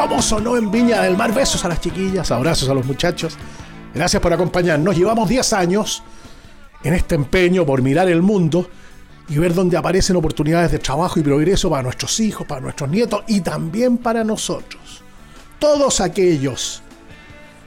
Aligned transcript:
¿Cómo 0.00 0.22
sonó 0.22 0.56
en 0.56 0.70
Viña 0.70 1.02
del 1.02 1.14
Mar? 1.14 1.34
Besos 1.34 1.62
a 1.62 1.68
las 1.68 1.78
chiquillas, 1.78 2.30
abrazos 2.30 2.70
a 2.70 2.72
los 2.72 2.86
muchachos. 2.86 3.36
Gracias 3.94 4.22
por 4.22 4.32
acompañarnos. 4.32 4.96
Llevamos 4.96 5.28
10 5.28 5.52
años 5.52 6.02
en 6.82 6.94
este 6.94 7.16
empeño 7.16 7.66
por 7.66 7.82
mirar 7.82 8.08
el 8.08 8.22
mundo 8.22 8.70
y 9.28 9.36
ver 9.36 9.52
dónde 9.52 9.76
aparecen 9.76 10.16
oportunidades 10.16 10.72
de 10.72 10.78
trabajo 10.78 11.20
y 11.20 11.22
progreso 11.22 11.68
para 11.68 11.82
nuestros 11.82 12.18
hijos, 12.18 12.46
para 12.46 12.62
nuestros 12.62 12.88
nietos 12.88 13.24
y 13.28 13.42
también 13.42 13.98
para 13.98 14.24
nosotros. 14.24 15.02
Todos 15.58 16.00
aquellos 16.00 16.82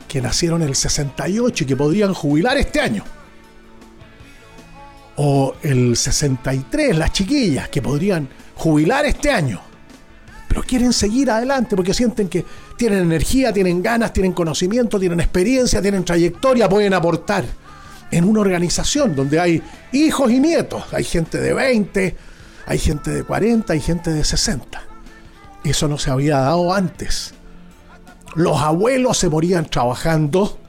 que 0.08 0.20
nacieron 0.20 0.64
en 0.64 0.70
el 0.70 0.76
68 0.76 1.64
y 1.64 1.68
que 1.68 1.76
podrían 1.76 2.16
jubilar 2.16 2.58
este 2.58 2.82
año. 2.82 3.04
O 5.18 5.54
el 5.62 5.96
63, 5.96 6.98
las 6.98 7.12
chiquillas 7.12 7.70
que 7.70 7.84
podrían 7.84 8.28
jubilar 8.56 9.06
este 9.06 9.30
año 9.30 9.73
pero 10.54 10.68
quieren 10.68 10.94
seguir 10.94 11.32
adelante 11.32 11.76
porque 11.76 11.96
sienten 11.96 12.30
que 12.30 12.46
tienen 12.78 13.00
energía, 13.00 13.52
tienen 13.52 13.82
ganas, 13.82 14.14
tienen 14.14 14.34
conocimiento, 14.34 15.00
tienen 15.00 15.20
experiencia, 15.20 15.82
tienen 15.82 16.06
trayectoria, 16.06 16.70
pueden 16.70 16.94
aportar 16.94 17.44
en 18.12 18.24
una 18.24 18.42
organización 18.42 19.16
donde 19.16 19.40
hay 19.40 19.64
hijos 19.94 20.32
y 20.32 20.40
nietos. 20.40 20.84
Hay 20.94 21.06
gente 21.06 21.40
de 21.40 21.54
20, 21.56 22.16
hay 22.68 22.78
gente 22.78 23.10
de 23.10 23.24
40, 23.24 23.74
hay 23.74 23.80
gente 23.80 24.12
de 24.12 24.24
60. 24.24 24.80
Eso 25.64 25.88
no 25.88 25.98
se 25.98 26.12
había 26.12 26.38
dado 26.38 26.72
antes. 26.72 27.34
Los 28.36 28.62
abuelos 28.62 29.18
se 29.18 29.30
morían 29.30 29.66
trabajando, 29.66 30.60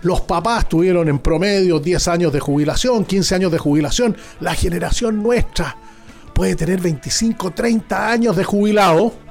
los 0.00 0.22
papás 0.22 0.70
tuvieron 0.70 1.06
en 1.10 1.18
promedio 1.18 1.80
10 1.80 2.08
años 2.08 2.32
de 2.32 2.40
jubilación, 2.40 3.04
15 3.04 3.34
años 3.34 3.52
de 3.52 3.58
jubilación. 3.58 4.16
La 4.40 4.54
generación 4.54 5.22
nuestra 5.22 5.76
puede 6.32 6.56
tener 6.56 6.80
25, 6.80 7.50
30 7.50 8.10
años 8.10 8.36
de 8.36 8.44
jubilado 8.44 9.23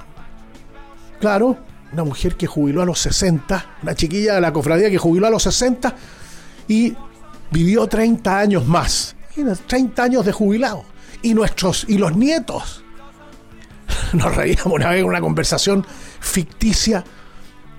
Claro, 1.24 1.58
una 1.94 2.04
mujer 2.04 2.36
que 2.36 2.48
jubiló 2.48 2.82
a 2.82 2.86
los 2.86 3.00
60, 3.00 3.78
una 3.82 3.96
chiquilla 3.96 4.36
de 4.36 4.42
la 4.42 4.52
cofradía 4.52 4.90
que 4.90 4.98
jubiló 4.98 5.28
a 5.28 5.30
los 5.30 5.44
60 5.44 5.96
y 6.68 6.94
vivió 7.50 7.88
30 7.88 8.40
años 8.40 8.68
más. 8.68 9.16
30 9.68 10.04
años 10.04 10.26
de 10.26 10.34
jubilado. 10.34 10.84
Y 11.22 11.34
nuestros, 11.34 11.86
y 11.88 11.98
los 11.98 12.14
nietos. 12.18 12.84
Nos 14.12 14.36
reíamos 14.36 14.66
una 14.66 14.90
vez 14.90 15.00
en 15.00 15.06
una 15.06 15.22
conversación 15.22 15.88
ficticia 16.20 17.06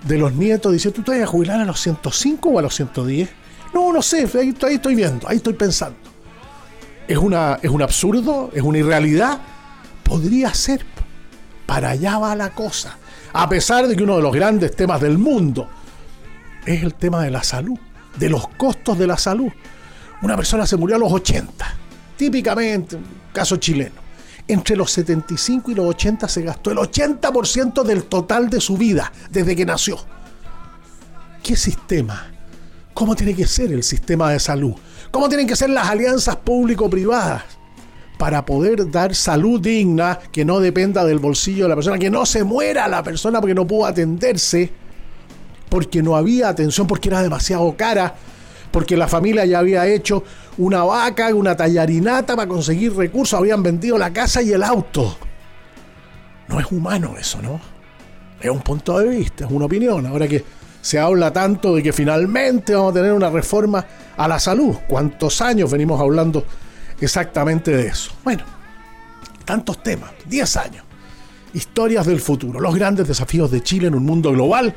de 0.09 0.17
los 0.17 0.33
nietos 0.33 0.73
diciendo, 0.73 1.03
¿tú 1.03 1.13
te 1.13 1.19
vas 1.19 1.29
a 1.29 1.31
jubilar 1.31 1.61
a 1.61 1.67
los 1.67 1.79
105 1.79 2.49
o 2.49 2.59
a 2.59 2.63
los 2.63 2.75
110? 2.75 3.29
No, 3.75 3.93
no 3.93 4.01
sé, 4.01 4.27
ahí, 4.39 4.57
ahí 4.63 4.75
estoy 4.77 4.95
viendo, 4.95 5.29
ahí 5.29 5.37
estoy 5.37 5.53
pensando. 5.53 5.99
¿Es, 7.07 7.19
una, 7.19 7.59
¿Es 7.61 7.69
un 7.69 7.83
absurdo? 7.83 8.51
¿Es 8.55 8.63
una 8.63 8.79
irrealidad? 8.79 9.39
Podría 10.03 10.55
ser. 10.55 10.87
Para 11.67 11.91
allá 11.91 12.17
va 12.17 12.35
la 12.37 12.49
cosa 12.49 12.97
a 13.35 13.49
pesar 13.49 13.89
de 13.89 13.97
que 13.97 14.05
uno 14.05 14.17
de 14.17 14.23
los 14.23 14.33
grandes 14.33 14.77
temas 14.77 15.01
del 15.01 15.19
mundo 15.19 15.69
es 16.65 16.85
el 16.85 16.95
tema 16.95 17.25
de 17.25 17.33
la 17.33 17.43
salud, 17.43 17.77
de 18.17 18.29
los 18.29 18.47
costos 18.49 18.97
de 18.97 19.09
la 19.09 19.19
salud. 19.19 19.51
Una 20.23 20.37
persona 20.37 20.65
se 20.67 20.77
murió 20.77 20.95
a 20.95 21.01
los 21.01 21.13
80, 21.13 21.67
típicamente, 22.17 22.97
caso 23.33 23.57
chileno. 23.57 23.97
Entre 24.47 24.77
los 24.77 24.93
75 24.93 25.73
y 25.73 25.75
los 25.75 25.87
80 25.87 26.29
se 26.29 26.43
gastó 26.43 26.71
el 26.71 26.79
80% 26.79 27.83
del 27.83 28.05
total 28.05 28.49
de 28.49 28.61
su 28.61 28.77
vida 28.77 29.13
desde 29.31 29.57
que 29.57 29.67
nació. 29.67 29.99
¿Qué 31.43 31.57
sistema? 31.57 32.31
¿Cómo 32.95 33.17
tiene 33.17 33.35
que 33.35 33.49
ser 33.49 33.73
el 33.73 33.83
sistema 33.83 34.31
de 34.31 34.39
salud? 34.39 34.75
¿Cómo 35.11 35.29
tienen 35.29 35.49
que 35.49 35.57
ser 35.57 35.71
las 35.71 35.89
alianzas 35.89 36.37
público-privadas? 36.37 37.43
Para 38.19 38.45
poder 38.45 38.91
dar 38.91 39.15
salud 39.15 39.61
digna 39.61 40.19
que 40.31 40.45
no 40.45 40.61
dependa 40.61 41.05
del 41.05 41.19
bolsillo 41.19 41.65
de 41.65 41.69
la 41.71 41.75
persona, 41.75 41.99
que 41.99 42.11
no 42.11 42.25
se 42.27 42.45
muera 42.45 42.89
la 42.89 43.03
persona 43.03 43.41
porque 43.41 43.55
no 43.55 43.67
pudo 43.67 43.87
atenderse, 43.87 44.71
porque 45.69 46.03
no 46.03 46.17
había 46.17 46.49
atención, 46.49 46.87
porque 46.87 47.09
era 47.09 47.23
demasiado 47.23 47.75
cara, 47.77 48.15
porque 48.71 48.97
la 48.97 49.09
familia 49.09 49.45
ya 49.45 49.59
había 49.59 49.87
hecho 49.87 50.23
una 50.59 50.85
vaca, 50.85 51.35
una 51.35 51.57
tallarinata 51.57 52.37
para 52.37 52.49
conseguir 52.49 52.95
recursos, 52.95 53.39
habían 53.39 53.63
vendido 53.63 53.99
la 53.99 54.13
casa 54.13 54.43
y 54.43 54.53
el 54.53 54.63
auto. 54.63 55.17
No 56.49 56.61
es 56.61 56.71
humano 56.71 57.15
eso, 57.19 57.41
¿no? 57.43 57.61
Es 58.41 58.51
un 58.51 58.61
punto 58.61 58.99
de 58.99 59.09
vista, 59.09 59.47
es 59.47 59.51
una 59.51 59.65
opinión. 59.65 60.07
Ahora 60.07 60.29
que 60.29 60.45
se 60.81 60.99
habla 60.99 61.33
tanto 61.33 61.75
de 61.75 61.83
que 61.83 61.93
finalmente 61.93 62.75
vamos 62.75 62.93
a 62.93 62.95
tener 62.95 63.13
una 63.13 63.31
reforma 63.31 63.85
a 64.17 64.29
la 64.29 64.39
salud, 64.39 64.77
¿cuántos 64.87 65.41
años 65.41 65.71
venimos 65.73 66.01
hablando 66.01 66.45
exactamente 67.01 67.71
de 67.77 67.87
eso. 67.87 68.13
Bueno, 68.25 68.45
tantos 69.45 69.83
temas, 69.83 70.13
10 70.27 70.57
años, 70.57 70.85
historias 71.53 72.07
del 72.07 72.21
futuro, 72.21 72.61
los 72.61 72.75
grandes 72.75 73.07
desafíos 73.07 73.51
de 73.51 73.63
Chile 73.63 73.89
en 73.89 73.95
un 73.95 74.05
mundo 74.05 74.33
global, 74.33 74.75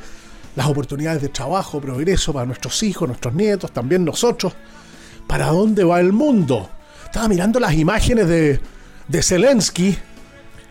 las 0.56 0.66
oportunidades 0.66 1.22
de 1.22 1.28
trabajo, 1.28 1.80
progreso 1.80 2.32
para 2.32 2.46
nuestros 2.46 2.82
hijos, 2.82 3.08
nuestros 3.08 3.34
nietos, 3.34 3.72
también 3.72 4.04
nosotros. 4.04 4.54
¿Para 5.26 5.48
dónde 5.48 5.84
va 5.84 6.00
el 6.00 6.12
mundo? 6.12 6.68
Estaba 7.04 7.28
mirando 7.28 7.60
las 7.60 7.74
imágenes 7.74 8.28
de, 8.28 8.60
de 9.06 9.22
Zelensky 9.22 9.96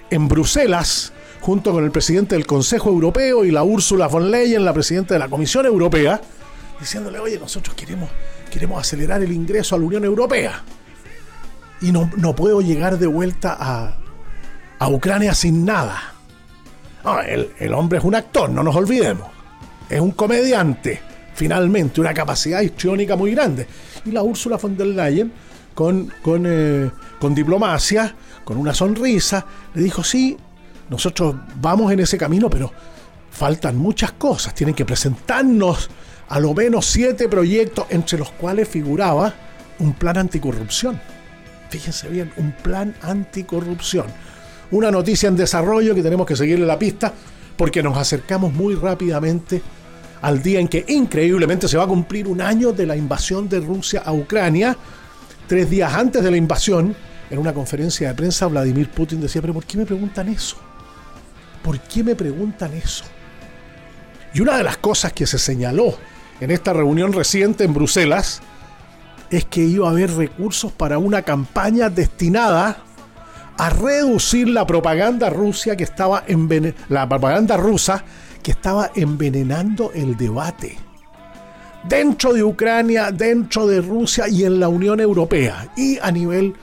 en 0.10 0.28
Bruselas, 0.28 1.14
junto 1.42 1.72
con 1.72 1.84
el 1.84 1.92
presidente 1.92 2.36
del 2.36 2.46
Consejo 2.46 2.90
Europeo 2.90 3.46
y 3.46 3.52
la 3.52 3.64
Úrsula 3.64 4.08
von 4.08 4.32
Leyen, 4.32 4.66
la 4.66 4.74
presidenta 4.74 5.14
de 5.14 5.20
la 5.20 5.30
Comisión 5.30 5.66
Europea, 5.66 6.20
diciéndole, 6.80 7.20
oye, 7.20 7.40
nosotros 7.40 7.76
queremos, 7.76 8.10
queremos 8.52 8.82
acelerar 8.82 9.22
el 9.24 9.32
ingreso 9.32 9.76
a 9.76 9.80
la 9.80 9.86
Unión 9.86 10.04
Europea 10.04 10.64
y 11.82 11.92
no, 11.92 12.36
puedo 12.36 12.62
llegar 12.62 12.98
de 12.98 13.08
vuelta 13.08 13.56
a, 13.60 13.98
a 14.80 14.90
Ucrania 14.90 15.34
sin 15.34 15.66
nada. 15.66 16.14
el, 17.28 17.74
hombre 17.74 18.00
es 18.00 18.04
un 18.04 18.16
actor, 18.16 18.50
no 18.50 18.64
nos 18.64 18.76
olvidemos. 18.76 19.28
Es 19.90 20.02
un 20.02 20.12
comediante, 20.12 21.00
finalmente, 21.34 22.02
una 22.02 22.14
capacidad 22.14 22.62
histriónica 22.62 23.16
muy 23.16 23.32
grande. 23.32 23.68
Y 24.06 24.12
la 24.12 24.24
Úrsula 24.24 24.58
von 24.58 24.76
der 24.76 24.88
Leyen, 24.88 25.32
con, 25.74 26.12
con, 26.22 26.44
eh, 26.46 26.90
con 27.20 27.36
diplomacia, 27.36 28.14
con 28.44 28.58
una 28.58 28.74
sonrisa, 28.74 29.46
le 29.74 29.84
dijo, 29.84 30.04
sí, 30.04 30.36
nosotros 30.90 31.36
vamos 31.62 31.92
en 31.92 32.00
ese 32.00 32.18
camino, 32.18 32.50
pero 32.50 32.72
faltan 33.30 33.78
muchas 33.78 34.14
cosas. 34.14 34.56
Tienen 34.56 34.74
que 34.74 34.86
presentarnos 34.86 35.90
a 36.30 36.40
lo 36.40 36.54
menos 36.54 36.88
siete 36.88 37.30
proyectos, 37.30 37.86
entre 37.90 38.18
los 38.18 38.32
cuales 38.32 38.68
figuraba 38.68 39.34
un 39.80 39.94
plan 39.94 40.18
anticorrupción 40.18 41.00
fíjense 41.70 42.10
bien, 42.10 42.32
un 42.38 42.52
plan 42.52 42.96
anticorrupción. 43.02 44.06
Una 44.72 44.92
noticia 44.92 45.30
en 45.30 45.36
desarrollo 45.36 45.96
que 45.96 46.04
tenemos 46.04 46.26
que 46.26 46.36
seguirle 46.36 46.66
la 46.66 46.78
pista 46.78 47.14
porque 47.56 47.82
nos 47.82 47.98
acercamos 47.98 48.54
muy 48.54 48.76
rápidamente 48.76 49.62
al 50.22 50.42
día 50.42 50.60
en 50.60 50.68
que 50.68 50.86
increíblemente 50.88 51.68
se 51.68 51.78
va 51.78 51.84
a 51.84 51.88
cumplir 51.88 52.28
un 52.28 52.42
año 52.42 52.72
de 52.72 52.86
la 52.86 52.96
invasión 52.96 53.48
de 53.50 53.60
Rusia 53.60 54.04
a 54.06 54.14
Ucrania. 54.14 54.78
Tres 55.48 55.70
días 55.70 55.94
antes 55.94 56.24
de 56.24 56.32
la 56.32 56.38
invasión, 56.38 56.96
en 57.30 57.40
una 57.40 57.54
conferencia 57.54 58.10
de 58.10 58.14
prensa, 58.14 58.48
Vladimir 58.48 58.90
Putin 58.90 59.22
decía, 59.22 59.42
pero 59.42 59.54
¿por 59.54 59.66
qué 59.66 59.78
me 59.78 59.86
preguntan 59.86 60.28
eso? 60.30 60.58
¿Por 61.64 61.80
qué 61.80 62.04
me 62.04 62.16
preguntan 62.16 62.74
eso? 62.74 63.06
Y 64.34 64.42
una 64.42 64.58
de 64.58 64.64
las 64.64 64.78
cosas 64.78 65.14
que 65.14 65.26
se 65.26 65.40
señaló 65.40 65.98
en 66.40 66.52
esta 66.52 66.74
reunión 66.74 67.14
reciente 67.14 67.64
en 67.64 67.74
Bruselas 67.74 68.42
es 69.30 69.46
que 69.46 69.62
iba 69.62 69.88
a 69.88 69.92
haber 69.92 70.12
recursos 70.12 70.72
para 70.72 70.98
una 70.98 71.22
campaña 71.22 71.90
destinada 71.90 72.78
a 73.58 73.70
reducir 73.70 74.48
la 74.50 74.66
propaganda 74.68 75.30
rusa 75.30 75.76
que 75.76 75.84
estaba 75.84 76.24
la 76.90 77.10
propaganda 77.10 77.58
rusa 77.58 78.04
que 78.44 78.52
estaba 78.52 78.92
envenenando 78.96 79.92
el 79.94 80.16
debate 80.16 80.78
dentro 81.88 82.34
de 82.34 82.44
Ucrania, 82.44 83.12
dentro 83.12 83.68
de 83.68 83.82
Rusia 83.82 84.28
y 84.28 84.44
en 84.44 84.60
la 84.60 84.68
Unión 84.68 85.00
Europea 85.00 85.72
y 85.76 85.98
a 86.00 86.12
nivel 86.12 86.56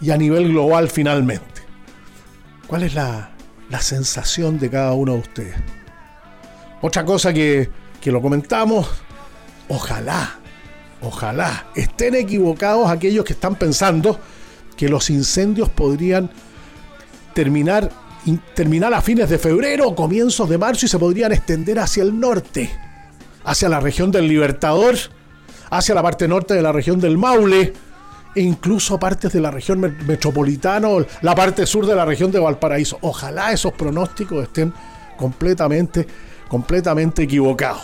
y 0.00 0.10
a 0.10 0.16
nivel 0.16 0.48
global 0.48 0.90
finalmente. 0.90 1.62
¿Cuál 2.66 2.82
es 2.84 2.94
la, 2.94 3.30
la 3.70 3.80
sensación 3.80 4.58
de 4.58 4.70
cada 4.70 4.92
uno 4.92 5.14
de 5.14 5.18
ustedes? 5.20 5.54
Otra 6.80 7.04
cosa 7.04 7.32
que, 7.32 7.70
que 8.00 8.10
lo 8.10 8.20
comentamos, 8.20 8.90
ojalá, 9.68 10.40
ojalá 11.02 11.66
estén 11.74 12.14
equivocados 12.14 12.90
aquellos 12.90 13.24
que 13.24 13.32
están 13.32 13.56
pensando 13.56 14.18
que 14.76 14.88
los 14.88 15.10
incendios 15.10 15.68
podrían 15.68 16.30
terminar, 17.34 17.90
terminar 18.54 18.94
a 18.94 19.00
fines 19.00 19.28
de 19.28 19.38
febrero 19.38 19.88
o 19.88 19.94
comienzos 19.94 20.48
de 20.48 20.58
marzo 20.58 20.86
y 20.86 20.88
se 20.88 20.98
podrían 20.98 21.32
extender 21.32 21.78
hacia 21.78 22.02
el 22.02 22.18
norte, 22.18 22.70
hacia 23.44 23.68
la 23.68 23.80
región 23.80 24.10
del 24.10 24.28
Libertador, 24.28 24.96
hacia 25.70 25.94
la 25.94 26.02
parte 26.02 26.28
norte 26.28 26.54
de 26.54 26.62
la 26.62 26.72
región 26.72 27.00
del 27.00 27.18
Maule 27.18 27.72
e 28.34 28.40
incluso 28.40 28.98
partes 28.98 29.32
de 29.32 29.40
la 29.40 29.50
región 29.50 29.80
metropolitana 29.80 30.88
o 30.88 31.04
la 31.20 31.34
parte 31.34 31.66
sur 31.66 31.86
de 31.86 31.94
la 31.94 32.04
región 32.04 32.30
de 32.30 32.38
Valparaíso. 32.38 32.98
Ojalá 33.02 33.52
esos 33.52 33.72
pronósticos 33.72 34.44
estén 34.44 34.72
completamente, 35.16 36.06
completamente 36.48 37.22
equivocados. 37.22 37.82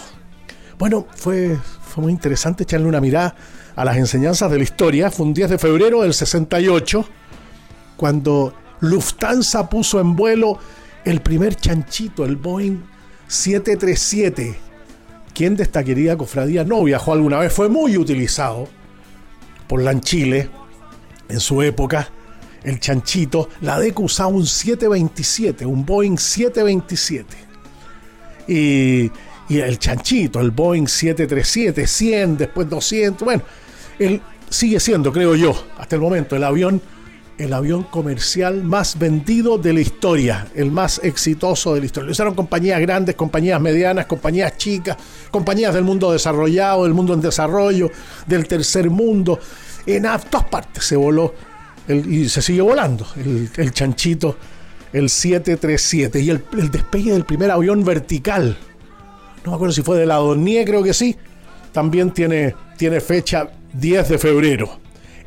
Bueno, 0.78 1.06
fue, 1.14 1.58
muy 2.00 2.12
interesante 2.12 2.64
echarle 2.64 2.86
una 2.86 3.00
mirada 3.00 3.34
a 3.76 3.84
las 3.84 3.96
enseñanzas 3.96 4.50
de 4.50 4.58
la 4.58 4.64
historia. 4.64 5.10
Fue 5.10 5.26
un 5.26 5.34
10 5.34 5.50
de 5.50 5.58
febrero 5.58 6.02
del 6.02 6.14
68, 6.14 7.04
cuando 7.96 8.54
Lufthansa 8.80 9.68
puso 9.68 10.00
en 10.00 10.16
vuelo 10.16 10.58
el 11.04 11.20
primer 11.20 11.54
chanchito, 11.54 12.24
el 12.24 12.36
Boeing 12.36 12.80
737. 13.26 14.56
Quien 15.34 15.56
de 15.56 15.62
esta 15.62 15.84
querida 15.84 16.16
cofradía 16.16 16.64
no 16.64 16.82
viajó 16.82 17.12
alguna 17.12 17.38
vez, 17.38 17.52
fue 17.52 17.68
muy 17.68 17.96
utilizado 17.96 18.68
por 19.68 19.82
la 19.82 19.92
en 19.92 21.40
su 21.40 21.62
época. 21.62 22.08
El 22.64 22.80
chanchito, 22.80 23.48
la 23.60 23.78
DECO 23.78 24.02
usaba 24.02 24.30
un 24.30 24.46
727, 24.46 25.64
un 25.64 25.86
Boeing 25.86 26.16
727. 26.18 27.36
Y, 28.48 29.10
y 29.48 29.58
el 29.58 29.78
chanchito, 29.78 30.40
el 30.40 30.50
Boeing 30.50 30.86
737, 30.86 31.86
100, 31.86 32.36
después 32.36 32.68
200, 32.68 33.24
bueno, 33.24 33.42
él 33.98 34.20
sigue 34.48 34.80
siendo, 34.80 35.12
creo 35.12 35.34
yo, 35.34 35.54
hasta 35.78 35.96
el 35.96 36.02
momento, 36.02 36.36
el 36.36 36.44
avión 36.44 36.80
el 37.38 37.52
avión 37.52 37.84
comercial 37.84 38.64
más 38.64 38.98
vendido 38.98 39.58
de 39.58 39.72
la 39.72 39.80
historia, 39.80 40.48
el 40.54 40.72
más 40.72 41.00
exitoso 41.04 41.72
de 41.72 41.80
la 41.80 41.86
historia. 41.86 42.06
Lo 42.06 42.12
usaron 42.12 42.34
compañías 42.34 42.80
grandes, 42.80 43.14
compañías 43.14 43.60
medianas, 43.60 44.06
compañías 44.06 44.56
chicas, 44.56 44.96
compañías 45.30 45.72
del 45.72 45.84
mundo 45.84 46.10
desarrollado, 46.10 46.82
del 46.82 46.94
mundo 46.94 47.14
en 47.14 47.20
desarrollo, 47.20 47.90
del 48.26 48.46
tercer 48.48 48.90
mundo. 48.90 49.38
En 49.86 50.02
todas 50.02 50.48
partes 50.48 50.84
se 50.84 50.96
voló 50.96 51.32
y 51.88 52.28
se 52.28 52.42
sigue 52.42 52.60
volando 52.60 53.06
el, 53.16 53.72
chanchito, 53.72 54.36
el 54.92 55.08
737 55.08 56.20
y 56.20 56.30
el, 56.30 56.44
despegue 56.70 57.12
del 57.12 57.24
primer 57.24 57.52
avión 57.52 57.84
vertical. 57.84 58.56
No 59.48 59.52
me 59.52 59.56
acuerdo 59.56 59.72
si 59.72 59.80
fue 59.80 59.96
de 59.96 60.04
la 60.04 60.16
Dornier, 60.16 60.66
creo 60.66 60.82
que 60.82 60.92
sí. 60.92 61.16
También 61.72 62.10
tiene, 62.10 62.54
tiene 62.76 63.00
fecha 63.00 63.48
10 63.72 64.08
de 64.10 64.18
febrero. 64.18 64.68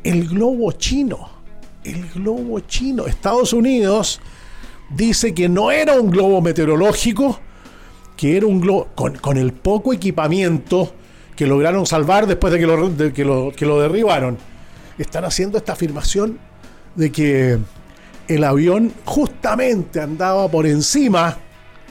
El 0.04 0.28
globo 0.28 0.70
chino 0.70 1.42
el 1.84 2.08
globo 2.10 2.60
chino. 2.60 3.06
Estados 3.06 3.52
Unidos 3.52 4.20
dice 4.90 5.34
que 5.34 5.48
no 5.48 5.72
era 5.72 5.98
un 5.98 6.08
globo 6.08 6.40
meteorológico, 6.40 7.40
que 8.16 8.36
era 8.36 8.46
un 8.46 8.60
globo 8.60 8.90
con, 8.94 9.36
el 9.36 9.52
poco 9.52 9.92
equipamiento 9.92 10.92
que 11.34 11.48
lograron 11.48 11.84
salvar 11.84 12.28
después 12.28 12.52
de 12.52 12.60
que 12.60 12.66
lo, 13.24 13.52
que, 13.56 13.64
lo, 13.66 13.80
derribaron. 13.80 14.38
Están 14.98 15.24
haciendo 15.24 15.58
esta 15.58 15.72
afirmación 15.72 16.38
de 16.94 17.10
que 17.10 17.58
el 18.28 18.44
avión 18.44 18.92
justamente 19.04 20.00
andaba 20.00 20.48
por 20.48 20.64
encima, 20.64 21.38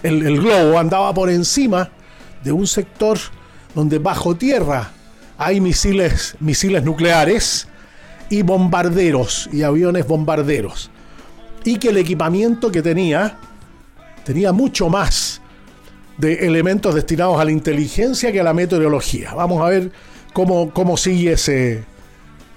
el 0.01 0.39
globo 0.39 0.79
andaba 0.79 1.13
por 1.13 1.29
encima 1.29 1.91
de 2.43 2.51
un 2.51 2.67
sector 2.67 3.17
donde 3.75 3.99
bajo 3.99 4.35
tierra 4.35 4.91
hay 5.37 5.59
misiles, 5.59 6.35
misiles 6.39 6.83
nucleares 6.83 7.67
y 8.29 8.41
bombarderos 8.43 9.49
y 9.51 9.63
aviones 9.63 10.07
bombarderos. 10.07 10.91
Y 11.63 11.77
que 11.77 11.89
el 11.89 11.97
equipamiento 11.97 12.71
que 12.71 12.81
tenía 12.81 13.37
tenía 14.23 14.51
mucho 14.51 14.89
más 14.89 15.41
de 16.17 16.45
elementos 16.45 16.93
destinados 16.93 17.39
a 17.39 17.45
la 17.45 17.51
inteligencia 17.51 18.31
que 18.31 18.39
a 18.39 18.43
la 18.43 18.53
meteorología. 18.53 19.33
Vamos 19.33 19.61
a 19.61 19.69
ver 19.69 19.91
cómo, 20.33 20.71
cómo 20.71 20.97
sigue 20.97 21.33
ese 21.33 21.83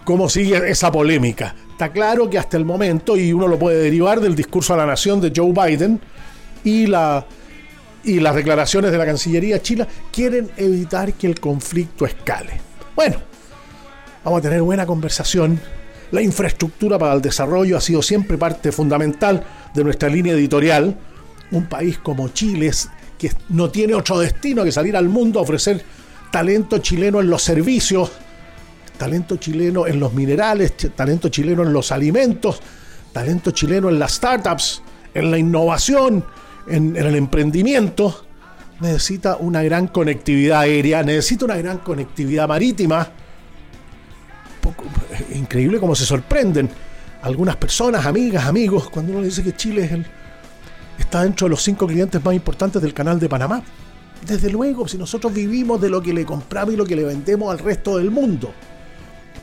cómo 0.05 0.29
sigue 0.29 0.71
esa 0.71 0.93
polémica. 0.93 1.55
Está 1.71 1.91
claro 1.91 2.29
que 2.29 2.39
hasta 2.39 2.57
el 2.57 2.65
momento, 2.65 3.17
y 3.17 3.33
uno 3.33 3.49
lo 3.49 3.59
puede 3.59 3.83
derivar 3.83 4.21
del 4.21 4.37
discurso 4.37 4.75
a 4.75 4.77
la 4.77 4.87
nación 4.87 5.21
de 5.21 5.33
Joe 5.35 5.53
Biden 5.53 6.01
y 6.63 6.87
la 6.87 7.27
y 8.05 8.21
las 8.21 8.35
declaraciones 8.35 8.93
de 8.93 8.99
la 8.99 9.07
Cancillería 9.07 9.63
china 9.63 9.87
quieren 10.13 10.51
evitar 10.57 11.13
que 11.15 11.27
el 11.27 11.41
conflicto 11.41 12.07
escale. 12.07 12.61
Bueno, 12.95 13.17
Vamos 14.25 14.39
a 14.39 14.43
tener 14.43 14.63
buena 14.63 14.87
conversación. 14.87 15.61
La 16.11 16.23
infraestructura 16.23 16.99
para 16.99 17.13
el 17.13 17.21
desarrollo 17.21 17.77
ha 17.77 17.81
sido 17.81 18.01
siempre 18.01 18.39
parte 18.39 18.73
fundamental 18.73 19.45
de 19.75 19.85
nuestra 19.85 20.09
línea 20.09 20.33
editorial. 20.33 20.97
Un 21.51 21.67
país 21.67 21.99
como 21.99 22.29
Chile, 22.29 22.71
que 23.19 23.31
no 23.51 23.71
tiene 23.71 23.93
otro 23.95 24.19
destino 24.19 24.65
que 24.65 24.73
salir 24.73 24.97
al 24.97 25.11
mundo 25.11 25.41
a 25.41 25.43
ofrecer 25.43 25.85
talento 26.33 26.79
chileno 26.79 27.21
en 27.21 27.29
los 27.29 27.43
servicios, 27.43 28.13
talento 28.97 29.37
chileno 29.37 29.87
en 29.87 30.01
los 30.01 30.15
minerales, 30.15 30.75
talento 30.97 31.29
chileno 31.29 31.63
en 31.63 31.75
los 31.75 31.93
alimentos, 31.93 32.61
talento 33.13 33.51
chileno 33.51 33.91
en 33.91 33.99
las 33.99 34.15
startups, 34.15 34.81
en 35.13 35.31
la 35.31 35.37
innovación, 35.37 36.25
en, 36.69 36.97
el 36.97 37.15
emprendimiento. 37.17 38.25
Necesita 38.81 39.37
una 39.37 39.63
gran 39.63 39.89
conectividad 39.89 40.61
aérea, 40.61 41.03
necesita 41.03 41.45
una 41.45 41.57
gran 41.57 41.79
conectividad 41.79 42.49
marítima 42.49 43.09
increíble 45.35 45.79
cómo 45.79 45.95
se 45.95 46.05
sorprenden 46.05 46.69
algunas 47.23 47.57
personas, 47.57 48.05
amigas, 48.07 48.47
amigos, 48.47 48.91
cuando 48.91 49.13
uno 49.13 49.23
dice 49.23 49.43
que 49.43 49.57
Chile 49.57 49.85
es 49.85 49.93
el, 49.93 50.07
está 50.99 51.23
dentro 51.23 51.47
de 51.47 51.51
los 51.51 51.63
cinco 51.63 51.87
clientes 51.87 52.23
más 52.23 52.35
importantes 52.35 52.83
del 52.83 52.93
canal 52.93 53.19
de 53.19 53.29
Panamá. 53.29 53.63
Desde 54.27 54.51
luego, 54.51 54.87
si 54.89 54.99
nosotros 54.99 55.33
vivimos 55.33 55.81
de 55.81 55.91
lo 55.91 56.03
que 56.03 56.13
le 56.13 56.25
compramos 56.25 56.75
y 56.75 56.77
lo 56.77 56.85
que 56.85 56.97
le 56.97 57.05
vendemos 57.05 57.51
al 57.51 57.59
resto 57.59 57.97
del 57.97 58.11
mundo. 58.11 58.53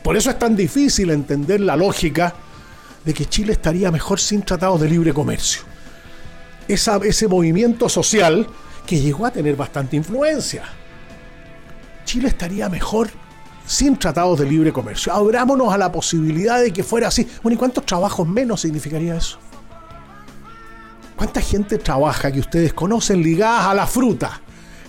Por 0.02 0.16
eso 0.16 0.30
es 0.30 0.38
tan 0.38 0.56
difícil 0.56 1.10
entender 1.10 1.60
la 1.60 1.76
lógica 1.76 2.34
de 3.04 3.14
que 3.14 3.26
Chile 3.26 3.52
estaría 3.52 3.90
mejor 3.90 4.20
sin 4.20 4.42
tratados 4.42 4.80
de 4.80 4.88
libre 4.88 5.12
comercio. 5.12 5.62
Ese 6.68 7.28
movimiento 7.28 7.88
social 7.88 8.46
que 8.86 9.00
llegó 9.00 9.26
a 9.26 9.30
tener 9.30 9.56
bastante 9.56 9.96
influencia. 9.96 10.64
Chile 12.04 12.28
estaría 12.28 12.68
mejor 12.68 13.10
sin 13.66 13.96
tratados 13.96 14.38
de 14.38 14.46
libre 14.46 14.72
comercio. 14.72 15.12
Abrámonos 15.12 15.72
a 15.72 15.78
la 15.78 15.90
posibilidad 15.92 16.60
de 16.60 16.72
que 16.72 16.82
fuera 16.82 17.08
así. 17.08 17.28
Bueno, 17.42 17.54
¿y 17.54 17.58
cuántos 17.58 17.86
trabajos 17.86 18.26
menos 18.26 18.60
significaría 18.60 19.16
eso? 19.16 19.38
¿Cuánta 21.16 21.40
gente 21.40 21.78
trabaja 21.78 22.32
que 22.32 22.40
ustedes 22.40 22.72
conocen 22.72 23.22
ligadas 23.22 23.66
a 23.66 23.74
la 23.74 23.86
fruta, 23.86 24.40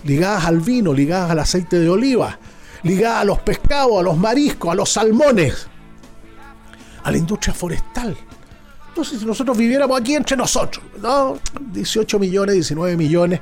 ligadas 0.04 0.44
al 0.46 0.60
vino, 0.60 0.92
ligadas 0.92 1.30
al 1.30 1.38
aceite 1.38 1.78
de 1.78 1.88
oliva, 1.88 2.38
ligadas 2.82 3.22
a 3.22 3.24
los 3.24 3.38
pescados, 3.40 4.00
a 4.00 4.02
los 4.02 4.18
mariscos, 4.18 4.72
a 4.72 4.74
los 4.74 4.90
salmones, 4.90 5.68
a 7.04 7.10
la 7.10 7.16
industria 7.16 7.54
forestal? 7.54 8.16
Entonces, 8.94 9.18
si 9.18 9.26
nosotros 9.26 9.58
viviéramos 9.58 10.00
aquí 10.00 10.14
entre 10.14 10.36
nosotros, 10.36 10.84
¿no? 11.02 11.36
18 11.72 12.16
millones, 12.20 12.54
19 12.54 12.96
millones, 12.96 13.40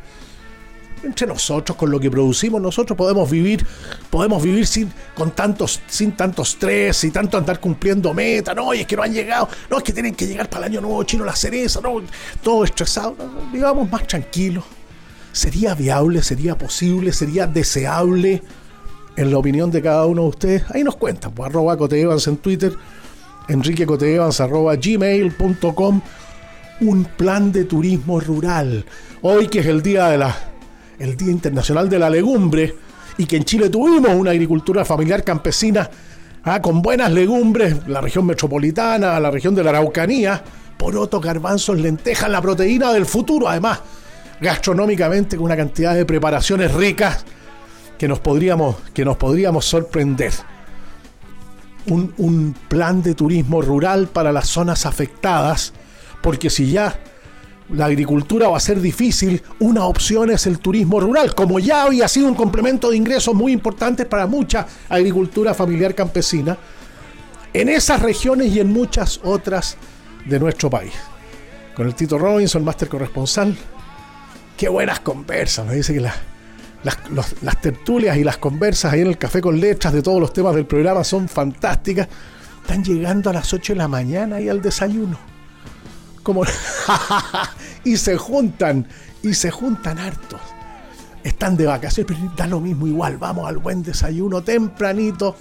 entre 1.02 1.26
nosotros, 1.26 1.76
con 1.76 1.90
lo 1.90 2.00
que 2.00 2.10
producimos, 2.10 2.58
nosotros 2.58 2.96
podemos 2.96 3.30
vivir, 3.30 3.66
podemos 4.08 4.42
vivir 4.42 4.66
sin, 4.66 4.90
con 5.14 5.32
tantos, 5.32 5.82
sin 5.88 6.12
tanto 6.12 6.40
estrés 6.40 7.04
y 7.04 7.10
tanto 7.10 7.36
andar 7.36 7.60
cumpliendo 7.60 8.14
metas, 8.14 8.56
no, 8.56 8.72
y 8.72 8.80
es 8.80 8.86
que 8.86 8.96
no 8.96 9.02
han 9.02 9.12
llegado, 9.12 9.46
no, 9.68 9.76
es 9.76 9.82
que 9.82 9.92
tienen 9.92 10.14
que 10.14 10.26
llegar 10.26 10.48
para 10.48 10.64
el 10.64 10.72
año 10.72 10.80
nuevo 10.80 11.02
chino 11.02 11.22
la 11.22 11.36
cereza, 11.36 11.82
no, 11.82 12.00
todo 12.42 12.64
estresado, 12.64 13.14
vivamos 13.52 13.90
más 13.90 14.06
tranquilos. 14.06 14.64
¿Sería 15.32 15.74
viable, 15.74 16.22
sería 16.22 16.56
posible, 16.56 17.12
sería 17.12 17.46
deseable, 17.46 18.42
en 19.16 19.30
la 19.30 19.36
opinión 19.36 19.70
de 19.70 19.82
cada 19.82 20.06
uno 20.06 20.22
de 20.22 20.28
ustedes? 20.28 20.64
Ahí 20.70 20.82
nos 20.82 20.96
cuentan, 20.96 21.32
pues 21.32 21.50
arroba 21.50 21.76
Coteevans 21.76 22.26
en 22.26 22.38
Twitter, 22.38 22.74
Enrique 23.48 23.86
Coteevans 23.86 24.40
arroba 24.40 24.76
gmail.com, 24.76 26.00
un 26.80 27.04
plan 27.04 27.52
de 27.52 27.64
turismo 27.64 28.20
rural. 28.20 28.84
Hoy 29.22 29.48
que 29.48 29.60
es 29.60 29.66
el 29.66 29.82
día 29.82 30.08
de 30.08 30.18
la 30.18 30.36
el 30.98 31.16
Día 31.16 31.32
Internacional 31.32 31.88
de 31.88 31.98
la 31.98 32.08
Legumbre, 32.08 32.74
y 33.18 33.26
que 33.26 33.36
en 33.36 33.44
Chile 33.44 33.68
tuvimos 33.68 34.12
una 34.14 34.30
agricultura 34.30 34.84
familiar 34.84 35.24
campesina 35.24 35.88
ah, 36.44 36.62
con 36.62 36.80
buenas 36.80 37.10
legumbres, 37.12 37.86
la 37.88 38.00
región 38.00 38.26
metropolitana, 38.26 39.18
la 39.20 39.30
región 39.30 39.54
de 39.54 39.64
la 39.64 39.70
Araucanía, 39.70 40.42
poroto, 40.76 41.20
garbanzos, 41.20 41.78
lentejas, 41.78 42.30
la 42.30 42.40
proteína 42.40 42.92
del 42.92 43.06
futuro, 43.06 43.48
además, 43.48 43.80
gastronómicamente 44.40 45.36
con 45.36 45.46
una 45.46 45.56
cantidad 45.56 45.94
de 45.94 46.04
preparaciones 46.04 46.72
ricas 46.72 47.24
que 47.98 48.08
nos 48.08 48.20
podríamos, 48.20 48.76
que 48.94 49.04
nos 49.04 49.16
podríamos 49.16 49.64
sorprender. 49.64 50.32
Un, 51.86 52.14
un 52.18 52.54
plan 52.68 53.02
de 53.02 53.14
turismo 53.14 53.60
rural 53.60 54.06
para 54.06 54.32
las 54.32 54.48
zonas 54.48 54.86
afectadas, 54.86 55.72
porque 56.22 56.48
si 56.48 56.70
ya 56.70 56.98
la 57.70 57.86
agricultura 57.86 58.48
va 58.48 58.56
a 58.56 58.60
ser 58.60 58.80
difícil, 58.80 59.42
una 59.58 59.86
opción 59.86 60.30
es 60.30 60.46
el 60.46 60.58
turismo 60.58 61.00
rural, 61.00 61.34
como 61.34 61.58
ya 61.58 61.84
había 61.84 62.06
sido 62.08 62.28
un 62.28 62.34
complemento 62.34 62.90
de 62.90 62.96
ingresos 62.96 63.34
muy 63.34 63.52
importante 63.52 64.04
para 64.04 64.26
mucha 64.26 64.66
agricultura 64.88 65.54
familiar 65.54 65.94
campesina, 65.94 66.56
en 67.52 67.68
esas 67.68 68.00
regiones 68.00 68.52
y 68.52 68.60
en 68.60 68.72
muchas 68.72 69.20
otras 69.22 69.76
de 70.26 70.38
nuestro 70.38 70.70
país. 70.70 70.92
Con 71.74 71.86
el 71.86 71.94
Tito 71.94 72.18
Robinson, 72.18 72.64
máster 72.64 72.88
corresponsal, 72.88 73.56
qué 74.56 74.68
buenas 74.68 75.00
conversas, 75.00 75.66
me 75.66 75.74
dice 75.74 75.94
que 75.94 76.00
las, 76.82 77.60
tertulias 77.60 78.16
y 78.16 78.24
las 78.24 78.38
conversas 78.38 78.92
ahí 78.92 79.00
en 79.00 79.08
el 79.08 79.18
café 79.18 79.40
con 79.40 79.60
letras 79.60 79.92
de 79.92 80.02
todos 80.02 80.20
los 80.20 80.32
temas 80.32 80.54
del 80.54 80.66
programa 80.66 81.04
son 81.04 81.28
fantásticas. 81.28 82.08
Están 82.62 82.84
llegando 82.84 83.30
a 83.30 83.32
las 83.32 83.52
8 83.52 83.72
de 83.72 83.76
la 83.76 83.88
mañana 83.88 84.40
y 84.40 84.48
al 84.48 84.62
desayuno 84.62 85.32
como 86.22 86.44
y 87.84 87.96
se 87.96 88.16
juntan, 88.16 88.86
y 89.22 89.34
se 89.34 89.50
juntan 89.50 89.98
hartos. 89.98 90.40
Están 91.22 91.56
de 91.56 91.66
vacaciones, 91.66 92.12
pero 92.16 92.32
da 92.36 92.46
lo 92.46 92.60
mismo 92.60 92.86
igual. 92.86 93.16
Vamos 93.16 93.48
al 93.48 93.58
buen 93.58 93.82
desayuno 93.82 94.42
tempranito. 94.42 95.36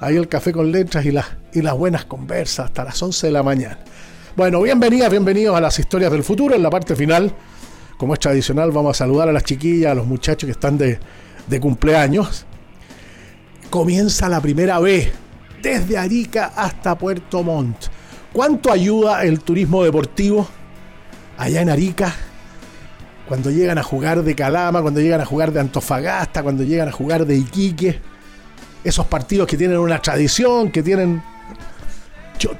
Ahí 0.00 0.16
el 0.16 0.28
café 0.28 0.52
con 0.52 0.70
letras 0.70 1.04
y 1.06 1.12
las, 1.12 1.26
y 1.52 1.62
las 1.62 1.74
buenas 1.74 2.04
conversas 2.04 2.66
hasta 2.66 2.84
las 2.84 3.00
11 3.00 3.28
de 3.28 3.32
la 3.32 3.42
mañana. 3.42 3.78
Bueno, 4.36 4.60
bienvenidas, 4.60 5.10
bienvenidos 5.10 5.56
a 5.56 5.60
las 5.60 5.78
historias 5.78 6.10
del 6.12 6.22
futuro. 6.22 6.54
En 6.54 6.62
la 6.62 6.70
parte 6.70 6.94
final, 6.96 7.32
como 7.96 8.14
es 8.14 8.20
tradicional, 8.20 8.72
vamos 8.72 8.96
a 8.96 9.04
saludar 9.04 9.28
a 9.28 9.32
las 9.32 9.44
chiquillas, 9.44 9.92
a 9.92 9.94
los 9.94 10.06
muchachos 10.06 10.46
que 10.46 10.52
están 10.52 10.76
de, 10.76 10.98
de 11.46 11.60
cumpleaños. 11.60 12.44
Comienza 13.70 14.28
la 14.28 14.40
primera 14.40 14.78
vez, 14.78 15.12
desde 15.62 15.98
Arica 15.98 16.52
hasta 16.54 16.96
Puerto 16.96 17.42
Montt. 17.42 17.86
¿Cuánto 18.32 18.70
ayuda 18.70 19.24
el 19.24 19.40
turismo 19.40 19.82
deportivo 19.82 20.46
allá 21.38 21.62
en 21.62 21.70
Arica? 21.70 22.14
Cuando 23.26 23.50
llegan 23.50 23.78
a 23.78 23.82
jugar 23.82 24.22
de 24.22 24.34
Calama, 24.34 24.82
cuando 24.82 25.00
llegan 25.00 25.20
a 25.20 25.24
jugar 25.24 25.52
de 25.52 25.60
Antofagasta, 25.60 26.42
cuando 26.42 26.62
llegan 26.62 26.88
a 26.88 26.92
jugar 26.92 27.26
de 27.26 27.36
Iquique. 27.36 27.98
Esos 28.84 29.06
partidos 29.06 29.48
que 29.48 29.56
tienen 29.56 29.78
una 29.78 30.00
tradición, 30.00 30.70
que 30.70 30.82
tienen... 30.82 31.22
Yo 32.38 32.50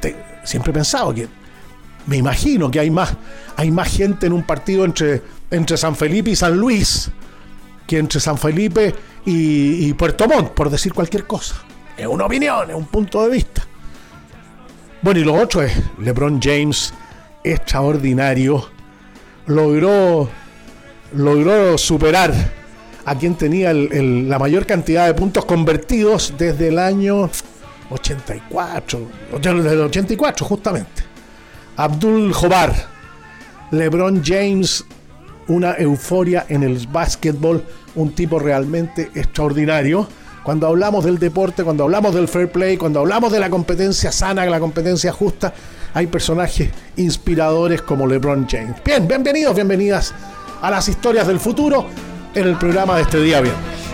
siempre 0.44 0.70
he 0.70 0.74
pensado 0.74 1.14
que... 1.14 1.28
Me 2.06 2.16
imagino 2.16 2.70
que 2.70 2.80
hay 2.80 2.90
más, 2.90 3.14
hay 3.56 3.70
más 3.70 3.88
gente 3.88 4.26
en 4.26 4.32
un 4.32 4.44
partido 4.44 4.84
entre, 4.84 5.22
entre 5.50 5.76
San 5.76 5.96
Felipe 5.96 6.30
y 6.30 6.36
San 6.36 6.56
Luis 6.56 7.10
que 7.86 7.98
entre 7.98 8.20
San 8.20 8.36
Felipe 8.36 8.94
y, 9.25 9.92
Puerto 9.94 10.28
Montt, 10.28 10.50
por 10.50 10.70
decir 10.70 10.92
cualquier 10.92 11.26
cosa. 11.26 11.56
Es 11.96 12.06
una 12.06 12.26
opinión, 12.26 12.70
es 12.70 12.76
un 12.76 12.86
punto 12.86 13.22
de 13.25 13.30
vista. 13.30 13.62
Bueno, 15.02 15.20
y 15.20 15.25
lo 15.25 15.34
otro 15.34 15.62
es 15.62 15.72
LeBron 15.98 16.40
James, 16.42 16.92
extraordinario, 17.42 18.68
logró, 19.46 20.28
logró 21.12 21.78
superar 21.78 22.32
a 23.04 23.14
quien 23.14 23.36
tenía 23.36 23.72
la 23.72 24.38
mayor 24.38 24.66
cantidad 24.66 25.06
de 25.06 25.14
puntos 25.14 25.44
convertidos 25.44 26.34
desde 26.36 26.68
el 26.68 26.78
año 26.78 27.30
84, 27.90 29.00
desde 29.40 29.72
el 29.72 29.80
84 29.80 30.46
justamente. 30.46 31.15
Abdul 31.76 32.33
Jobar, 32.33 32.75
LeBron 33.71 34.23
James, 34.25 34.85
una 35.49 35.75
euforia 35.75 36.47
en 36.49 36.62
el 36.62 36.87
básquetbol, 36.87 37.62
un 37.95 38.12
tipo 38.12 38.38
realmente 38.38 39.11
extraordinario 39.14 40.09
cuando 40.42 40.68
hablamos 40.68 41.04
del 41.04 41.18
deporte, 41.18 41.64
cuando 41.64 41.85
hablamos 41.85 42.14
del 42.14 42.28
fair 42.28 42.50
play, 42.50 42.76
cuando 42.76 43.00
hablamos 43.00 43.33
de 43.33 43.40
la 43.40 43.50
competencia 43.50 44.12
sana, 44.12 44.47
la 44.47 44.61
competencia 44.61 45.12
justa, 45.12 45.52
hay 45.92 46.06
personajes 46.06 46.71
inspiradores 46.97 47.83
como 47.83 48.06
LeBron 48.06 48.47
James. 48.49 48.76
Bien, 48.85 49.06
bienvenidos, 49.09 49.54
bienvenidas 49.54 50.14
a 50.62 50.71
las 50.71 50.88
historias 50.88 51.26
del 51.26 51.40
futuro 51.40 51.87
en 52.35 52.47
el 52.47 52.56
programa 52.56 52.97
de 52.97 53.02
este 53.02 53.21
día 53.21 53.40
viernes. 53.40 53.85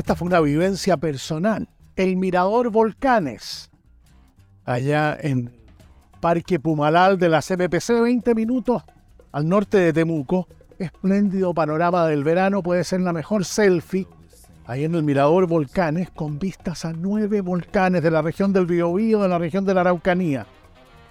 Esta 0.00 0.16
fue 0.16 0.28
una 0.28 0.40
vivencia 0.40 0.96
personal. 0.96 1.68
El 1.94 2.16
Mirador 2.16 2.70
Volcanes, 2.70 3.70
allá 4.64 5.14
en 5.20 5.52
Parque 6.20 6.58
Pumalal 6.58 7.18
de 7.18 7.28
la 7.28 7.42
CPPC, 7.42 8.00
20 8.00 8.34
minutos 8.34 8.82
al 9.30 9.46
norte 9.46 9.76
de 9.76 9.92
Temuco. 9.92 10.48
Espléndido 10.78 11.52
panorama 11.52 12.06
del 12.06 12.24
verano, 12.24 12.62
puede 12.62 12.82
ser 12.82 13.02
la 13.02 13.12
mejor 13.12 13.44
selfie. 13.44 14.06
Ahí 14.64 14.84
en 14.84 14.94
el 14.94 15.02
Mirador 15.02 15.46
Volcanes, 15.46 16.08
con 16.08 16.38
vistas 16.38 16.86
a 16.86 16.94
nueve 16.94 17.42
volcanes 17.42 18.02
de 18.02 18.10
la 18.10 18.22
región 18.22 18.54
del 18.54 18.64
Biobío, 18.64 19.20
de 19.20 19.28
la 19.28 19.36
región 19.36 19.66
de 19.66 19.74
la 19.74 19.82
Araucanía. 19.82 20.46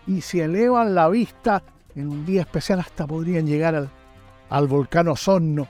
Y 0.07 0.21
si 0.21 0.39
elevan 0.39 0.95
la 0.95 1.09
vista, 1.09 1.61
en 1.93 2.07
un 2.07 2.25
día 2.25 2.41
especial 2.41 2.79
hasta 2.79 3.05
podrían 3.05 3.45
llegar 3.45 3.75
al, 3.75 3.91
al 4.49 4.65
volcán 4.65 5.09
Osorno, 5.09 5.67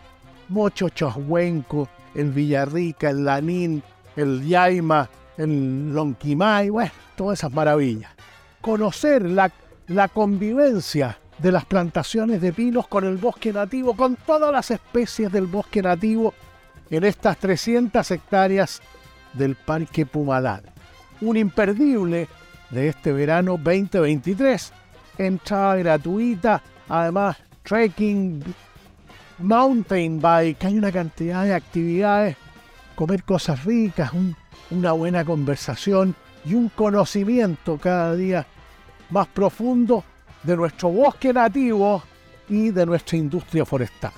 Mocho 0.47 0.87
Choshuenco, 0.87 1.89
el 2.19 2.31
Villarrica, 2.31 3.09
el 3.09 3.23
Lanín, 3.23 3.81
el 4.15 4.45
Yaima, 4.45 5.09
el 5.37 5.93
Lonquimay, 5.93 6.69
bueno, 6.69 6.91
todas 7.15 7.39
esas 7.39 7.53
maravillas. 7.53 8.11
Conocer 8.59 9.23
la, 9.23 9.51
la 9.87 10.09
convivencia 10.09 11.17
de 11.37 11.51
las 11.51 11.63
plantaciones 11.63 12.41
de 12.41 12.51
pinos 12.51 12.87
con 12.87 13.05
el 13.05 13.15
bosque 13.15 13.53
nativo, 13.53 13.95
con 13.95 14.17
todas 14.17 14.51
las 14.51 14.69
especies 14.69 15.31
del 15.31 15.45
bosque 15.45 15.81
nativo 15.81 16.33
en 16.89 17.05
estas 17.05 17.37
300 17.37 18.11
hectáreas 18.11 18.81
del 19.33 19.55
Parque 19.55 20.05
Pumalal. 20.05 20.63
Un 21.21 21.37
imperdible 21.37 22.27
de 22.69 22.89
este 22.89 23.13
verano 23.13 23.51
2023. 23.51 24.73
Entrada 25.17 25.75
gratuita, 25.77 26.61
además 26.89 27.37
trekking, 27.63 28.43
mountain 29.39 30.19
bike, 30.19 30.65
hay 30.65 30.77
una 30.77 30.91
cantidad 30.91 31.43
de 31.45 31.53
actividades, 31.53 32.37
comer 32.95 33.23
cosas 33.23 33.63
ricas, 33.63 34.11
una 34.69 34.91
buena 34.91 35.23
conversación 35.23 36.15
y 36.45 36.53
un 36.53 36.69
conocimiento 36.69 37.77
cada 37.77 38.15
día 38.15 38.45
más 39.09 39.27
profundo 39.27 40.03
de 40.43 40.55
nuestro 40.55 40.89
bosque 40.89 41.33
nativo 41.33 42.03
y 42.47 42.71
de 42.71 42.85
nuestra 42.85 43.17
industria 43.17 43.65
forestal. 43.65 44.11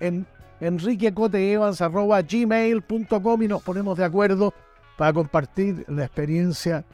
en 0.00 0.26
enriquecoteevans.gmail.com 0.60 3.42
y 3.42 3.48
nos 3.48 3.62
ponemos 3.62 3.96
de 3.96 4.04
acuerdo 4.04 4.52
para 4.96 5.12
compartir 5.12 5.84
la 5.88 6.04
experiencia 6.04 6.84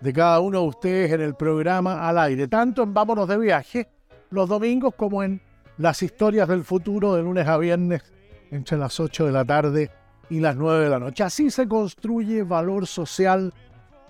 de 0.00 0.12
cada 0.12 0.40
uno 0.40 0.60
de 0.60 0.68
ustedes 0.68 1.12
en 1.12 1.22
el 1.22 1.34
programa 1.34 2.06
al 2.06 2.18
aire, 2.18 2.46
tanto 2.46 2.82
en 2.82 2.92
Vámonos 2.92 3.26
de 3.26 3.38
Viaje 3.38 3.88
los 4.30 4.48
domingos 4.48 4.94
como 4.94 5.22
en 5.22 5.40
las 5.78 6.02
historias 6.02 6.48
del 6.48 6.64
futuro 6.64 7.14
de 7.14 7.22
lunes 7.22 7.48
a 7.48 7.56
viernes 7.56 8.02
entre 8.50 8.76
las 8.76 9.00
8 9.00 9.26
de 9.26 9.32
la 9.32 9.44
tarde 9.44 9.90
y 10.28 10.40
las 10.40 10.56
9 10.56 10.84
de 10.84 10.90
la 10.90 10.98
noche. 10.98 11.22
Así 11.22 11.50
se 11.50 11.66
construye 11.66 12.42
valor 12.42 12.86
social 12.86 13.54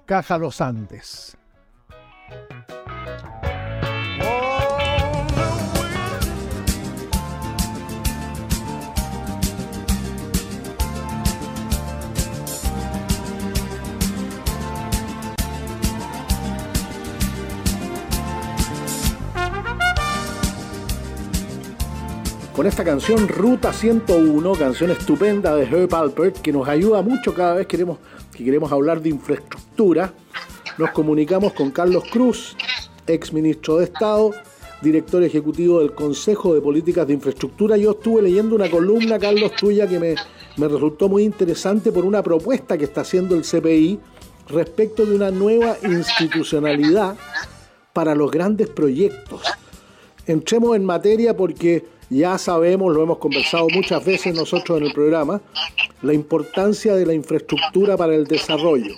Caja 0.05 0.39
Los 0.39 0.61
Andes. 0.61 1.36
Con 22.57 22.67
esta 22.67 22.85
canción 22.85 23.29
Ruta 23.29 23.71
101, 23.71 24.53
canción 24.55 24.91
estupenda 24.91 25.55
de 25.55 25.65
Herb 25.65 25.95
Alpert, 25.95 26.39
que 26.39 26.55
nos 26.55 26.67
ayuda 26.67 27.03
mucho 27.03 27.35
cada 27.35 27.53
vez 27.53 27.67
que 27.67 27.73
queremos, 27.73 27.99
que 28.35 28.43
queremos 28.43 28.73
hablar 28.73 29.03
de 29.03 29.11
infraestructura. 29.11 30.15
Nos 30.79 30.91
comunicamos 30.93 31.53
con 31.53 31.71
Carlos 31.71 32.05
Cruz, 32.11 32.57
ex 33.07 33.31
ministro 33.35 33.77
de 33.77 33.85
Estado, 33.85 34.31
director 34.81 35.23
ejecutivo 35.23 35.81
del 35.81 35.93
Consejo 35.93 36.55
de 36.55 36.63
Políticas 36.63 37.07
de 37.07 37.13
Infraestructura. 37.13 37.77
Yo 37.77 37.91
estuve 37.91 38.23
leyendo 38.23 38.55
una 38.55 38.71
columna, 38.71 39.19
Carlos, 39.19 39.53
tuya 39.55 39.87
que 39.87 40.01
me, 40.01 40.15
me 40.57 40.67
resultó 40.67 41.11
muy 41.11 41.25
interesante 41.25 41.93
por 41.93 42.07
una 42.07 42.23
propuesta 42.23 42.79
que 42.79 42.85
está 42.85 43.03
haciendo 43.03 43.35
el 43.35 43.43
CPI 43.43 44.01
respecto 44.49 45.05
de 45.05 45.15
una 45.15 45.31
nueva 45.31 45.77
institucionalidad 45.83 47.19
para 47.93 48.15
los 48.15 48.31
grandes 48.31 48.71
proyectos. 48.71 49.43
Entremos 50.27 50.75
en 50.75 50.87
materia 50.87 51.37
porque 51.37 51.96
ya 52.11 52.39
sabemos, 52.39 52.95
lo 52.95 53.03
hemos 53.03 53.19
conversado 53.19 53.69
muchas 53.73 54.05
veces 54.05 54.35
nosotros 54.35 54.79
en 54.79 54.87
el 54.87 54.93
programa, 54.93 55.41
la 56.03 56.13
importancia 56.13 56.95
de 56.95 57.07
la 57.07 57.15
infraestructura 57.15 57.97
para 57.97 58.15
el 58.15 58.27
desarrollo. 58.27 58.95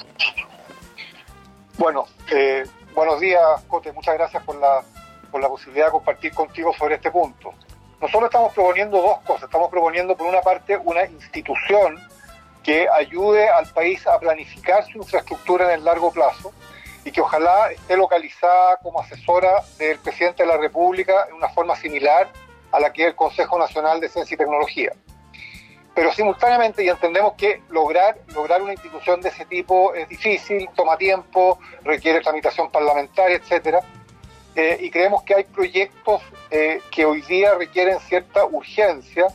Bueno, 1.78 2.06
eh, 2.32 2.64
buenos 2.94 3.20
días, 3.20 3.42
Cote, 3.68 3.92
muchas 3.92 4.14
gracias 4.14 4.42
por 4.42 4.56
la, 4.56 4.82
por 5.30 5.40
la 5.40 5.48
posibilidad 5.48 5.86
de 5.86 5.92
compartir 5.92 6.34
contigo 6.34 6.74
sobre 6.76 6.96
este 6.96 7.10
punto. 7.10 7.54
Nosotros 8.00 8.24
estamos 8.24 8.52
proponiendo 8.52 9.00
dos 9.02 9.18
cosas. 9.20 9.44
Estamos 9.44 9.70
proponiendo, 9.70 10.16
por 10.16 10.28
una 10.28 10.40
parte, 10.40 10.76
una 10.76 11.04
institución 11.04 11.98
que 12.62 12.86
ayude 12.88 13.48
al 13.48 13.66
país 13.72 14.06
a 14.06 14.18
planificar 14.20 14.84
su 14.86 14.98
infraestructura 14.98 15.66
en 15.66 15.80
el 15.80 15.84
largo 15.84 16.12
plazo 16.12 16.52
y 17.04 17.10
que 17.10 17.20
ojalá 17.20 17.72
esté 17.72 17.96
localizada 17.96 18.76
como 18.82 19.00
asesora 19.00 19.62
del 19.78 19.98
presidente 19.98 20.42
de 20.42 20.48
la 20.48 20.58
República 20.58 21.26
en 21.28 21.34
una 21.34 21.48
forma 21.48 21.74
similar 21.76 22.28
a 22.72 22.80
la 22.80 22.92
que 22.92 23.02
es 23.02 23.08
el 23.08 23.16
Consejo 23.16 23.58
Nacional 23.58 24.00
de 24.00 24.08
Ciencia 24.08 24.34
y 24.34 24.38
Tecnología. 24.38 24.92
Pero 25.94 26.12
simultáneamente, 26.12 26.84
y 26.84 26.88
entendemos 26.88 27.32
que 27.34 27.62
lograr, 27.70 28.18
lograr 28.28 28.62
una 28.62 28.72
institución 28.72 29.20
de 29.20 29.30
ese 29.30 29.44
tipo 29.46 29.94
es 29.94 30.08
difícil, 30.08 30.68
toma 30.76 30.96
tiempo, 30.96 31.58
requiere 31.82 32.20
tramitación 32.20 32.70
parlamentaria, 32.70 33.36
etcétera, 33.36 33.80
eh, 34.54 34.78
y 34.80 34.90
creemos 34.90 35.22
que 35.24 35.34
hay 35.34 35.44
proyectos 35.44 36.22
eh, 36.50 36.80
que 36.90 37.04
hoy 37.04 37.22
día 37.22 37.54
requieren 37.54 37.98
cierta 38.00 38.44
urgencia, 38.44 39.26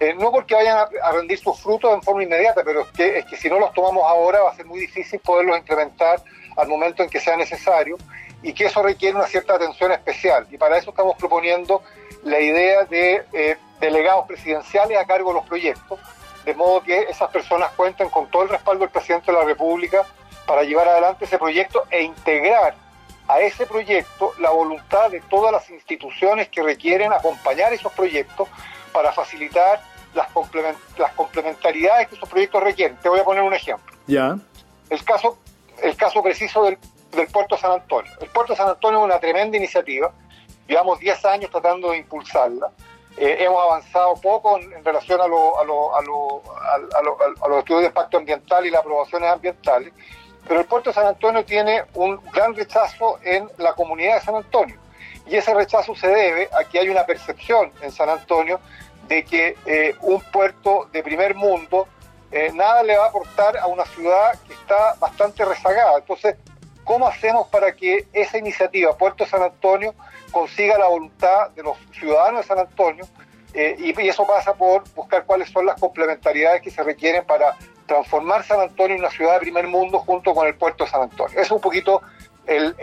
eh, 0.00 0.14
no 0.14 0.30
porque 0.30 0.54
vayan 0.54 0.78
a, 0.78 1.12
rendir 1.12 1.38
sus 1.38 1.60
frutos 1.60 1.92
en 1.92 2.02
forma 2.02 2.22
inmediata, 2.22 2.62
pero 2.64 2.82
es 2.82 2.88
que, 2.88 3.18
es 3.18 3.24
que 3.26 3.36
si 3.36 3.48
no 3.48 3.58
los 3.58 3.72
tomamos 3.72 4.04
ahora 4.04 4.40
va 4.40 4.50
a 4.50 4.54
ser 4.54 4.66
muy 4.66 4.78
difícil 4.78 5.18
poderlos 5.18 5.58
implementar 5.58 6.22
al 6.56 6.68
momento 6.68 7.02
en 7.02 7.10
que 7.10 7.18
sea 7.18 7.36
necesario 7.36 7.96
y 8.42 8.52
que 8.52 8.66
eso 8.66 8.82
requiere 8.82 9.16
una 9.16 9.26
cierta 9.26 9.54
atención 9.54 9.92
especial. 9.92 10.46
Y 10.50 10.58
para 10.58 10.78
eso 10.78 10.90
estamos 10.90 11.16
proponiendo 11.16 11.82
la 12.24 12.40
idea 12.40 12.84
de 12.84 13.24
eh, 13.32 13.56
delegados 13.80 14.26
presidenciales 14.26 14.98
a 14.98 15.04
cargo 15.04 15.30
de 15.30 15.34
los 15.34 15.46
proyectos, 15.46 15.98
de 16.44 16.54
modo 16.54 16.82
que 16.82 17.02
esas 17.02 17.30
personas 17.30 17.70
cuenten 17.76 18.08
con 18.08 18.30
todo 18.30 18.44
el 18.44 18.48
respaldo 18.48 18.80
del 18.80 18.90
presidente 18.90 19.32
de 19.32 19.38
la 19.38 19.44
República 19.44 20.06
para 20.46 20.62
llevar 20.62 20.88
adelante 20.88 21.24
ese 21.24 21.38
proyecto 21.38 21.84
e 21.90 22.02
integrar 22.02 22.74
a 23.26 23.40
ese 23.40 23.66
proyecto 23.66 24.32
la 24.38 24.50
voluntad 24.50 25.10
de 25.10 25.20
todas 25.20 25.52
las 25.52 25.68
instituciones 25.68 26.48
que 26.48 26.62
requieren 26.62 27.12
acompañar 27.12 27.72
esos 27.72 27.92
proyectos 27.92 28.48
para 28.92 29.12
facilitar 29.12 29.82
las, 30.14 30.28
las 30.96 31.12
complementariedades 31.12 32.08
que 32.08 32.14
esos 32.14 32.28
proyectos 32.28 32.62
requieren. 32.62 32.96
Te 32.96 33.10
voy 33.10 33.20
a 33.20 33.24
poner 33.24 33.42
un 33.42 33.52
ejemplo. 33.52 33.94
Ya. 34.06 34.38
El 34.88 35.04
caso, 35.04 35.38
el 35.82 35.94
caso 35.96 36.22
preciso 36.22 36.64
del, 36.64 36.78
del 37.12 37.26
puerto 37.28 37.56
San 37.56 37.72
Antonio. 37.72 38.12
El 38.20 38.28
puerto 38.28 38.54
San 38.54 38.68
Antonio 38.68 39.00
es 39.00 39.04
una 39.04 39.20
tremenda 39.20 39.56
iniciativa 39.56 40.12
Llevamos 40.68 41.00
10 41.00 41.24
años 41.24 41.50
tratando 41.50 41.90
de 41.90 41.96
impulsarla. 41.96 42.70
Eh, 43.16 43.38
hemos 43.40 43.60
avanzado 43.60 44.14
poco 44.16 44.58
en, 44.58 44.84
relación 44.84 45.18
a, 45.20 45.26
lo, 45.26 45.58
a, 45.58 45.64
lo, 45.64 45.96
a, 45.96 46.02
a, 47.42 47.48
los 47.48 47.58
estudios 47.58 47.80
de 47.80 47.86
impacto 47.86 48.18
ambiental 48.18 48.66
y 48.66 48.70
las 48.70 48.82
aprobaciones 48.82 49.30
ambientales, 49.30 49.92
pero 50.46 50.60
el 50.60 50.66
puerto 50.66 50.90
de 50.90 50.94
San 50.94 51.06
Antonio 51.06 51.44
tiene 51.44 51.84
un 51.94 52.20
gran 52.32 52.54
rechazo 52.54 53.18
en 53.24 53.48
la 53.56 53.72
comunidad 53.72 54.16
de 54.16 54.20
San 54.20 54.36
Antonio. 54.36 54.76
Y 55.26 55.36
ese 55.36 55.52
rechazo 55.54 55.96
se 55.96 56.06
debe 56.06 56.48
a 56.52 56.64
que 56.64 56.78
hay 56.78 56.90
una 56.90 57.04
percepción 57.04 57.72
en 57.82 57.90
San 57.90 58.08
Antonio 58.08 58.60
de 59.08 59.24
que 59.24 59.56
eh, 59.66 59.96
un 60.02 60.20
puerto 60.20 60.88
de 60.92 61.02
primer 61.02 61.34
mundo 61.34 61.88
eh, 62.30 62.52
nada 62.52 62.82
le 62.82 62.96
va 62.96 63.06
a 63.06 63.08
aportar 63.08 63.56
a 63.56 63.66
una 63.66 63.86
ciudad 63.86 64.38
que 64.46 64.52
está 64.52 64.94
bastante 65.00 65.44
rezagada. 65.44 65.98
Entonces, 65.98 66.36
¿cómo 66.88 67.06
hacemos 67.06 67.46
para 67.48 67.74
que 67.74 68.06
esa 68.14 68.38
iniciativa, 68.38 68.96
Puerto 68.96 69.26
San 69.26 69.42
Antonio, 69.42 69.94
consiga 70.32 70.78
la 70.78 70.86
voluntad 70.86 71.50
de 71.50 71.62
los 71.62 71.76
ciudadanos 71.92 72.40
de 72.40 72.46
San 72.48 72.58
Antonio 72.58 73.06
eh, 73.52 73.76
y, 73.78 74.08
eso 74.08 74.26
pasa 74.26 74.54
por 74.54 74.84
buscar 74.94 75.26
cuáles 75.26 75.50
son 75.50 75.66
las 75.66 75.78
complementariedades 75.78 76.62
que 76.62 76.70
se 76.70 76.82
requieren 76.82 77.26
para 77.26 77.54
transformar 77.84 78.42
San 78.42 78.60
Antonio 78.60 78.96
en 78.96 79.02
una 79.02 79.10
ciudad 79.10 79.34
de 79.34 79.40
primer 79.40 79.66
mundo 79.66 79.98
junto 79.98 80.34
con 80.34 80.46
el 80.46 80.54
puerto 80.54 80.84
de 80.84 80.90
San 80.90 81.02
Antonio. 81.02 81.38
es 81.38 81.50
un 81.50 81.60
poquito 81.60 82.00
el, 82.46 82.74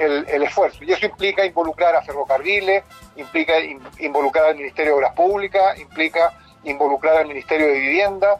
esfuerzo. 0.44 0.84
Y 0.84 0.92
eso 0.92 1.08
implica 1.08 1.44
involucrar 1.44 1.96
a 1.96 2.04
ferrocarriles, 2.04 2.84
implica 3.16 3.54
involucrar 3.98 4.46
al 4.46 4.56
Ministerio 4.56 4.92
de 4.92 4.98
Obras 4.98 5.16
Públicas, 5.16 5.80
implica 5.80 6.32
involucrar 6.64 7.18
al 7.18 7.28
Ministerio 7.28 7.66
de 7.66 7.74
Vivienda 7.74 8.38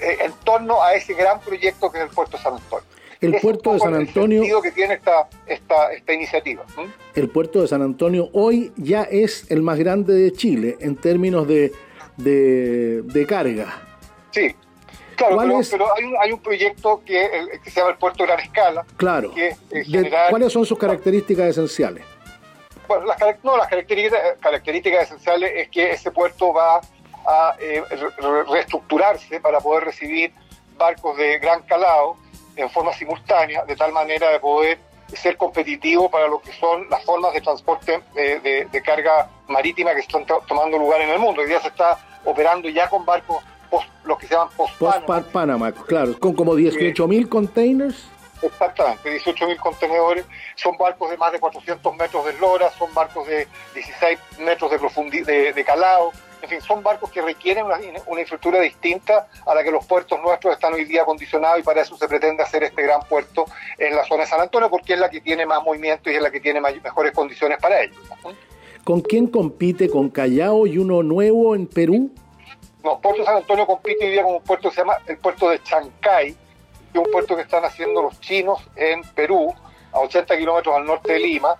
eh, 0.00 0.18
en 0.20 0.32
torno 0.44 0.82
a 0.82 0.94
ese 0.94 1.14
gran 1.14 1.38
proyecto 1.38 1.92
que 1.92 1.98
es 1.98 2.04
el 2.04 2.10
puerto 2.10 2.36
de 2.36 2.42
San 2.42 2.54
Antonio 2.54 2.99
el 3.20 3.36
puerto 3.40 3.74
de 3.74 3.80
San 3.80 3.94
Antonio. 3.94 4.62
que 4.62 4.72
tiene 4.72 4.94
esta, 4.94 5.28
esta, 5.46 5.92
esta 5.92 6.12
iniciativa. 6.12 6.64
El 7.14 7.28
puerto 7.28 7.60
de 7.60 7.68
San 7.68 7.82
Antonio 7.82 8.30
hoy 8.32 8.72
ya 8.76 9.02
es 9.02 9.50
el 9.50 9.62
más 9.62 9.78
grande 9.78 10.14
de 10.14 10.32
Chile 10.32 10.76
en 10.80 10.96
términos 10.96 11.46
de, 11.46 11.72
de, 12.16 13.26
carga. 13.26 13.82
Sí. 14.30 14.54
Claro, 15.16 15.36
pero, 15.70 15.94
hay, 15.94 16.04
un, 16.04 16.16
hay, 16.18 16.32
un, 16.32 16.40
proyecto 16.40 17.02
que, 17.04 17.28
se 17.64 17.70
llama 17.72 17.90
el 17.90 17.98
puerto 17.98 18.22
de 18.22 18.28
gran 18.28 18.40
escala. 18.40 18.86
Claro. 18.96 19.32
¿Cuáles 20.30 20.50
son 20.50 20.64
sus 20.64 20.78
características 20.78 21.48
esenciales? 21.48 22.04
Bueno, 22.88 23.04
las, 23.04 23.18
no, 23.44 23.56
las 23.58 23.68
características, 23.68 24.38
características 24.40 25.04
esenciales 25.04 25.52
es 25.54 25.68
que 25.68 25.90
ese 25.90 26.10
puerto 26.10 26.54
va 26.54 26.80
a 27.26 27.54
eh, 27.60 27.82
reestructurarse 28.50 29.40
para 29.40 29.60
poder 29.60 29.84
recibir 29.84 30.32
barcos 30.78 31.18
de 31.18 31.38
gran 31.38 31.62
calado 31.62 32.16
en 32.62 32.70
forma 32.70 32.92
simultánea, 32.92 33.64
de 33.64 33.76
tal 33.76 33.92
manera 33.92 34.30
de 34.30 34.40
poder 34.40 34.78
ser 35.16 35.36
competitivo 35.36 36.10
para 36.10 36.28
lo 36.28 36.40
que 36.40 36.52
son 36.52 36.88
las 36.88 37.04
formas 37.04 37.32
de 37.32 37.40
transporte 37.40 38.00
eh, 38.14 38.68
de, 38.70 38.82
carga 38.82 39.28
marítima 39.48 39.94
que 39.94 40.00
están 40.00 40.24
tomando 40.46 40.78
lugar 40.78 41.00
en 41.00 41.10
el 41.10 41.18
mundo. 41.18 41.42
Hoy 41.42 41.48
día 41.48 41.60
se 41.60 41.68
está 41.68 41.98
operando 42.24 42.68
ya 42.68 42.88
con 42.88 43.04
barcos, 43.04 43.42
post, 43.68 43.88
los 44.04 44.18
que 44.18 44.26
se 44.26 44.34
llaman 44.34 44.50
post-Panama. 44.56 45.72
claro, 45.72 46.18
con 46.18 46.34
como 46.34 46.54
18.000 46.54 47.28
containers. 47.28 48.08
Exactamente, 48.42 49.20
18.000 49.20 49.56
contenedores. 49.58 50.24
Son 50.54 50.76
barcos 50.78 51.10
de 51.10 51.16
más 51.16 51.32
de 51.32 51.40
400 51.40 51.96
metros 51.96 52.24
de 52.24 52.30
eslora, 52.32 52.70
son 52.78 52.92
barcos 52.94 53.26
de 53.26 53.46
16 53.74 54.18
metros 54.38 54.70
de, 54.70 54.78
profundidad 54.78 55.26
de 55.26 55.64
calado 55.64 56.12
en 56.42 56.48
fin, 56.48 56.60
son 56.60 56.82
barcos 56.82 57.10
que 57.10 57.22
requieren 57.22 57.64
una, 57.64 57.78
infraestructura 57.80 58.60
distinta 58.60 59.28
a 59.46 59.54
la 59.54 59.62
que 59.62 59.70
los 59.70 59.84
puertos 59.86 60.20
nuestros 60.20 60.54
están 60.54 60.74
hoy 60.74 60.84
día 60.84 61.02
acondicionados 61.02 61.60
y 61.60 61.62
para 61.62 61.82
eso 61.82 61.96
se 61.96 62.08
pretende 62.08 62.42
hacer 62.42 62.62
este 62.62 62.82
gran 62.82 63.00
puerto 63.02 63.44
en 63.78 63.94
la 63.94 64.04
zona 64.04 64.24
de 64.24 64.28
San 64.28 64.40
Antonio 64.40 64.70
porque 64.70 64.94
es 64.94 64.98
la 64.98 65.10
que 65.10 65.20
tiene 65.20 65.46
más 65.46 65.62
movimiento 65.62 66.10
y 66.10 66.16
es 66.16 66.22
la 66.22 66.30
que 66.30 66.40
tiene 66.40 66.60
mejores 66.60 67.12
condiciones 67.12 67.58
para 67.60 67.82
ello. 67.82 67.94
¿Con 68.84 69.00
quién 69.02 69.26
compite? 69.26 69.88
¿Con 69.90 70.08
Callao 70.08 70.66
y 70.66 70.78
uno 70.78 71.02
nuevo 71.02 71.54
en 71.54 71.66
Perú? 71.66 72.10
No, 72.82 72.98
Puerto 72.98 73.24
San 73.24 73.36
Antonio 73.36 73.66
compite 73.66 74.06
hoy 74.06 74.12
día 74.12 74.22
con 74.22 74.34
un 74.34 74.42
puerto 74.42 74.70
que 74.70 74.74
se 74.74 74.80
llama 74.80 74.96
el 75.06 75.18
puerto 75.18 75.50
de 75.50 75.62
Chancay, 75.62 76.32
que 76.32 76.98
es 76.98 77.06
un 77.06 77.12
puerto 77.12 77.36
que 77.36 77.42
están 77.42 77.64
haciendo 77.64 78.02
los 78.02 78.18
chinos 78.20 78.60
en 78.76 79.02
Perú, 79.14 79.54
a 79.92 80.00
80 80.00 80.36
kilómetros 80.36 80.74
al 80.74 80.84
norte 80.84 81.12
de 81.12 81.18
Lima, 81.18 81.56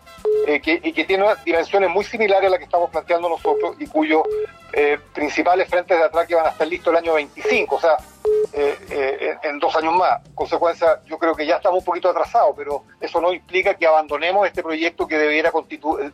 eh, 0.47 0.61
que, 0.61 0.81
y 0.83 0.93
que 0.93 1.05
tiene 1.05 1.27
dimensiones 1.45 1.91
muy 1.91 2.05
similares 2.05 2.47
a 2.47 2.51
las 2.51 2.59
que 2.59 2.65
estamos 2.65 2.91
planteando 2.91 3.29
nosotros 3.29 3.77
y 3.79 3.87
cuyos 3.87 4.23
eh, 4.73 4.99
principales 5.13 5.69
frentes 5.69 5.99
de 5.99 6.05
atraque 6.05 6.35
van 6.35 6.47
a 6.47 6.51
estar 6.51 6.67
listos 6.67 6.93
el 6.93 6.99
año 6.99 7.15
25, 7.15 7.75
o 7.75 7.81
sea, 7.81 7.97
eh, 8.53 9.37
en 9.43 9.59
dos 9.59 9.75
años 9.77 9.95
más. 9.95 10.25
En 10.27 10.35
consecuencia, 10.35 11.01
yo 11.07 11.19
creo 11.19 11.35
que 11.35 11.47
ya 11.47 11.57
estamos 11.57 11.81
un 11.81 11.85
poquito 11.85 12.09
atrasados, 12.09 12.55
pero 12.57 12.85
eso 13.01 13.21
no 13.21 13.33
implica 13.33 13.75
que 13.75 13.87
abandonemos 13.87 14.47
este 14.47 14.63
proyecto 14.63 15.07
que 15.07 15.19
debiera, 15.19 15.53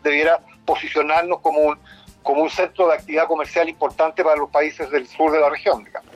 debiera 0.03 0.41
posicionarnos 0.65 1.41
como 1.41 1.61
un, 1.61 1.79
como 2.23 2.43
un 2.43 2.51
centro 2.51 2.89
de 2.89 2.95
actividad 2.95 3.27
comercial 3.27 3.69
importante 3.69 4.25
para 4.25 4.37
los 4.37 4.51
países 4.51 4.91
del 4.91 5.07
sur 5.07 5.31
de 5.31 5.41
la 5.41 5.51
región, 5.51 5.85
digamos 5.85 6.11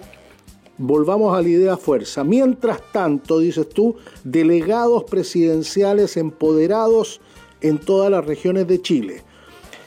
volvamos 0.80 1.36
a 1.36 1.42
la 1.42 1.48
idea 1.48 1.76
fuerza. 1.76 2.24
Mientras 2.24 2.80
tanto, 2.90 3.38
dices 3.38 3.68
tú, 3.68 3.96
delegados 4.24 5.04
presidenciales 5.04 6.16
empoderados 6.16 7.20
en 7.60 7.78
todas 7.78 8.10
las 8.10 8.24
regiones 8.24 8.66
de 8.66 8.80
Chile. 8.80 9.22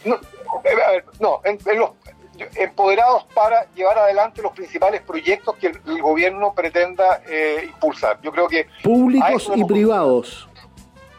No, 0.06 0.20
no 1.20 1.42
empoderados 2.56 3.26
para 3.34 3.68
llevar 3.74 3.98
adelante 3.98 4.42
los 4.42 4.54
principales 4.54 5.02
proyectos 5.02 5.56
que 5.58 5.68
el, 5.68 6.02
gobierno 6.02 6.54
pretenda 6.54 7.22
eh, 7.28 7.64
impulsar. 7.66 8.20
Yo 8.22 8.32
creo 8.32 8.48
que... 8.48 8.68
Públicos 8.84 9.52
y 9.56 9.64
privados. 9.64 10.48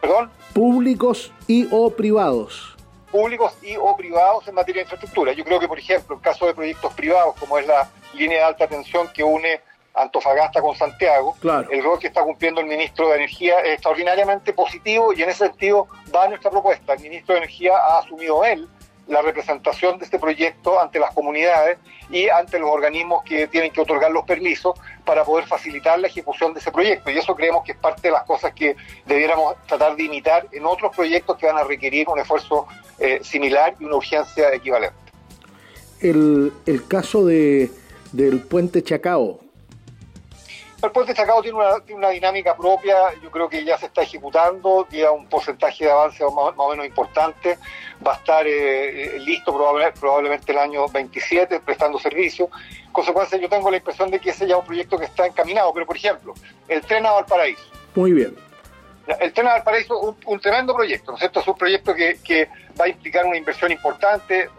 ¿Perdón? 0.01 0.31
Públicos 0.53 1.33
y 1.47 1.69
o 1.71 1.91
privados. 1.91 2.74
Públicos 3.15 3.57
y 3.63 3.77
o 3.77 3.97
privados 3.97 4.49
en 4.49 4.57
materia 4.57 4.81
de 4.81 4.87
infraestructura. 4.87 5.33
Yo 5.33 5.45
creo 5.45 5.61
que, 5.61 5.69
por 5.69 5.79
ejemplo, 5.79 6.17
en 6.17 6.21
caso 6.21 6.47
de 6.47 6.53
proyectos 6.53 6.93
privados, 6.95 7.37
como 7.39 7.57
es 7.59 7.65
la 7.65 7.89
línea 8.13 8.39
de 8.39 8.45
alta 8.45 8.67
tensión 8.67 9.07
que 9.15 9.23
une 9.23 9.61
Antofagasta 9.95 10.61
con 10.61 10.75
Santiago. 10.75 11.37
El 11.71 11.85
rol 11.85 12.01
que 12.01 12.09
está 12.09 12.25
cumpliendo 12.25 12.61
el 12.61 12.67
ministro 12.67 13.11
de 13.11 13.15
Energía 13.15 13.61
es 13.61 13.75
extraordinariamente 13.75 14.53
positivo 14.53 15.13
y 15.13 15.23
en 15.23 15.31
ese 15.31 15.47
sentido 15.47 15.87
va 16.13 16.27
nuestra 16.27 16.51
propuesta. 16.51 16.95
El 16.95 17.03
ministro 17.03 17.35
de 17.35 17.43
Energía 17.43 17.77
ha 17.77 17.99
asumido 18.01 18.45
él 18.45 18.69
la 19.07 19.23
representación 19.23 19.99
de 19.99 20.05
este 20.05 20.19
proyecto 20.19 20.81
ante 20.81 20.99
las 20.99 21.13
comunidades 21.15 21.79
y 22.11 22.29
ante 22.29 22.59
los 22.59 22.71
organismos 22.71 23.23
que 23.25 23.47
tienen 23.49 23.71
que 23.71 23.81
otorgar 23.81 24.11
los 24.11 24.25
permisos 24.25 24.79
para 25.05 25.25
poder 25.25 25.47
facilitar 25.47 25.99
la 25.99 26.09
ejecución 26.09 26.55
de 26.55 26.61
ese 26.61 26.73
proyecto. 26.73 27.11
Y 27.11 27.19
eso 27.19 27.35
creemos 27.35 27.65
que 27.65 27.73
es 27.73 27.79
parte 27.79 28.09
de 28.09 28.13
las 28.13 28.25
cosas 28.25 28.53
que 28.55 28.77
debiéramos 29.07 29.55
tratar 29.67 29.97
de 29.97 30.05
imitar 30.05 30.47
en 30.53 30.65
otros 30.65 30.95
proyectos 30.95 31.37
que 31.37 31.47
van 31.47 31.59
a 31.59 31.65
requerir 31.65 32.09
un 32.09 32.19
esfuerzo 32.19 32.67
eh, 32.99 33.21
similar 33.23 33.75
y 33.79 33.85
una 33.85 33.97
urgencia 33.97 34.53
equivalente. 34.55 34.97
El, 36.01 36.53
el 36.67 36.87
caso 36.87 37.25
de 37.25 37.71
del 38.15 38.41
puente 38.41 38.83
Chacao. 38.83 39.41
El 40.85 40.91
puente 40.91 41.15
Chacao 41.15 41.41
tiene 41.41 41.57
una, 41.57 41.77
una, 41.97 42.11
dinámica 42.11 42.55
propia, 42.55 42.95
yo 43.23 43.31
creo 43.31 43.49
que 43.49 43.65
ya 43.65 43.79
se 43.79 43.87
está 43.87 44.03
ejecutando, 44.03 44.87
tiene 44.91 45.09
un 45.09 45.27
porcentaje 45.27 45.87
de 45.87 45.91
avance 45.91 46.23
más, 46.25 46.53
o 46.57 46.71
menos 46.71 46.85
importante, 46.85 47.59
va 48.07 48.13
a 48.13 48.17
estar 48.17 48.47
eh, 48.47 49.17
eh, 49.17 49.19
listo 49.21 49.55
probablemente, 49.55 49.99
probablemente 49.99 50.53
el 50.53 50.59
año 50.59 50.87
27 50.89 51.61
prestando 51.61 51.99
servicio. 51.99 52.51
En 52.85 52.93
consecuencia, 52.93 53.39
yo 53.39 53.49
tengo 53.49 53.71
la 53.71 53.79
impresión 53.79 54.11
de 54.11 54.21
que 54.21 54.29
ese 54.29 54.47
ya 54.47 54.57
es 54.57 54.61
un 54.61 54.67
proyecto 54.67 54.99
que 54.99 55.07
está 55.07 55.27
encaminado, 55.27 55.73
pero 55.73 55.87
por 55.87 55.97
ejemplo, 55.97 56.35
el 56.69 56.83
tren 56.83 57.07
a 57.07 57.13
Valparaíso. 57.13 57.65
Muy 57.95 58.13
bien. 58.13 58.37
El 59.21 59.33
tren 59.33 59.49
a 59.49 59.53
Valparaíso 59.53 59.97
es 59.97 60.09
un, 60.09 60.17
un, 60.27 60.41
tremendo 60.41 60.75
proyecto, 60.75 61.13
¿no 61.13 61.17
es 61.17 61.21
cierto? 61.21 61.41
Es 61.41 61.49
un 61.49 61.57
proyecto 61.57 61.95
que, 61.95 62.19
que 62.23 62.47
va 62.79 62.85
a 62.85 62.89
implicar 62.89 63.25
una 63.25 63.39
inversión 63.39 63.73
importante, 63.73 64.51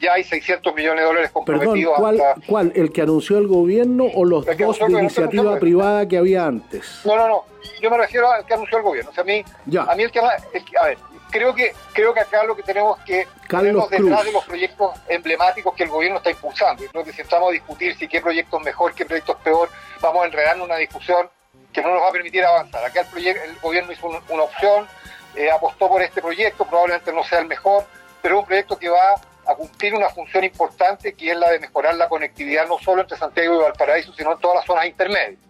ya 0.00 0.14
hay 0.14 0.24
600 0.24 0.74
millones 0.74 1.00
de 1.00 1.06
dólares 1.06 1.30
comprometidos. 1.32 2.00
Perdón, 2.00 2.42
¿cuál, 2.46 2.72
¿El 2.74 2.92
que 2.92 3.02
anunció 3.02 3.38
el 3.38 3.46
gobierno 3.46 4.04
o 4.14 4.24
los 4.24 4.44
dos 4.46 4.78
de 4.78 4.92
iniciativa 4.92 5.58
privada 5.58 6.08
que 6.08 6.16
había 6.16 6.46
antes? 6.46 7.00
No, 7.04 7.16
no, 7.16 7.28
no. 7.28 7.44
Yo 7.80 7.90
me 7.90 7.98
refiero 7.98 8.30
al 8.30 8.44
que 8.44 8.54
anunció 8.54 8.78
el 8.78 8.84
gobierno. 8.84 9.10
O 9.10 9.14
sea, 9.14 9.22
a 9.22 9.26
mí, 9.26 9.44
a 9.78 9.94
mí 9.94 10.02
el 10.02 10.10
que, 10.10 10.20
A 10.20 10.86
ver, 10.86 10.98
creo 11.30 11.54
que, 11.54 11.74
creo 11.92 12.14
que 12.14 12.20
acá 12.20 12.44
lo 12.44 12.54
que 12.54 12.62
tenemos 12.62 12.98
que 13.00 13.26
Carlos 13.48 13.90
detrás 13.90 14.24
de 14.24 14.32
los 14.32 14.44
proyectos 14.44 14.92
emblemáticos 15.08 15.74
que 15.74 15.84
el 15.84 15.90
gobierno 15.90 16.18
está 16.18 16.30
impulsando. 16.30 16.84
Creo 16.90 17.04
que 17.04 17.12
si 17.12 17.22
estamos 17.22 17.50
a 17.50 17.52
discutir 17.52 17.96
si 17.96 18.08
qué 18.08 18.20
proyecto 18.20 18.58
es 18.58 18.64
mejor, 18.64 18.94
qué 18.94 19.04
proyecto 19.04 19.32
es 19.32 19.38
peor, 19.38 19.68
vamos 20.00 20.22
a 20.22 20.26
enredar 20.26 20.56
en 20.56 20.62
una 20.62 20.76
discusión 20.76 21.28
que 21.72 21.82
no 21.82 21.92
nos 21.92 22.02
va 22.02 22.08
a 22.08 22.12
permitir 22.12 22.44
avanzar. 22.44 22.84
Acá 22.84 23.00
el, 23.00 23.06
proyecto, 23.08 23.42
el 23.44 23.58
gobierno 23.58 23.92
hizo 23.92 24.06
una 24.06 24.42
opción, 24.42 24.86
eh, 25.34 25.50
apostó 25.50 25.88
por 25.88 26.00
este 26.02 26.22
proyecto, 26.22 26.64
probablemente 26.64 27.12
no 27.12 27.24
sea 27.24 27.40
el 27.40 27.46
mejor, 27.46 27.84
pero 28.22 28.36
es 28.36 28.40
un 28.40 28.46
proyecto 28.46 28.78
que 28.78 28.88
va 28.88 29.16
a 29.46 29.54
cumplir 29.54 29.94
una 29.94 30.08
función 30.08 30.44
importante 30.44 31.14
que 31.14 31.30
es 31.30 31.36
la 31.36 31.50
de 31.50 31.58
mejorar 31.58 31.94
la 31.94 32.08
conectividad 32.08 32.66
no 32.66 32.78
solo 32.78 33.02
entre 33.02 33.18
Santiago 33.18 33.54
y 33.54 33.62
Valparaíso, 33.62 34.12
sino 34.14 34.32
en 34.32 34.38
todas 34.38 34.56
las 34.56 34.66
zonas 34.66 34.86
intermedias. 34.86 35.40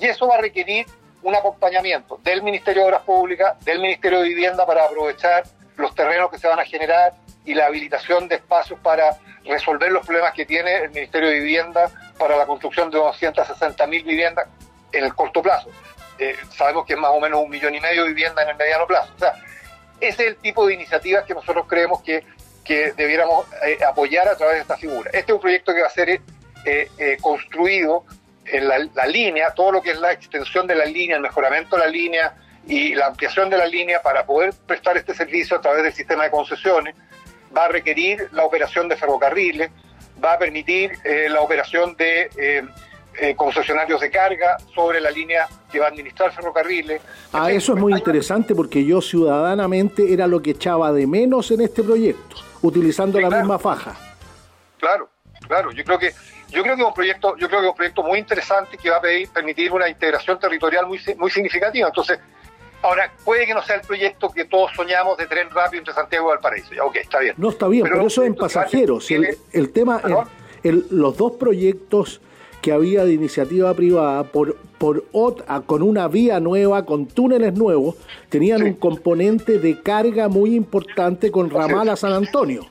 Y 0.00 0.06
eso 0.06 0.26
va 0.26 0.36
a 0.36 0.40
requerir 0.40 0.86
un 1.22 1.34
acompañamiento 1.34 2.20
del 2.22 2.42
Ministerio 2.42 2.82
de 2.82 2.88
Obras 2.88 3.02
Públicas, 3.02 3.62
del 3.64 3.80
Ministerio 3.80 4.20
de 4.20 4.28
Vivienda 4.28 4.64
para 4.66 4.84
aprovechar 4.84 5.44
los 5.76 5.94
terrenos 5.94 6.30
que 6.30 6.38
se 6.38 6.48
van 6.48 6.58
a 6.58 6.64
generar 6.64 7.14
y 7.44 7.54
la 7.54 7.66
habilitación 7.66 8.28
de 8.28 8.36
espacios 8.36 8.78
para 8.80 9.16
resolver 9.44 9.90
los 9.90 10.04
problemas 10.04 10.32
que 10.34 10.44
tiene 10.44 10.76
el 10.84 10.90
Ministerio 10.90 11.28
de 11.28 11.40
Vivienda 11.40 11.90
para 12.18 12.36
la 12.36 12.46
construcción 12.46 12.90
de 12.90 12.98
260 12.98 13.86
mil 13.86 14.04
viviendas 14.04 14.46
en 14.92 15.04
el 15.04 15.14
corto 15.14 15.42
plazo. 15.42 15.68
Eh, 16.18 16.36
sabemos 16.50 16.86
que 16.86 16.94
es 16.94 16.98
más 16.98 17.10
o 17.10 17.20
menos 17.20 17.40
un 17.42 17.50
millón 17.50 17.74
y 17.74 17.80
medio 17.80 18.02
de 18.02 18.08
viviendas 18.08 18.44
en 18.44 18.50
el 18.50 18.56
mediano 18.56 18.86
plazo. 18.86 19.12
O 19.14 19.18
sea, 19.18 19.34
ese 20.00 20.22
es 20.22 20.28
el 20.28 20.36
tipo 20.36 20.66
de 20.66 20.74
iniciativas 20.74 21.24
que 21.24 21.34
nosotros 21.34 21.66
creemos 21.68 22.02
que 22.02 22.24
que 22.66 22.92
debiéramos 22.96 23.46
eh, 23.64 23.78
apoyar 23.88 24.28
a 24.28 24.36
través 24.36 24.56
de 24.56 24.60
esta 24.62 24.76
figura. 24.76 25.10
Este 25.12 25.32
es 25.32 25.34
un 25.34 25.40
proyecto 25.40 25.72
que 25.72 25.80
va 25.80 25.86
a 25.86 25.90
ser 25.90 26.08
eh, 26.10 26.20
eh, 26.64 27.16
construido 27.20 28.04
en 28.44 28.68
la, 28.68 29.06
línea, 29.06 29.52
todo 29.54 29.72
lo 29.72 29.82
que 29.82 29.92
es 29.92 30.00
la 30.00 30.12
extensión 30.12 30.66
de 30.66 30.74
la 30.74 30.84
línea, 30.84 31.16
el 31.16 31.22
mejoramiento 31.22 31.76
de 31.76 31.82
la 31.82 31.88
línea 31.88 32.34
y 32.66 32.94
la 32.94 33.06
ampliación 33.06 33.50
de 33.50 33.56
la 33.56 33.66
línea 33.66 34.02
para 34.02 34.24
poder 34.24 34.52
prestar 34.66 34.96
este 34.96 35.14
servicio 35.14 35.56
a 35.56 35.60
través 35.60 35.82
del 35.82 35.92
sistema 35.92 36.24
de 36.24 36.30
concesiones, 36.30 36.94
va 37.56 37.64
a 37.64 37.68
requerir 37.68 38.28
la 38.32 38.44
operación 38.44 38.88
de 38.88 38.96
ferrocarriles, 38.96 39.70
va 40.22 40.34
a 40.34 40.38
permitir 40.38 40.92
la 41.28 41.40
operación 41.40 41.96
de 41.96 42.64
concesionarios 43.36 44.00
de 44.00 44.10
carga 44.10 44.58
sobre 44.74 45.00
la 45.00 45.10
línea 45.10 45.48
que 45.70 45.80
va 45.80 45.86
a 45.86 45.88
administrar 45.88 46.32
ferrocarriles. 46.32 47.02
Ah, 47.32 47.50
eso 47.50 47.74
es 47.74 47.80
muy 47.80 47.92
interesante 47.92 48.54
porque 48.54 48.84
yo 48.84 49.00
ciudadanamente 49.00 50.12
era 50.12 50.28
lo 50.28 50.40
que 50.40 50.52
echaba 50.52 50.92
de 50.92 51.06
menos 51.06 51.50
en 51.50 51.62
este 51.62 51.82
proyecto 51.82 52.36
utilizando 52.66 53.20
la 53.20 53.30
misma 53.30 53.58
faja. 53.58 53.96
Claro, 54.78 55.08
claro. 55.46 55.70
Yo 55.72 55.84
creo 55.84 55.98
que 55.98 56.12
yo 56.50 56.62
creo 56.62 56.76
que 56.76 56.82
es 56.82 56.88
un 56.88 56.94
proyecto, 56.94 57.36
yo 57.36 57.48
creo 57.48 57.60
que 57.60 57.68
un 57.68 57.74
proyecto 57.74 58.02
muy 58.02 58.18
interesante 58.18 58.78
que 58.78 58.90
va 58.90 58.98
a 58.98 59.02
permitir 59.32 59.72
una 59.72 59.88
integración 59.88 60.38
territorial 60.38 60.86
muy, 60.86 61.00
muy 61.16 61.30
significativa. 61.30 61.88
Entonces, 61.88 62.20
ahora 62.82 63.10
puede 63.24 63.46
que 63.46 63.54
no 63.54 63.62
sea 63.62 63.76
el 63.76 63.82
proyecto 63.82 64.30
que 64.30 64.44
todos 64.44 64.70
soñamos 64.74 65.16
de 65.16 65.26
tren 65.26 65.50
rápido 65.50 65.80
entre 65.80 65.94
Santiago 65.94 66.28
y 66.28 66.30
Valparaíso. 66.30 66.74
Ya, 66.74 66.84
ok, 66.84 66.96
está 66.96 67.18
bien. 67.18 67.34
No 67.36 67.50
está 67.50 67.66
bien, 67.68 67.84
pero, 67.84 68.06
eso 68.06 68.22
en 68.22 68.34
pasajeros. 68.34 69.10
El, 69.10 69.36
el, 69.52 69.72
tema, 69.72 70.00
el, 70.62 70.86
los 70.90 71.16
dos 71.16 71.32
proyectos 71.32 72.20
que 72.66 72.72
había 72.72 73.04
de 73.04 73.12
iniciativa 73.12 73.72
privada 73.74 74.24
por, 74.24 74.56
por 74.76 75.04
con 75.66 75.82
una 75.82 76.08
vía 76.08 76.40
nueva, 76.40 76.84
con 76.84 77.06
túneles 77.06 77.54
nuevos, 77.54 77.94
tenían 78.28 78.64
un 78.64 78.72
componente 78.72 79.60
de 79.60 79.80
carga 79.82 80.26
muy 80.26 80.56
importante 80.56 81.30
con 81.30 81.48
Ramal 81.48 81.88
a 81.90 81.94
San 81.94 82.12
Antonio. 82.12 82.66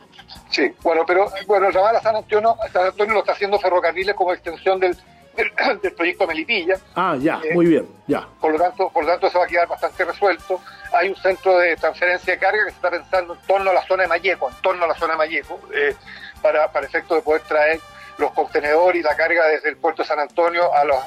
Sí, 0.51 0.69
bueno, 0.83 1.03
pero 1.07 1.31
bueno, 1.47 1.71
Ramal 1.71 1.95
a 1.95 2.01
San 2.01 2.13
Antonio, 2.13 2.57
San 2.73 2.87
Antonio 2.87 3.13
lo 3.13 3.19
está 3.21 3.31
haciendo 3.31 3.57
ferrocarriles 3.57 4.13
como 4.15 4.33
extensión 4.33 4.81
del, 4.81 4.97
del, 5.81 5.93
proyecto 5.93 6.27
Melipilla. 6.27 6.75
Ah, 6.93 7.15
ya, 7.17 7.39
eh, 7.41 7.53
muy 7.53 7.67
bien, 7.67 7.87
ya. 8.05 8.27
Por 8.41 8.51
lo 8.51 8.59
tanto, 8.59 8.89
por 8.89 9.05
lo 9.05 9.11
tanto, 9.11 9.27
eso 9.27 9.39
va 9.39 9.45
a 9.45 9.47
quedar 9.47 9.69
bastante 9.69 10.03
resuelto. 10.03 10.59
Hay 10.91 11.07
un 11.07 11.15
centro 11.15 11.57
de 11.57 11.77
transferencia 11.77 12.33
de 12.33 12.39
carga 12.41 12.65
que 12.65 12.71
se 12.71 12.75
está 12.75 12.91
pensando 12.91 13.35
en 13.35 13.39
torno 13.47 13.69
a 13.69 13.73
la 13.73 13.87
zona 13.87 14.03
de 14.03 14.09
Malleco, 14.09 14.49
en 14.49 14.61
torno 14.61 14.83
a 14.83 14.87
la 14.89 14.95
zona 14.95 15.13
de 15.13 15.19
Malleco, 15.19 15.57
eh, 15.73 15.95
para, 16.41 16.69
para 16.69 16.85
efecto 16.85 17.15
de 17.15 17.21
poder 17.21 17.43
traer 17.43 17.79
los 18.17 18.31
contenedores 18.31 19.01
y 19.01 19.03
la 19.03 19.15
carga 19.15 19.45
desde 19.47 19.69
el 19.69 19.77
puerto 19.77 20.03
de 20.03 20.07
San 20.07 20.19
Antonio 20.19 20.73
a 20.73 20.83
los, 20.85 20.97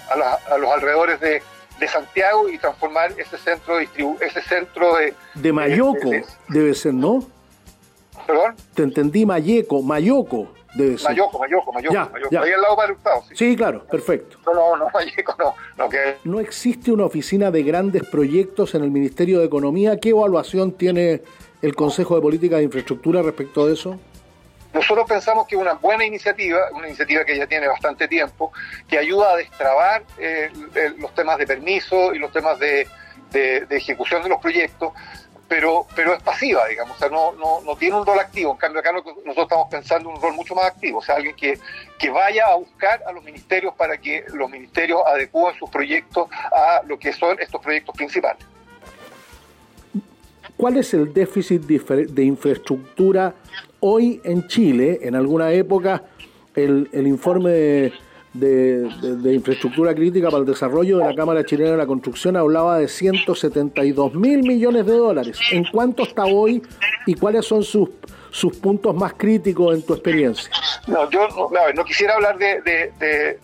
a 0.51 0.59
los, 0.59 0.71
alrededores 0.71 1.21
de, 1.21 1.43
Santiago 1.87 2.49
y 2.49 2.59
transformar 2.59 3.13
ese 3.17 3.39
centro 3.39 3.77
de 3.77 3.89
ese 4.21 4.43
centro 4.43 4.97
de... 4.97 5.15
De 5.35 5.53
Mayoco, 5.53 6.11
debe 6.49 6.75
ser, 6.75 6.93
¿no? 6.93 7.25
¿Perdón? 8.27 8.57
Te 8.75 8.83
entendí, 8.83 9.25
Mayeco, 9.25 9.81
Mayoco. 9.81 10.49
Debe 10.75 10.99
ser. 10.99 11.11
Mayoco, 11.11 11.39
Mayoco, 11.39 11.73
Mayoco, 11.73 11.97
Ahí 12.43 12.53
al 12.53 12.61
lado 12.61 12.77
para 12.77 12.93
el 12.93 12.99
sí. 13.29 13.35
Sí, 13.37 13.57
claro, 13.57 13.85
perfecto. 13.85 14.39
No, 14.45 14.53
no, 14.53 14.77
no, 14.77 14.89
Mayeco 14.93 15.35
no. 15.39 15.55
No, 15.77 15.89
que... 15.89 16.17
¿No 16.25 16.41
existe 16.41 16.91
una 16.91 17.05
oficina 17.05 17.51
de 17.51 17.63
grandes 17.63 18.05
proyectos 18.07 18.75
en 18.75 18.83
el 18.83 18.91
Ministerio 18.91 19.39
de 19.39 19.47
Economía? 19.47 19.99
¿Qué 19.99 20.11
evaluación 20.11 20.73
tiene 20.73 21.23
el 21.63 21.75
Consejo 21.75 22.17
de 22.17 22.23
Política 22.23 22.57
de 22.57 22.65
Infraestructura 22.65 23.23
respecto 23.23 23.67
de 23.67 23.75
eso? 23.75 23.99
Nosotros 24.73 25.07
pensamos 25.09 25.47
que 25.47 25.55
es 25.55 25.61
una 25.61 25.75
buena 25.75 26.05
iniciativa, 26.05 26.61
una 26.73 26.89
iniciativa 26.89 27.25
que 27.25 27.37
ya 27.37 27.47
tiene 27.47 27.67
bastante 27.69 28.07
tiempo, 28.07 28.53
que 28.87 28.99
ayuda 28.99 29.33
a 29.33 29.37
destrabar 29.37 30.03
eh, 30.19 30.51
los 30.99 31.15
temas 31.15 31.39
de 31.39 31.47
permiso 31.47 32.15
y 32.15 32.19
los 32.19 32.31
temas 32.33 32.59
de, 32.59 32.87
ejecución 33.71 34.23
de 34.23 34.29
los 34.29 34.41
proyectos, 34.41 34.93
pero, 35.49 35.87
pero 35.97 36.13
es 36.13 36.23
pasiva, 36.23 36.67
digamos, 36.67 36.97
o 36.97 36.99
sea, 36.99 37.09
no, 37.09 37.33
no, 37.33 37.63
no 37.63 37.77
tiene 37.77 37.97
un 37.97 38.05
rol 38.05 38.21
activo. 38.21 38.53
En 38.53 38.59
cambio, 38.59 38.81
acá 38.81 38.93
nosotros 38.93 39.39
estamos 39.39 39.69
pensando 39.71 40.11
en 40.11 40.17
un 40.17 40.23
rol 40.23 40.35
mucho 40.35 40.55
más 40.55 40.67
activo, 40.67 40.99
o 40.99 41.03
sea, 41.03 41.17
alguien 41.17 41.35
que, 41.35 41.59
que 41.99 42.11
vaya 42.11 42.47
a 42.47 42.57
buscar 42.57 43.03
a 43.07 43.13
los 43.13 43.25
ministerios 43.25 43.75
para 43.75 43.97
que 43.97 44.25
los 44.35 44.51
ministerios 44.51 45.01
adecúen 45.07 45.55
sus 45.59 45.71
proyectos 45.71 46.29
a 46.53 46.83
lo 46.85 46.99
que 46.99 47.15
son 47.15 47.41
estos 47.41 47.63
proyectos 47.63 47.97
principales. 47.97 48.45
¿Cuál 50.59 50.77
es 50.77 50.93
el 50.93 51.15
déficit 51.15 51.63
de 51.63 52.25
infraestructura 52.25 53.33
hoy 53.79 54.21
en 54.25 54.49
Chile? 54.49 54.99
En 55.03 55.15
alguna 55.15 55.53
época, 55.53 56.03
el, 56.57 56.89
informe 56.93 57.51
de 57.53 57.93
de, 58.35 59.35
infraestructura 59.35 59.95
crítica 59.95 60.29
para 60.29 60.41
el 60.41 60.47
desarrollo 60.47 60.99
de 60.99 61.05
la 61.05 61.15
Cámara 61.15 61.45
Chilena 61.45 61.73
de 61.73 61.77
la 61.77 61.87
Construcción 61.87 62.37
hablaba 62.37 62.79
de 62.79 62.89
172 62.89 64.15
mil 64.15 64.43
millones 64.43 64.87
de 64.87 64.93
dólares. 64.93 65.39
¿En 65.53 65.65
cuánto 65.65 66.03
está 66.03 66.25
hoy 66.27 66.63
y 67.07 67.15
cuáles 67.15 67.47
son 67.47 67.63
sus, 67.63 67.89
sus 68.31 68.57
puntos 68.57 68.95
más 68.95 69.15
críticos 69.15 69.75
en 69.75 69.83
tu 69.83 69.95
experiencia? 69.95 70.51
No, 70.87 71.09
yo 71.11 71.27
no, 71.29 71.85
quisiera 71.85 72.15
hablar 72.15 72.37
de, 72.39 73.39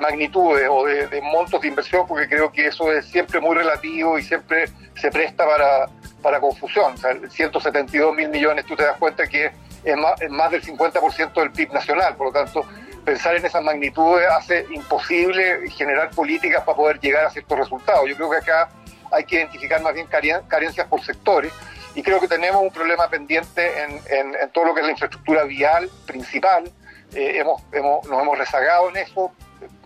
magnitudes 0.00 0.68
o 0.70 0.84
de, 0.84 1.20
montos 1.22 1.60
de 1.60 1.68
inversión 1.68 2.06
porque 2.06 2.28
creo 2.28 2.52
que 2.52 2.66
eso 2.66 2.92
es 2.92 3.06
siempre 3.06 3.40
muy 3.40 3.56
relativo 3.56 4.18
y 4.18 4.22
siempre 4.22 4.66
se 4.94 5.10
presta 5.10 5.44
para, 5.46 5.88
para 6.22 6.40
confusión. 6.40 6.94
O 6.94 6.96
sea, 6.96 7.14
172 7.28 8.14
mil 8.14 8.28
millones, 8.28 8.64
tú 8.66 8.76
te 8.76 8.84
das 8.84 8.96
cuenta 8.98 9.26
que 9.26 9.50
es 9.84 9.96
más, 9.96 10.20
es 10.20 10.30
del 10.30 10.78
50% 10.78 11.32
del 11.34 11.52
PIB 11.52 11.72
nacional, 11.72 12.16
por 12.16 12.28
lo 12.28 12.32
tanto 12.32 12.66
pensar 13.04 13.36
en 13.36 13.46
esas 13.46 13.62
magnitudes 13.62 14.28
hace 14.28 14.66
imposible 14.70 15.70
generar 15.70 16.10
políticas 16.10 16.62
para 16.64 16.76
poder 16.76 17.00
llegar 17.00 17.24
a 17.24 17.30
ciertos 17.30 17.58
resultados. 17.58 18.06
Yo 18.08 18.16
creo 18.16 18.30
que 18.30 18.36
acá 18.36 18.68
hay 19.10 19.24
que 19.24 19.36
identificar 19.36 19.80
más 19.80 19.94
bien 19.94 20.06
carencias 20.06 20.86
por 20.88 21.02
sectores 21.02 21.52
y 21.94 22.02
creo 22.02 22.20
que 22.20 22.28
tenemos 22.28 22.60
un 22.60 22.70
problema 22.70 23.08
pendiente 23.08 23.72
en, 23.82 24.52
todo 24.52 24.66
lo 24.66 24.74
que 24.74 24.80
es 24.80 24.86
la 24.86 24.92
infraestructura 24.92 25.44
vial 25.44 25.88
principal. 26.06 26.70
Eh, 27.14 27.38
hemos, 27.38 27.62
nos 28.06 28.22
hemos 28.22 28.36
rezagado 28.36 28.90
en 28.90 28.98
eso, 28.98 29.32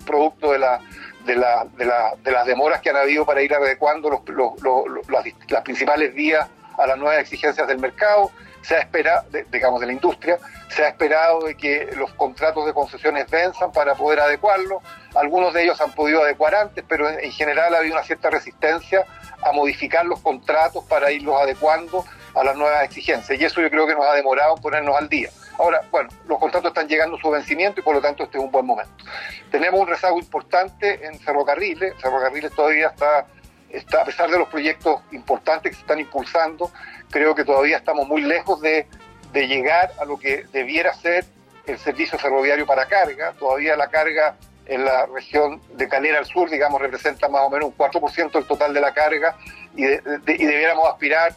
producto 0.05 0.53
de, 0.53 0.59
la, 0.59 0.81
de, 1.24 1.37
la, 1.37 1.66
de, 1.76 2.30
las 2.30 2.46
demoras 2.46 2.80
que 2.80 2.90
han 2.90 2.96
habido 2.96 3.24
para 3.24 3.42
ir 3.42 3.54
adecuando 3.54 4.11
los, 4.11 5.08
las, 5.08 5.24
las 5.48 5.62
principales 5.62 6.14
vías 6.14 6.48
a 6.78 6.87
las 6.87 6.98
nuevas 6.98 7.20
exigencias 7.20 7.66
del 7.68 7.78
mercado 7.78 8.30
se 8.62 8.76
ha 8.76 8.78
esperado, 8.78 9.26
digamos, 9.50 9.80
de 9.80 9.87
la 9.87 9.92
industria, 9.92 10.38
se 10.68 10.85
ha 10.85 10.88
esperado 10.88 11.40
de 11.40 11.56
que 11.56 11.90
los 11.96 12.12
contratos 12.14 12.64
de 12.64 12.72
concesiones 12.72 13.28
venzan 13.28 13.72
para 13.72 13.94
poder 13.94 14.20
adecuarlo. 14.20 14.80
Algunos 15.14 15.52
de 15.52 15.64
ellos 15.64 15.80
han 15.80 15.92
podido 15.92 16.22
adecuar 16.22 16.54
antes, 16.54 16.85
pero 16.88 17.08
en 17.11 17.32
general 17.32 17.74
ha 17.74 17.78
habido 17.78 17.94
una 17.94 18.04
cierta 18.04 18.30
resistencia 18.30 19.04
a 19.42 19.52
modificar 19.52 20.06
los 20.06 20.20
contratos 20.20 20.85
para 20.85 21.11
irlos 21.11 21.40
adecuando 21.40 22.04
a 22.35 22.44
las 22.44 22.56
nuevas 22.56 22.85
exigencias. 22.85 23.38
Y 23.38 23.44
eso 23.44 23.61
yo 23.61 23.68
creo 23.68 23.87
que 23.87 23.94
nos 23.94 24.06
ha 24.06 24.14
demorado 24.14 24.54
ponernos 24.56 24.96
al 24.96 25.08
día. 25.08 25.30
Ahora, 25.62 25.81
bueno, 25.92 26.09
los 26.27 26.40
contratos 26.40 26.70
están 26.70 26.88
llegando 26.88 27.16
a 27.16 27.20
su 27.20 27.31
vencimiento 27.31 27.79
y 27.79 27.85
por 27.85 27.94
lo 27.94 28.01
tanto 28.01 28.25
este 28.25 28.37
es 28.37 28.42
un 28.42 28.51
buen 28.51 28.66
momento. 28.66 29.05
Tenemos 29.48 29.81
un 29.81 29.87
rezago 29.87 30.18
importante 30.18 31.07
en 31.07 31.20
ferrocarriles. 31.20 31.94
Ferrocarriles 32.03 32.51
todavía 32.53 32.88
está, 32.88 33.27
está 33.70 34.03
a 34.03 34.05
pesar 34.05 34.29
de 34.29 34.38
los 34.38 34.48
proyectos 34.48 35.01
importantes 35.12 35.70
que 35.70 35.77
se 35.77 35.83
están 35.83 36.01
impulsando, 36.01 36.72
creo 37.11 37.37
que 37.37 37.44
todavía 37.44 37.77
estamos 37.77 38.09
muy 38.09 38.22
lejos 38.22 38.61
de, 38.61 38.88
llegar 39.33 39.92
a 40.01 40.05
lo 40.05 40.18
que 40.18 40.44
debiera 40.53 40.92
ser 40.94 41.25
el 41.66 41.79
servicio 41.79 42.18
ferroviario 42.18 42.66
para 42.66 42.87
carga. 42.87 43.33
Todavía 43.38 43.77
la 43.77 43.88
carga 43.88 44.37
en 44.66 44.85
la 44.85 45.07
región 45.07 45.62
de 45.75 45.88
Calera 45.88 46.18
al 46.18 46.27
sur, 46.27 46.51
digamos, 46.51 46.81
representa 46.81 47.29
más 47.29 47.42
o 47.42 47.51
menos 47.51 47.68
un 47.68 47.77
4% 47.77 48.33
del 48.33 48.46
total 48.46 48.75
de 48.75 48.81
la 48.81 48.92
carga 48.92 49.37
y, 49.77 49.85
debiéramos 49.85 50.88
aspirar 50.88 51.37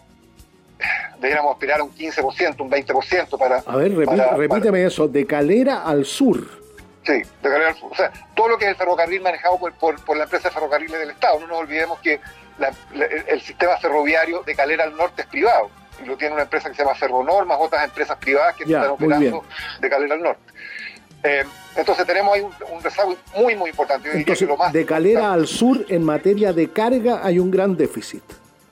debiéramos 1.20 1.54
aspirar 1.54 1.80
a 1.80 1.84
un 1.84 1.94
15%, 1.94 2.62
un 2.62 2.70
20% 2.70 3.38
para... 3.38 3.58
A 3.66 3.76
ver, 3.78 3.96
repíteme 3.96 4.86
eso, 4.86 5.08
de 5.08 5.26
Calera 5.26 5.84
al 5.84 6.06
sur. 6.06 6.40
Sí, 7.04 7.14
de 7.14 7.50
Calera 7.50 7.70
al 7.70 7.76
sur. 7.76 7.92
O 7.92 7.96
sea, 7.96 8.12
todo 8.36 8.50
lo 8.50 8.58
que 8.58 8.66
es 8.66 8.72
el 8.72 8.78
ferrocarril 8.78 9.22
manejado 9.22 9.58
por, 9.58 9.74
por, 9.74 10.18
la 10.18 10.24
empresa 10.24 10.50
de 10.50 10.54
ferrocarriles 10.54 11.00
del 11.00 11.12
Estado. 11.12 11.40
No 11.40 11.48
nos 11.48 11.60
olvidemos 11.60 12.00
que 12.00 12.20
el 13.30 13.42
sistema 13.42 13.78
ferroviario 13.78 14.44
de 14.44 14.56
Calera 14.56 14.84
al 14.84 14.96
Norte 14.96 15.22
es 15.24 15.28
privado. 15.28 15.70
Y 16.04 16.06
lo 16.06 16.18
tiene 16.18 16.34
una 16.34 16.44
empresa 16.44 16.70
que 16.70 16.76
se 16.76 16.84
llama 16.84 16.96
Ferronormas, 16.96 17.58
otras 17.60 17.86
empresas 17.86 18.18
privadas 18.18 18.56
que 18.56 18.64
están 18.64 18.90
operando 18.90 19.44
de 19.80 19.90
Calera 19.90 20.16
al 20.16 20.22
Norte. 20.22 20.54
Eh, 21.24 21.44
entonces 21.76 22.06
tenemos 22.06 22.36
ahí 22.36 22.42
un, 22.42 22.84
rezago 22.84 23.16
muy, 23.36 23.56
muy 23.56 23.70
importante. 23.72 24.10
de 24.10 24.86
Calera 24.86 25.34
al 25.34 25.48
sur, 25.48 25.86
en 25.90 26.04
materia 26.04 26.54
de 26.54 26.70
carga, 26.70 27.22
hay 27.24 27.40
un 27.40 27.50
gran 27.50 27.76
déficit. 27.76 28.24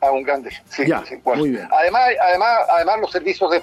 A 0.04 0.12
un 0.12 0.24
gran 0.24 0.44
déficit, 0.44 0.66
sí. 1.06 1.22
muy 1.24 1.52
bien. 1.52 1.68
Además, 1.72 2.10
además, 2.22 2.60
además, 2.70 3.00
los 3.00 3.12
servicios 3.12 3.50
de 3.52 3.62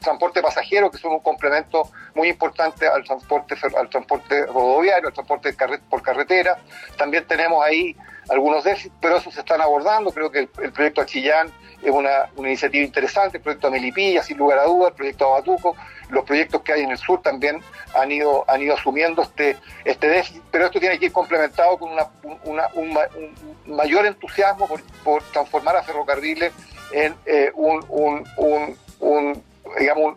transporte 0.00 0.42
pasajero, 0.42 0.90
que 0.90 0.98
son 0.98 1.12
un 1.12 1.20
complemento 1.20 1.90
muy 2.14 2.28
importante 2.28 2.86
al 2.86 3.02
transporte, 3.04 3.54
al 3.74 3.88
transporte 3.88 4.44
rodoviario, 4.46 5.08
al 5.08 5.14
transporte 5.14 5.56
por 5.88 6.02
carretera. 6.02 6.58
También 6.98 7.26
tenemos 7.26 7.64
ahí 7.64 7.96
algunos 8.28 8.64
déficits, 8.64 8.94
pero 9.00 9.16
esos 9.16 9.32
se 9.32 9.40
están 9.40 9.62
abordando. 9.62 10.10
Creo 10.12 10.30
que 10.30 10.40
el, 10.40 10.72
proyecto 10.72 11.00
Achillán 11.00 11.50
es 11.82 11.90
una, 11.90 12.30
iniciativa 12.36 12.84
interesante, 12.84 13.38
el 13.38 13.42
proyecto 13.42 13.70
Melipilla, 13.70 14.22
sin 14.22 14.38
lugar 14.38 14.58
a 14.58 14.64
dudas, 14.64 14.90
el 14.90 14.96
proyecto 14.96 15.26
Abatuco, 15.26 15.76
los 16.10 16.24
proyectos 16.24 16.62
que 16.62 16.72
hay 16.72 16.82
en 16.82 16.90
el 16.90 16.98
sur 16.98 17.22
también 17.22 17.60
han 17.94 18.10
ido, 18.10 18.44
han 18.48 18.62
ido 18.62 18.74
asumiendo 18.74 19.22
este, 19.22 19.56
este 19.84 20.08
déficit, 20.08 20.42
pero 20.50 20.66
esto 20.66 20.80
tiene 20.80 20.98
que 20.98 21.06
ir 21.06 21.12
complementado 21.12 21.78
con 21.78 21.90
un, 22.44 22.98
mayor 23.66 24.06
entusiasmo 24.06 24.68
por, 25.04 25.22
transformar 25.24 25.76
a 25.76 25.82
ferrocarriles 25.82 26.52
en 26.92 27.14
eh, 27.26 27.50
un, 27.54 28.66
digamos, 29.78 30.16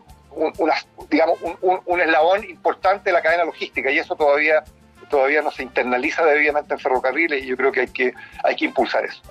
digamos 1.10 1.40
un 1.62 2.02
eslabón 2.02 2.44
importante 2.46 3.10
de 3.10 3.14
la 3.14 3.22
cadena 3.22 3.44
logística 3.44 3.92
y 3.92 4.00
eso 4.00 4.16
todavía 4.16 4.64
todavía 5.12 5.44
no 5.44 5.52
se 5.52 5.62
internaliza 5.62 6.26
debidamente 6.26 6.74
en 6.74 6.80
ferrocarriles 6.80 7.44
y 7.44 7.48
yo 7.48 7.58
creo 7.58 7.72
que 7.72 7.82
hay 7.82 7.88
que, 7.88 8.14
hay 8.44 8.56
que 8.56 8.66
impulsar 8.66 9.06
eso. 9.06 9.22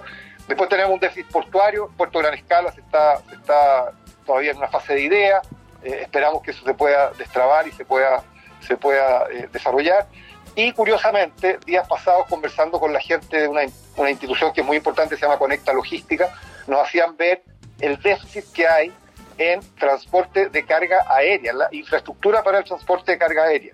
Después 0.50 0.68
tenemos 0.68 0.94
un 0.94 0.98
déficit 0.98 1.30
portuario, 1.30 1.88
Puerto 1.96 2.18
Gran 2.18 2.34
Escala 2.34 2.72
se 2.72 2.80
está, 2.80 3.22
está 3.32 3.92
todavía 4.26 4.50
en 4.50 4.56
una 4.56 4.66
fase 4.66 4.94
de 4.94 5.02
idea, 5.02 5.40
eh, 5.80 6.00
esperamos 6.02 6.42
que 6.42 6.50
eso 6.50 6.64
se 6.64 6.74
pueda 6.74 7.12
destrabar 7.12 7.68
y 7.68 7.70
se 7.70 7.84
pueda, 7.84 8.24
se 8.58 8.76
pueda 8.76 9.28
eh, 9.30 9.48
desarrollar. 9.52 10.08
Y 10.56 10.72
curiosamente, 10.72 11.60
días 11.64 11.86
pasados 11.86 12.26
conversando 12.28 12.80
con 12.80 12.92
la 12.92 12.98
gente 12.98 13.42
de 13.42 13.46
una, 13.46 13.60
una 13.96 14.10
institución 14.10 14.52
que 14.52 14.62
es 14.62 14.66
muy 14.66 14.78
importante, 14.78 15.14
se 15.14 15.22
llama 15.22 15.38
Conecta 15.38 15.72
Logística, 15.72 16.28
nos 16.66 16.80
hacían 16.80 17.16
ver 17.16 17.44
el 17.78 18.02
déficit 18.02 18.44
que 18.52 18.66
hay 18.66 18.92
en 19.38 19.60
transporte 19.76 20.48
de 20.48 20.66
carga 20.66 21.04
aérea, 21.08 21.52
la 21.52 21.68
infraestructura 21.70 22.42
para 22.42 22.58
el 22.58 22.64
transporte 22.64 23.12
de 23.12 23.18
carga 23.18 23.44
aérea. 23.44 23.72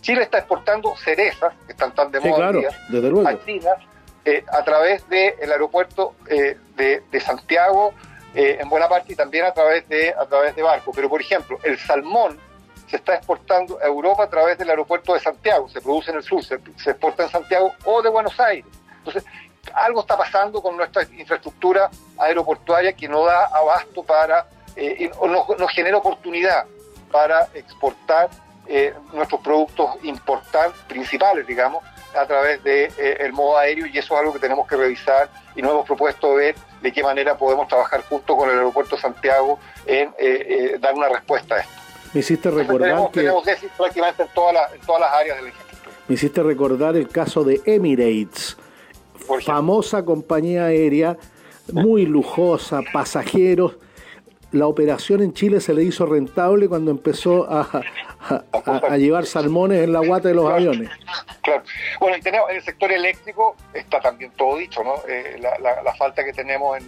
Chile 0.00 0.22
está 0.22 0.38
exportando 0.38 0.96
cerezas, 0.96 1.52
que 1.66 1.72
están 1.72 1.94
tan 1.94 2.10
de 2.10 2.20
moda 2.20 2.48
a 2.48 3.44
China, 3.44 3.72
eh, 4.26 4.42
a 4.50 4.64
través 4.64 5.06
del 5.10 5.52
aeropuerto 5.52 6.14
eh, 6.30 6.56
de, 6.76 7.20
Santiago, 7.20 7.92
eh, 8.34 8.56
en 8.58 8.70
buena 8.70 8.88
parte, 8.88 9.12
y 9.12 9.16
también 9.16 9.44
a 9.44 9.52
través 9.52 9.86
de 9.86 10.14
a 10.14 10.24
través 10.24 10.56
de 10.56 10.62
barco. 10.62 10.92
Pero, 10.94 11.10
por 11.10 11.20
ejemplo, 11.20 11.58
el 11.62 11.78
salmón 11.78 12.40
se 12.88 12.96
está 12.96 13.16
exportando 13.16 13.78
a 13.82 13.86
Europa 13.86 14.24
a 14.24 14.30
través 14.30 14.56
del 14.56 14.70
aeropuerto 14.70 15.12
de 15.12 15.20
Santiago, 15.20 15.68
se 15.68 15.82
produce 15.82 16.10
en 16.10 16.16
el 16.16 16.22
sur, 16.22 16.42
se, 16.42 16.54
exporta 16.54 17.24
en 17.24 17.28
Santiago 17.28 17.74
o 17.84 18.00
de 18.00 18.08
Buenos 18.08 18.40
Aires. 18.40 18.72
Entonces, 18.98 19.24
algo 19.74 20.00
está 20.00 20.16
pasando 20.16 20.62
con 20.62 20.74
nuestra 20.74 21.02
infraestructura 21.02 21.90
aeroportuaria 22.16 22.94
que 22.94 23.08
no 23.08 23.26
da 23.26 23.44
abasto 23.46 24.02
para, 24.02 24.46
o 25.18 25.26
no 25.28 25.68
genera 25.68 25.98
oportunidad 25.98 26.64
para 27.12 27.48
exportar 27.52 28.30
nuestros 29.12 29.40
productos 29.42 29.96
importantes, 30.02 30.80
principales, 30.88 31.46
digamos, 31.46 31.84
a 32.16 32.26
través 32.26 32.62
del 32.62 32.92
de, 32.94 33.10
eh, 33.10 33.16
el 33.20 33.32
modo 33.32 33.58
aéreo 33.58 33.86
y 33.86 33.98
eso 33.98 34.14
es 34.14 34.20
algo 34.20 34.32
que 34.32 34.38
tenemos 34.38 34.66
que 34.66 34.76
revisar 34.76 35.30
y 35.56 35.62
nos 35.62 35.72
hemos 35.72 35.86
propuesto 35.86 36.34
ver 36.34 36.54
de 36.82 36.92
qué 36.92 37.02
manera 37.02 37.36
podemos 37.36 37.68
trabajar 37.68 38.02
junto 38.08 38.36
con 38.36 38.48
el 38.50 38.56
aeropuerto 38.56 38.96
de 38.96 39.02
Santiago 39.02 39.58
en 39.86 40.14
eh, 40.18 40.76
dar 40.80 40.94
una 40.94 41.08
respuesta 41.08 41.56
a 41.56 41.60
esto. 41.60 41.72
Me 42.12 42.20
hiciste 42.20 42.50
recordar 42.50 43.10
que... 43.10 43.20
Tenemos 43.20 43.44
prácticamente 43.76 44.22
en, 44.22 44.28
todas 44.34 44.54
las, 44.54 44.72
en 44.72 44.80
todas 44.82 45.00
las 45.00 45.12
áreas 45.12 45.36
de 45.36 45.42
la 45.42 45.48
infraestructura. 45.48 45.96
Me 46.06 46.14
hiciste 46.14 46.42
recordar 46.42 46.96
el 46.96 47.08
caso 47.08 47.42
de 47.44 47.60
Emirates, 47.64 48.56
famosa 49.44 50.04
compañía 50.04 50.66
aérea, 50.66 51.16
muy 51.72 52.06
lujosa, 52.06 52.82
pasajeros. 52.92 53.76
La 54.54 54.68
operación 54.68 55.20
en 55.20 55.32
Chile 55.32 55.60
se 55.60 55.74
le 55.74 55.82
hizo 55.82 56.06
rentable 56.06 56.68
cuando 56.68 56.92
empezó 56.92 57.50
a, 57.50 57.82
a, 58.52 58.96
llevar 58.96 59.26
salmones 59.26 59.82
en 59.82 59.92
la 59.92 59.98
guata 59.98 60.28
de 60.28 60.34
los 60.34 60.48
aviones. 60.48 60.90
Claro. 61.42 61.64
Bueno, 61.98 62.16
y 62.16 62.20
tenemos, 62.20 62.48
en 62.50 62.56
el 62.56 62.62
sector 62.62 62.92
eléctrico 62.92 63.56
está 63.72 64.00
también 64.00 64.30
todo 64.36 64.56
dicho, 64.56 64.84
¿no? 64.84 64.94
Eh, 65.08 65.40
la, 65.40 65.94
falta 65.94 66.24
que 66.24 66.32
tenemos 66.32 66.78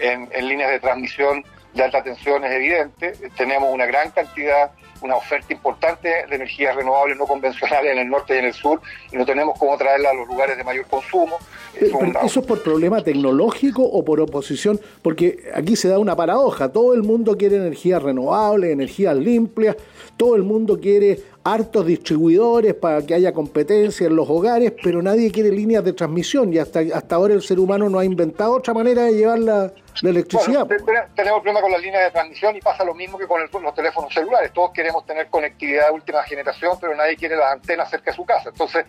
en, 0.00 0.28
en 0.32 0.48
líneas 0.48 0.70
de 0.70 0.80
transmisión 0.80 1.44
de 1.74 1.82
alta 1.82 2.02
tensión 2.02 2.44
es 2.44 2.52
evidente. 2.52 3.12
Tenemos 3.36 3.72
una 3.72 3.86
gran 3.86 4.10
cantidad 4.10 4.72
una 5.02 5.16
oferta 5.16 5.52
importante 5.52 6.08
de 6.08 6.34
energías 6.34 6.74
renovables 6.74 7.16
no 7.18 7.26
convencionales 7.26 7.92
en 7.92 7.98
el 7.98 8.08
norte 8.08 8.34
y 8.34 8.38
en 8.38 8.44
el 8.46 8.52
sur 8.52 8.80
y 9.10 9.16
no 9.16 9.24
tenemos 9.24 9.58
cómo 9.58 9.76
traerla 9.76 10.10
a 10.10 10.14
los 10.14 10.26
lugares 10.28 10.56
de 10.56 10.64
mayor 10.64 10.86
consumo. 10.86 11.38
¿Eso 11.74 12.40
es 12.40 12.46
por 12.46 12.62
problema 12.62 13.02
tecnológico 13.02 13.82
o 13.82 14.04
por 14.04 14.20
oposición? 14.20 14.80
Porque 15.02 15.50
aquí 15.54 15.76
se 15.76 15.88
da 15.88 15.98
una 15.98 16.14
paradoja. 16.14 16.70
Todo 16.70 16.94
el 16.94 17.02
mundo 17.02 17.36
quiere 17.36 17.56
energías 17.56 18.02
renovables, 18.02 18.70
energías 18.70 19.16
limpias, 19.16 19.76
todo 20.16 20.36
el 20.36 20.42
mundo 20.42 20.78
quiere 20.78 21.20
hartos 21.44 21.86
distribuidores 21.86 22.74
para 22.74 23.04
que 23.04 23.14
haya 23.14 23.32
competencia 23.32 24.06
en 24.06 24.14
los 24.14 24.28
hogares, 24.30 24.72
pero 24.82 25.02
nadie 25.02 25.32
quiere 25.32 25.50
líneas 25.50 25.82
de 25.84 25.92
transmisión 25.92 26.52
y 26.52 26.58
hasta, 26.58 26.80
hasta 26.94 27.16
ahora 27.16 27.34
el 27.34 27.42
ser 27.42 27.58
humano 27.58 27.88
no 27.88 27.98
ha 27.98 28.04
inventado 28.04 28.52
otra 28.52 28.74
manera 28.74 29.04
de 29.04 29.14
llevar 29.14 29.40
la, 29.40 29.72
electricidad. 30.02 30.66
tenemos 31.14 31.40
problema 31.40 31.60
con 31.60 31.72
las 31.72 31.80
líneas 31.80 32.04
de 32.04 32.10
transmisión 32.10 32.56
y 32.56 32.60
pasa 32.60 32.84
lo 32.84 32.94
mismo 32.94 33.18
que 33.18 33.26
con 33.26 33.62
los 33.62 33.74
teléfonos 33.74 34.12
celulares. 34.12 34.52
Todos 34.52 34.70
queremos 34.72 35.04
tener 35.06 35.28
conectividad 35.28 35.86
de 35.86 35.92
última 35.92 36.22
generación, 36.22 36.76
pero 36.80 36.94
nadie 36.94 37.16
quiere 37.16 37.36
las 37.36 37.52
antenas 37.52 37.90
cerca 37.90 38.10
de 38.10 38.16
su 38.16 38.24
casa. 38.24 38.50
Entonces, 38.50 38.84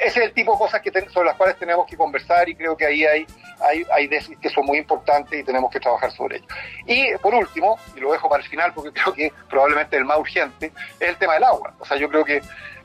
ese 0.00 0.20
es 0.20 0.26
el 0.26 0.32
tipo 0.32 0.52
de 0.52 0.58
cosas 0.58 0.80
que 0.80 0.90
sobre 1.10 1.26
las 1.26 1.36
cuales 1.36 1.56
tenemos 1.56 1.86
que 1.86 1.96
conversar 1.96 2.48
y 2.48 2.54
creo 2.54 2.76
que 2.76 2.86
ahí 2.86 3.04
hay, 3.04 3.26
hay, 3.60 3.86
hay 3.92 4.06
déficits 4.06 4.40
que 4.40 4.48
son 4.48 4.64
muy 4.64 4.78
importantes 4.78 5.38
y 5.38 5.44
tenemos 5.44 5.70
que 5.70 5.80
trabajar 5.80 6.10
sobre 6.10 6.38
ello. 6.38 6.46
Y 6.86 7.16
por 7.18 7.34
último, 7.34 7.78
y 7.94 8.00
lo 8.00 8.12
dejo 8.12 8.28
para 8.28 8.42
el 8.42 8.48
final 8.48 8.72
porque 8.74 8.92
creo 9.00 9.14
que 9.14 9.32
probablemente 9.48 9.96
el 9.96 10.04
más 10.04 10.18
urgente, 10.18 10.72
es 10.98 11.08
el 11.08 11.16
tema 11.16 11.34
del 11.34 11.44
agua. 11.44 11.74
O 11.78 11.84
sea, 11.84 11.96
yo 11.96 12.08
creo 12.08 12.24
que 12.24 12.42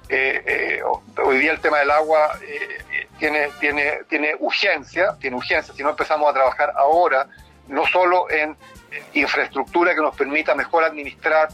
eh, 0.09 0.43
eh, 0.45 0.81
hoy 1.23 1.37
día 1.37 1.53
el 1.53 1.61
tema 1.61 1.79
del 1.79 1.91
agua 1.91 2.37
eh, 2.41 2.77
tiene, 3.21 3.49
tiene, 3.59 3.99
tiene 4.09 4.35
urgencia, 4.39 5.15
tiene 5.19 5.35
urgencia, 5.35 5.75
si 5.75 5.83
no 5.83 5.91
empezamos 5.91 6.27
a 6.27 6.33
trabajar 6.33 6.73
ahora, 6.75 7.27
no 7.67 7.85
solo 7.85 8.27
en 8.31 8.57
infraestructura 9.13 9.93
que 9.93 10.01
nos 10.01 10.15
permita 10.15 10.55
mejor 10.55 10.83
administrar 10.83 11.49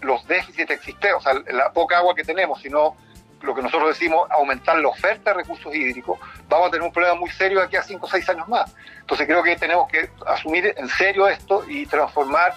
los 0.00 0.26
déficits 0.26 0.70
existentes, 0.70 1.12
o 1.14 1.20
sea, 1.20 1.34
la 1.52 1.70
poca 1.72 1.98
agua 1.98 2.14
que 2.14 2.24
tenemos, 2.24 2.62
sino 2.62 2.96
lo 3.42 3.54
que 3.54 3.60
nosotros 3.60 3.90
decimos, 3.90 4.30
aumentar 4.30 4.78
la 4.78 4.88
oferta 4.88 5.32
de 5.32 5.42
recursos 5.42 5.74
hídricos, 5.74 6.18
vamos 6.48 6.68
a 6.68 6.70
tener 6.70 6.86
un 6.86 6.92
problema 6.92 7.14
muy 7.16 7.28
serio 7.28 7.58
de 7.58 7.66
aquí 7.66 7.76
a 7.76 7.82
5 7.82 8.06
o 8.06 8.08
6 8.08 8.28
años 8.30 8.48
más. 8.48 8.74
Entonces 9.00 9.26
creo 9.26 9.42
que 9.42 9.56
tenemos 9.56 9.90
que 9.90 10.08
asumir 10.26 10.74
en 10.74 10.88
serio 10.88 11.28
esto 11.28 11.64
y 11.68 11.84
transformar 11.84 12.54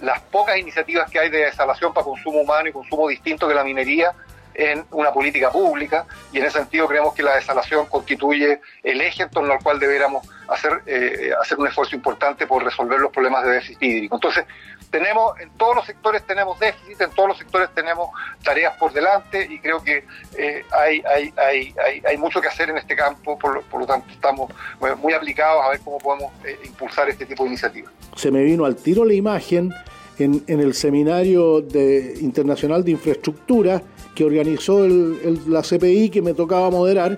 las 0.00 0.20
pocas 0.20 0.56
iniciativas 0.56 1.10
que 1.10 1.18
hay 1.18 1.30
de 1.30 1.46
desalación 1.46 1.92
para 1.92 2.04
consumo 2.04 2.42
humano 2.42 2.68
y 2.68 2.72
consumo 2.72 3.08
distinto 3.08 3.48
que 3.48 3.54
la 3.54 3.64
minería 3.64 4.12
en 4.54 4.84
una 4.92 5.12
política 5.12 5.50
pública 5.50 6.06
y 6.32 6.38
en 6.38 6.44
ese 6.44 6.58
sentido 6.58 6.86
creemos 6.86 7.14
que 7.14 7.22
la 7.22 7.36
desalación 7.36 7.86
constituye 7.86 8.60
el 8.82 9.00
eje 9.00 9.24
en 9.24 9.30
torno 9.30 9.52
al 9.52 9.62
cual 9.62 9.78
deberíamos 9.78 10.26
hacer, 10.48 10.82
eh, 10.86 11.30
hacer 11.40 11.58
un 11.58 11.66
esfuerzo 11.66 11.96
importante 11.96 12.46
por 12.46 12.62
resolver 12.62 13.00
los 13.00 13.10
problemas 13.10 13.44
de 13.44 13.52
déficit 13.52 13.82
hídrico. 13.82 14.16
Entonces, 14.16 14.44
tenemos, 14.90 15.38
en 15.40 15.50
todos 15.50 15.76
los 15.76 15.86
sectores 15.86 16.22
tenemos 16.24 16.58
déficit, 16.60 17.00
en 17.00 17.10
todos 17.10 17.30
los 17.30 17.38
sectores 17.38 17.68
tenemos 17.74 18.10
tareas 18.44 18.76
por 18.76 18.92
delante 18.92 19.44
y 19.50 19.58
creo 19.58 19.82
que 19.82 20.04
eh, 20.38 20.64
hay, 20.70 21.02
hay, 21.06 21.34
hay, 21.36 22.02
hay, 22.06 22.16
mucho 22.16 22.40
que 22.40 22.48
hacer 22.48 22.70
en 22.70 22.78
este 22.78 22.94
campo, 22.94 23.36
por, 23.36 23.64
lo 23.72 23.86
tanto 23.86 24.08
estamos 24.12 24.52
muy 24.98 25.12
aplicados 25.12 25.64
a 25.64 25.70
ver 25.70 25.80
cómo 25.84 25.98
podemos 25.98 26.32
eh, 26.44 26.58
impulsar 26.64 27.08
este 27.08 27.26
tipo 27.26 27.42
de 27.42 27.48
iniciativas. 27.48 27.92
Se 28.14 28.30
me 28.30 28.44
vino 28.44 28.64
al 28.64 28.76
tiro 28.76 29.04
la 29.04 29.14
imagen 29.14 29.72
en, 30.18 30.44
en 30.46 30.60
el 30.60 30.74
seminario 30.74 31.60
de, 31.60 32.14
internacional 32.20 32.84
de 32.84 32.92
infraestructura 32.92 33.82
que 34.14 34.24
organizó 34.24 34.86
la 34.86 35.62
CPI 35.62 36.10
que 36.10 36.22
me 36.22 36.34
tocaba 36.34 36.70
moderar, 36.70 37.16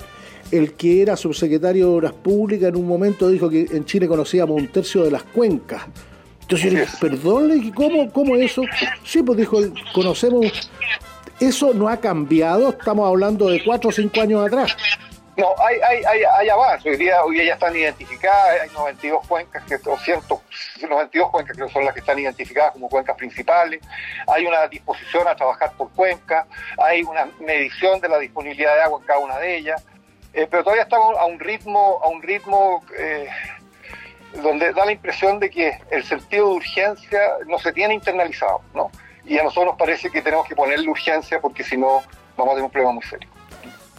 el 0.51 0.73
que 0.75 1.03
era 1.03 1.17
subsecretario 1.17 1.87
de 1.87 1.95
Obras 1.97 2.13
Públicas 2.13 2.69
en 2.69 2.77
un 2.77 2.87
momento 2.87 3.29
dijo 3.29 3.49
que 3.49 3.67
en 3.71 3.85
Chile 3.85 4.07
conocíamos 4.07 4.61
un 4.61 4.69
tercio 4.69 5.03
de 5.03 5.11
las 5.11 5.23
cuencas. 5.25 5.83
Entonces 6.43 6.71
yo 6.71 6.79
le 6.79 6.81
dije, 6.83 6.97
perdón, 7.01 7.73
¿cómo, 7.75 8.13
¿cómo 8.13 8.37
eso? 8.37 8.63
Sí, 9.05 9.23
pues 9.23 9.39
dijo, 9.39 9.59
conocemos, 9.93 10.47
eso 11.41 11.75
no 11.75 11.89
ha 11.89 11.97
cambiado, 11.97 12.71
estamos 12.71 13.09
hablando 13.09 13.49
de 13.49 13.63
cuatro 13.65 13.91
o 13.91 13.93
cinco 13.93 14.21
años 14.21 14.47
atrás. 14.47 14.77
No, 15.37 15.55
hay, 15.59 15.79
hay, 15.87 16.03
hay, 16.05 16.23
hay 16.25 16.49
avance. 16.49 16.89
Hoy 16.89 16.97
día, 16.97 17.23
hoy 17.23 17.45
ya 17.45 17.55
están 17.55 17.77
identificadas, 17.77 18.63
hay 18.63 18.71
92 18.71 19.27
cuencas, 19.27 19.63
que, 19.65 19.77
92 19.77 21.31
cuencas 21.31 21.57
que 21.57 21.69
son 21.69 21.85
las 21.85 21.93
que 21.93 22.01
están 22.01 22.19
identificadas 22.19 22.73
como 22.73 22.89
cuencas 22.89 23.17
principales. 23.17 23.83
Hay 24.29 24.47
una 24.47 24.67
disposición 24.67 25.29
a 25.29 25.37
trabajar 25.37 25.73
por 25.77 25.91
cuencas, 25.93 26.47
hay 26.79 27.03
una 27.03 27.29
medición 27.39 28.01
de 28.01 28.09
la 28.09 28.19
disponibilidad 28.19 28.77
de 28.77 28.83
agua 28.83 29.01
en 29.01 29.07
cada 29.07 29.19
una 29.19 29.39
de 29.39 29.59
ellas. 29.59 29.85
Eh, 30.33 30.47
pero 30.51 30.65
todavía 30.65 30.85
estamos 30.85 31.17
a 31.19 31.27
un 31.27 31.39
ritmo, 31.39 32.01
a 32.03 32.09
un 32.09 32.23
ritmo 32.23 32.83
eh, 32.99 33.29
donde 34.43 34.73
da 34.73 34.87
la 34.87 34.93
impresión 34.93 35.39
de 35.39 35.51
que 35.51 35.79
el 35.91 36.03
sentido 36.05 36.49
de 36.49 36.57
urgencia 36.57 37.21
no 37.47 37.59
se 37.59 37.75
tiene 37.75 37.93
internalizado, 37.93 38.63
¿no? 38.73 38.91
Y 39.27 39.39
a 39.39 39.43
nosotros 39.43 39.67
nos 39.67 39.77
parece 39.77 40.11
que 40.11 40.23
tenemos 40.23 40.47
que 40.49 40.55
ponerle 40.57 40.89
urgencia 40.89 41.41
porque 41.41 41.63
si 41.63 41.77
no 41.77 42.03
vamos 42.39 42.53
a 42.53 42.55
tener 42.55 42.65
un 42.65 42.71
problema 42.71 42.93
muy 42.93 43.03
serio. 43.03 43.36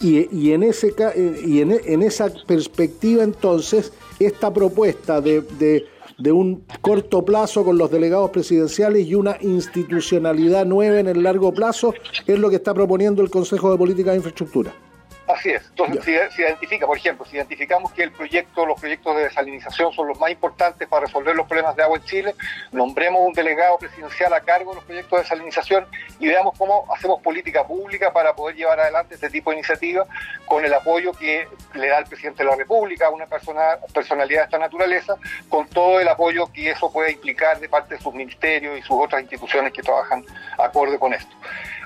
Y, 0.00 0.52
en, 0.52 0.62
ese, 0.62 0.94
eh, 0.96 1.42
y 1.44 1.60
en, 1.60 2.02
esa 2.02 2.28
perspectiva 2.46 3.24
entonces, 3.24 3.92
esta 4.20 4.52
propuesta 4.52 5.20
de, 5.20 5.40
de, 6.18 6.32
un 6.32 6.62
corto 6.80 7.24
plazo 7.24 7.64
con 7.64 7.78
los 7.78 7.90
delegados 7.90 8.30
presidenciales 8.30 9.06
y 9.06 9.16
una 9.16 9.36
institucionalidad 9.40 10.66
nueva 10.66 11.00
en 11.00 11.08
el 11.08 11.22
largo 11.22 11.52
plazo 11.52 11.94
es 12.26 12.38
lo 12.38 12.48
que 12.48 12.56
está 12.56 12.74
proponiendo 12.74 13.22
el 13.22 13.30
Consejo 13.30 13.72
de 13.72 13.78
Política 13.78 14.10
de 14.10 14.18
Infraestructura. 14.18 14.72
Así 15.38 15.50
es. 15.50 15.64
Entonces, 15.68 16.04
si, 16.34 16.42
identifica, 16.42 16.84
por 16.84 16.96
ejemplo, 16.96 17.24
si 17.24 17.36
identificamos 17.36 17.92
que 17.92 18.02
el 18.02 18.10
proyecto, 18.10 18.66
los 18.66 18.80
proyectos 18.80 19.14
de 19.14 19.22
desalinización 19.22 19.92
son 19.92 20.08
los 20.08 20.18
más 20.18 20.32
importantes 20.32 20.88
para 20.88 21.06
resolver 21.06 21.36
los 21.36 21.46
problemas 21.46 21.76
de 21.76 21.84
agua 21.84 21.98
en 21.98 22.04
Chile, 22.04 22.34
nombremos 22.72 23.20
un 23.24 23.32
delegado 23.32 23.78
presidencial 23.78 24.32
a 24.32 24.40
cargo 24.40 24.72
de 24.72 24.76
los 24.76 24.84
proyectos 24.84 25.16
de 25.16 25.22
desalinización 25.22 25.86
y 26.18 26.26
veamos 26.26 26.58
cómo 26.58 26.92
hacemos 26.92 27.22
política 27.22 27.64
pública 27.64 28.12
para 28.12 28.34
poder 28.34 28.56
llevar 28.56 28.80
adelante 28.80 29.14
este 29.14 29.30
tipo 29.30 29.50
de 29.50 29.58
iniciativas 29.58 30.08
con 30.44 30.64
el 30.64 30.74
apoyo 30.74 31.12
que 31.12 31.46
le 31.74 31.86
da 31.86 31.98
el 31.98 32.06
presidente 32.06 32.42
de 32.42 32.50
la 32.50 32.56
República 32.56 33.06
a 33.06 33.10
una 33.10 33.26
persona, 33.26 33.78
personalidad 33.94 34.40
de 34.40 34.44
esta 34.46 34.58
naturaleza, 34.58 35.14
con 35.48 35.68
todo 35.68 36.00
el 36.00 36.08
apoyo 36.08 36.52
que 36.52 36.72
eso 36.72 36.92
puede 36.92 37.12
implicar 37.12 37.60
de 37.60 37.68
parte 37.68 37.94
de 37.94 38.00
sus 38.00 38.12
ministerios 38.12 38.76
y 38.76 38.82
sus 38.82 38.96
otras 38.98 39.22
instituciones 39.22 39.72
que 39.72 39.82
trabajan 39.82 40.24
acorde 40.58 40.98
con 40.98 41.14
esto. 41.14 41.36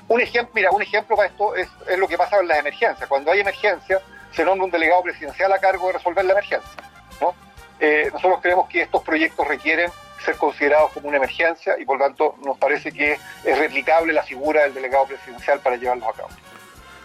Un 0.07 0.21
ejemplo, 0.21 0.51
mira, 0.53 0.71
un 0.71 0.81
ejemplo 0.81 1.15
para 1.15 1.29
esto 1.29 1.55
es, 1.55 1.69
lo 1.97 2.07
que 2.07 2.17
pasa 2.17 2.39
en 2.39 2.47
las 2.47 2.59
emergencias. 2.59 3.07
Cuando 3.07 3.31
hay 3.31 3.39
emergencia, 3.39 4.01
se 4.31 4.43
nombra 4.43 4.65
un 4.65 4.71
delegado 4.71 5.03
presidencial 5.03 5.51
a 5.51 5.59
cargo 5.59 5.87
de 5.87 5.93
resolver 5.93 6.25
la 6.25 6.33
emergencia. 6.33 6.83
¿no? 7.21 7.33
Eh, 7.79 8.09
nosotros 8.11 8.39
creemos 8.41 8.67
que 8.67 8.81
estos 8.81 9.01
proyectos 9.03 9.47
requieren 9.47 9.89
ser 10.23 10.35
considerados 10.37 10.91
como 10.91 11.09
una 11.09 11.17
emergencia 11.17 11.75
y 11.79 11.85
por 11.85 11.99
lo 11.99 12.05
tanto 12.05 12.35
nos 12.45 12.57
parece 12.57 12.91
que 12.91 13.17
es 13.43 13.57
replicable 13.57 14.13
la 14.13 14.23
figura 14.23 14.63
del 14.63 14.73
delegado 14.73 15.05
presidencial 15.05 15.59
para 15.59 15.75
llevarlos 15.75 16.07
a 16.07 16.13
cabo. 16.13 16.29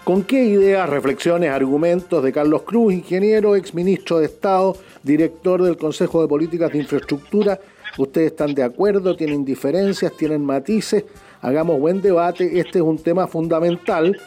¿Con 0.04 0.22
qué 0.24 0.42
ideas, 0.42 0.88
reflexiones, 0.88 1.50
argumentos 1.50 2.22
de 2.22 2.32
Carlos 2.32 2.62
Cruz, 2.62 2.94
ingeniero, 2.94 3.56
exministro 3.56 4.20
de 4.20 4.26
Estado, 4.26 4.76
director 5.02 5.62
del 5.62 5.76
Consejo 5.76 6.22
de 6.22 6.28
Políticas 6.28 6.72
de 6.72 6.78
Infraestructura, 6.78 7.61
ustedes 7.98 8.28
están 8.28 8.54
de 8.54 8.62
acuerdo, 8.62 9.14
tienen 9.16 9.44
diferencias, 9.44 10.16
tienen 10.16 10.42
matices? 10.42 11.04
Hagamos 11.42 11.79
buen 11.79 12.03
debate. 12.03 12.59
Este 12.59 12.79
es 12.79 12.85
un 12.85 12.98
tema 12.98 13.27
fundamental 13.27 14.18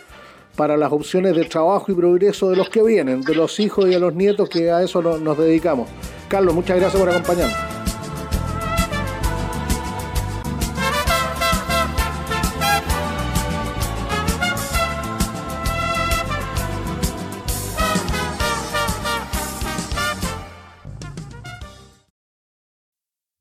para 0.56 0.78
las 0.78 0.92
opciones 0.92 1.36
de 1.36 1.46
trabajo 1.46 1.92
y 1.92 1.96
progreso 1.96 2.50
de 2.50 2.56
los 2.56 2.70
que 2.70 2.84
vienen, 2.84 3.22
de 3.22 3.36
los 3.36 3.60
hijos 3.60 3.86
y 3.86 3.90
de 3.90 4.00
los 4.00 4.14
nietos 4.14 4.50
que 4.50 4.70
a 4.72 4.84
eso 4.84 5.02
nos 5.02 5.38
dedicamos. 5.38 5.90
Carlos, 6.28 6.54
muchas 6.54 6.78
gracias 6.78 7.02
por 7.02 7.10
acompañarnos. 7.10 7.81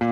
En 0.00 0.08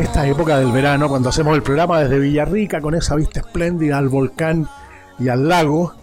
esta 0.00 0.26
época 0.26 0.58
del 0.58 0.72
verano, 0.72 1.08
cuando 1.08 1.28
hacemos 1.28 1.54
el 1.54 1.62
programa 1.62 2.00
desde 2.00 2.18
Villarrica 2.18 2.80
con 2.80 2.94
esa 2.94 3.14
vista 3.14 3.40
espléndida 3.40 3.98
al 3.98 4.08
volcán 4.08 4.66
y 5.20 5.28
al 5.28 5.48
lago, 5.48 5.94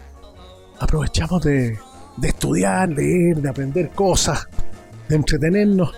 aprovechamos 0.79 1.43
de, 1.43 1.77
de 2.17 2.27
estudiar, 2.27 2.95
de 2.95 3.03
ir, 3.03 3.41
de 3.41 3.49
aprender 3.49 3.89
cosas, 3.89 4.47
de 5.09 5.15
entretenernos 5.15 5.93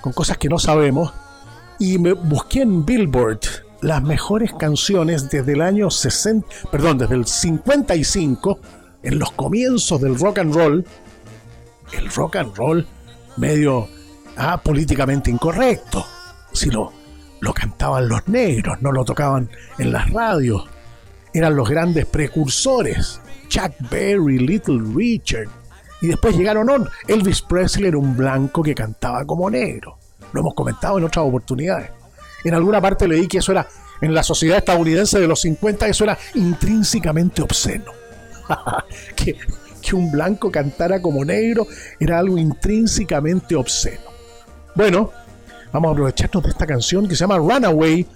con 0.00 0.12
cosas 0.12 0.38
que 0.38 0.48
no 0.48 0.58
sabemos. 0.58 1.12
Y 1.78 1.98
me 1.98 2.14
busqué 2.14 2.62
en 2.62 2.84
Billboard 2.84 3.40
las 3.80 4.02
mejores 4.02 4.52
canciones 4.54 5.30
desde 5.30 5.52
el 5.52 5.60
año 5.60 5.90
60, 5.90 6.46
perdón, 6.70 6.98
desde 6.98 7.14
el 7.14 7.26
55 7.26 8.58
en 9.02 9.18
los 9.18 9.32
comienzos 9.32 10.00
del 10.00 10.18
rock 10.18 10.38
and 10.38 10.54
roll, 10.54 10.84
el 11.92 12.10
rock 12.10 12.36
and 12.36 12.56
roll 12.56 12.86
medio 13.36 13.88
ah, 14.36 14.60
políticamente 14.62 15.30
incorrecto, 15.30 16.04
si 16.52 16.70
lo, 16.70 16.92
lo 17.40 17.52
cantaban 17.52 18.08
los 18.08 18.26
negros, 18.28 18.80
no 18.80 18.92
lo 18.92 19.04
tocaban 19.04 19.48
en 19.78 19.92
las 19.92 20.10
radios, 20.10 20.64
eran 21.32 21.54
los 21.54 21.68
grandes 21.68 22.06
precursores, 22.06 23.20
Chuck 23.48 23.72
Berry, 23.90 24.38
Little 24.38 24.80
Richard, 24.94 25.48
y 26.00 26.08
después 26.08 26.36
llegaron 26.36 26.68
on. 26.68 26.88
Elvis 27.08 27.42
Presley 27.42 27.88
era 27.88 27.98
un 27.98 28.16
blanco 28.16 28.62
que 28.62 28.74
cantaba 28.74 29.24
como 29.24 29.50
negro, 29.50 29.98
lo 30.32 30.40
hemos 30.40 30.54
comentado 30.54 30.98
en 30.98 31.04
otras 31.04 31.24
oportunidades. 31.24 31.90
En 32.44 32.54
alguna 32.54 32.80
parte 32.80 33.08
leí 33.08 33.26
que 33.26 33.38
eso 33.38 33.52
era, 33.52 33.66
en 34.00 34.14
la 34.14 34.22
sociedad 34.22 34.58
estadounidense 34.58 35.18
de 35.18 35.26
los 35.26 35.40
50, 35.40 35.86
eso 35.88 36.04
era 36.04 36.18
intrínsecamente 36.34 37.42
obsceno. 37.42 37.92
que, 39.16 39.36
que 39.82 39.96
un 39.96 40.10
blanco 40.10 40.50
cantara 40.50 41.00
como 41.00 41.24
negro 41.24 41.66
era 42.00 42.18
algo 42.18 42.38
intrínsecamente 42.38 43.54
obsceno. 43.54 44.02
Bueno, 44.74 45.10
vamos 45.72 45.88
a 45.88 45.92
aprovecharnos 45.92 46.42
de 46.44 46.50
esta 46.50 46.66
canción 46.66 47.08
que 47.08 47.14
se 47.14 47.20
llama 47.20 47.38
Runaway, 47.38 48.06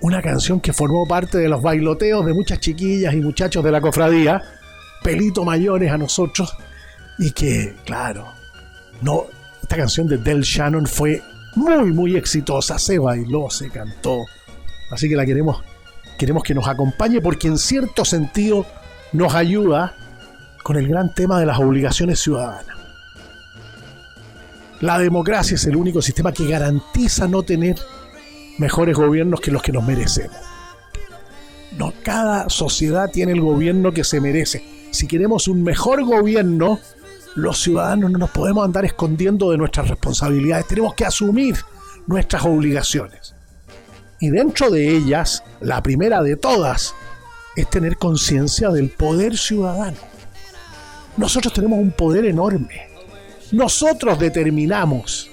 una 0.00 0.20
canción 0.20 0.60
que 0.60 0.72
formó 0.72 1.06
parte 1.06 1.38
de 1.38 1.48
los 1.48 1.62
bailoteos 1.62 2.26
de 2.26 2.34
muchas 2.34 2.60
chiquillas 2.60 3.14
y 3.14 3.20
muchachos 3.20 3.64
de 3.64 3.72
la 3.72 3.80
cofradía, 3.80 4.42
pelito 5.02 5.44
mayores 5.44 5.90
a 5.90 5.98
nosotros, 5.98 6.56
y 7.18 7.30
que, 7.30 7.74
claro, 7.84 8.26
no, 9.00 9.26
esta 9.62 9.76
canción 9.76 10.06
de 10.06 10.18
Del 10.18 10.42
Shannon 10.42 10.86
fue 10.86 11.22
muy, 11.54 11.92
muy 11.92 12.16
exitosa, 12.16 12.78
se 12.78 12.98
bailó, 12.98 13.48
se 13.50 13.70
cantó, 13.70 14.24
así 14.90 15.08
que 15.08 15.16
la 15.16 15.24
queremos, 15.24 15.62
queremos 16.18 16.42
que 16.42 16.54
nos 16.54 16.66
acompañe 16.68 17.20
porque 17.20 17.48
en 17.48 17.58
cierto 17.58 18.04
sentido 18.04 18.66
nos 19.12 19.34
ayuda 19.34 19.94
con 20.62 20.76
el 20.76 20.88
gran 20.88 21.14
tema 21.14 21.40
de 21.40 21.46
las 21.46 21.58
obligaciones 21.58 22.20
ciudadanas. 22.20 22.76
La 24.80 24.98
democracia 24.98 25.54
es 25.54 25.64
el 25.66 25.76
único 25.76 26.02
sistema 26.02 26.32
que 26.32 26.48
garantiza 26.48 27.28
no 27.28 27.42
tener 27.42 27.76
mejores 28.58 28.96
gobiernos 28.96 29.40
que 29.40 29.50
los 29.50 29.62
que 29.62 29.72
nos 29.72 29.84
merecemos. 29.84 30.36
No, 31.78 31.92
cada 32.02 32.48
sociedad 32.48 33.10
tiene 33.10 33.32
el 33.32 33.40
gobierno 33.40 33.92
que 33.92 34.04
se 34.04 34.20
merece. 34.20 34.64
Si 34.90 35.06
queremos 35.06 35.48
un 35.48 35.62
mejor 35.62 36.04
gobierno, 36.04 36.80
los 37.34 37.62
ciudadanos 37.62 38.10
no 38.10 38.18
nos 38.18 38.30
podemos 38.30 38.64
andar 38.64 38.84
escondiendo 38.84 39.50
de 39.50 39.58
nuestras 39.58 39.88
responsabilidades. 39.88 40.66
Tenemos 40.66 40.94
que 40.94 41.04
asumir 41.04 41.56
nuestras 42.06 42.44
obligaciones. 42.44 43.34
Y 44.20 44.30
dentro 44.30 44.70
de 44.70 44.96
ellas, 44.96 45.42
la 45.60 45.82
primera 45.82 46.22
de 46.22 46.36
todas, 46.36 46.94
es 47.56 47.68
tener 47.68 47.98
conciencia 47.98 48.70
del 48.70 48.90
poder 48.90 49.36
ciudadano. 49.36 49.98
Nosotros 51.16 51.52
tenemos 51.52 51.78
un 51.78 51.90
poder 51.90 52.24
enorme. 52.24 52.88
Nosotros 53.52 54.18
determinamos 54.18 55.30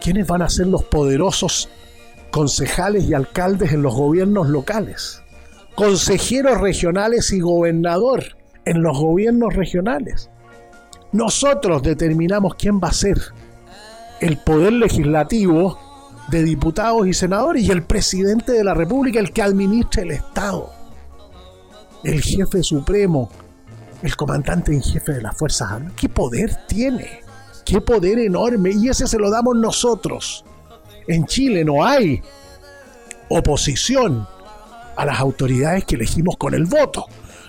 quiénes 0.00 0.26
van 0.26 0.42
a 0.42 0.50
ser 0.50 0.66
los 0.66 0.84
poderosos 0.84 1.70
concejales 2.30 3.04
y 3.04 3.14
alcaldes 3.14 3.72
en 3.72 3.80
los 3.80 3.94
gobiernos 3.94 4.48
locales, 4.48 5.22
consejeros 5.74 6.60
regionales 6.60 7.32
y 7.32 7.40
gobernador 7.40 8.36
en 8.66 8.82
los 8.82 8.98
gobiernos 8.98 9.54
regionales. 9.54 10.28
Nosotros 11.12 11.82
determinamos 11.82 12.54
quién 12.56 12.78
va 12.78 12.88
a 12.88 12.92
ser 12.92 13.18
el 14.20 14.36
poder 14.36 14.74
legislativo 14.74 15.78
de 16.28 16.42
diputados 16.42 17.06
y 17.06 17.14
senadores 17.14 17.62
y 17.62 17.70
el 17.70 17.84
presidente 17.84 18.52
de 18.52 18.64
la 18.64 18.74
República, 18.74 19.18
el 19.18 19.32
que 19.32 19.40
administra 19.40 20.02
el 20.02 20.10
Estado 20.10 20.77
el 22.04 22.22
jefe 22.22 22.62
supremo, 22.62 23.30
el 24.02 24.16
comandante 24.16 24.72
en 24.72 24.82
jefe 24.82 25.12
de 25.12 25.22
las 25.22 25.36
Fuerzas 25.36 25.72
Armadas. 25.72 25.94
¿Qué 25.96 26.08
poder 26.08 26.56
tiene? 26.66 27.20
¿Qué 27.64 27.80
poder 27.80 28.18
enorme? 28.18 28.70
Y 28.70 28.88
ese 28.88 29.06
se 29.06 29.18
lo 29.18 29.30
damos 29.30 29.56
nosotros. 29.56 30.44
En 31.06 31.26
Chile 31.26 31.64
no 31.64 31.84
hay 31.84 32.22
oposición 33.28 34.26
a 34.96 35.04
las 35.04 35.18
autoridades 35.20 35.84
que 35.84 35.96
elegimos 35.96 36.36
con 36.36 36.54
el 36.54 36.64
voto. 36.64 37.06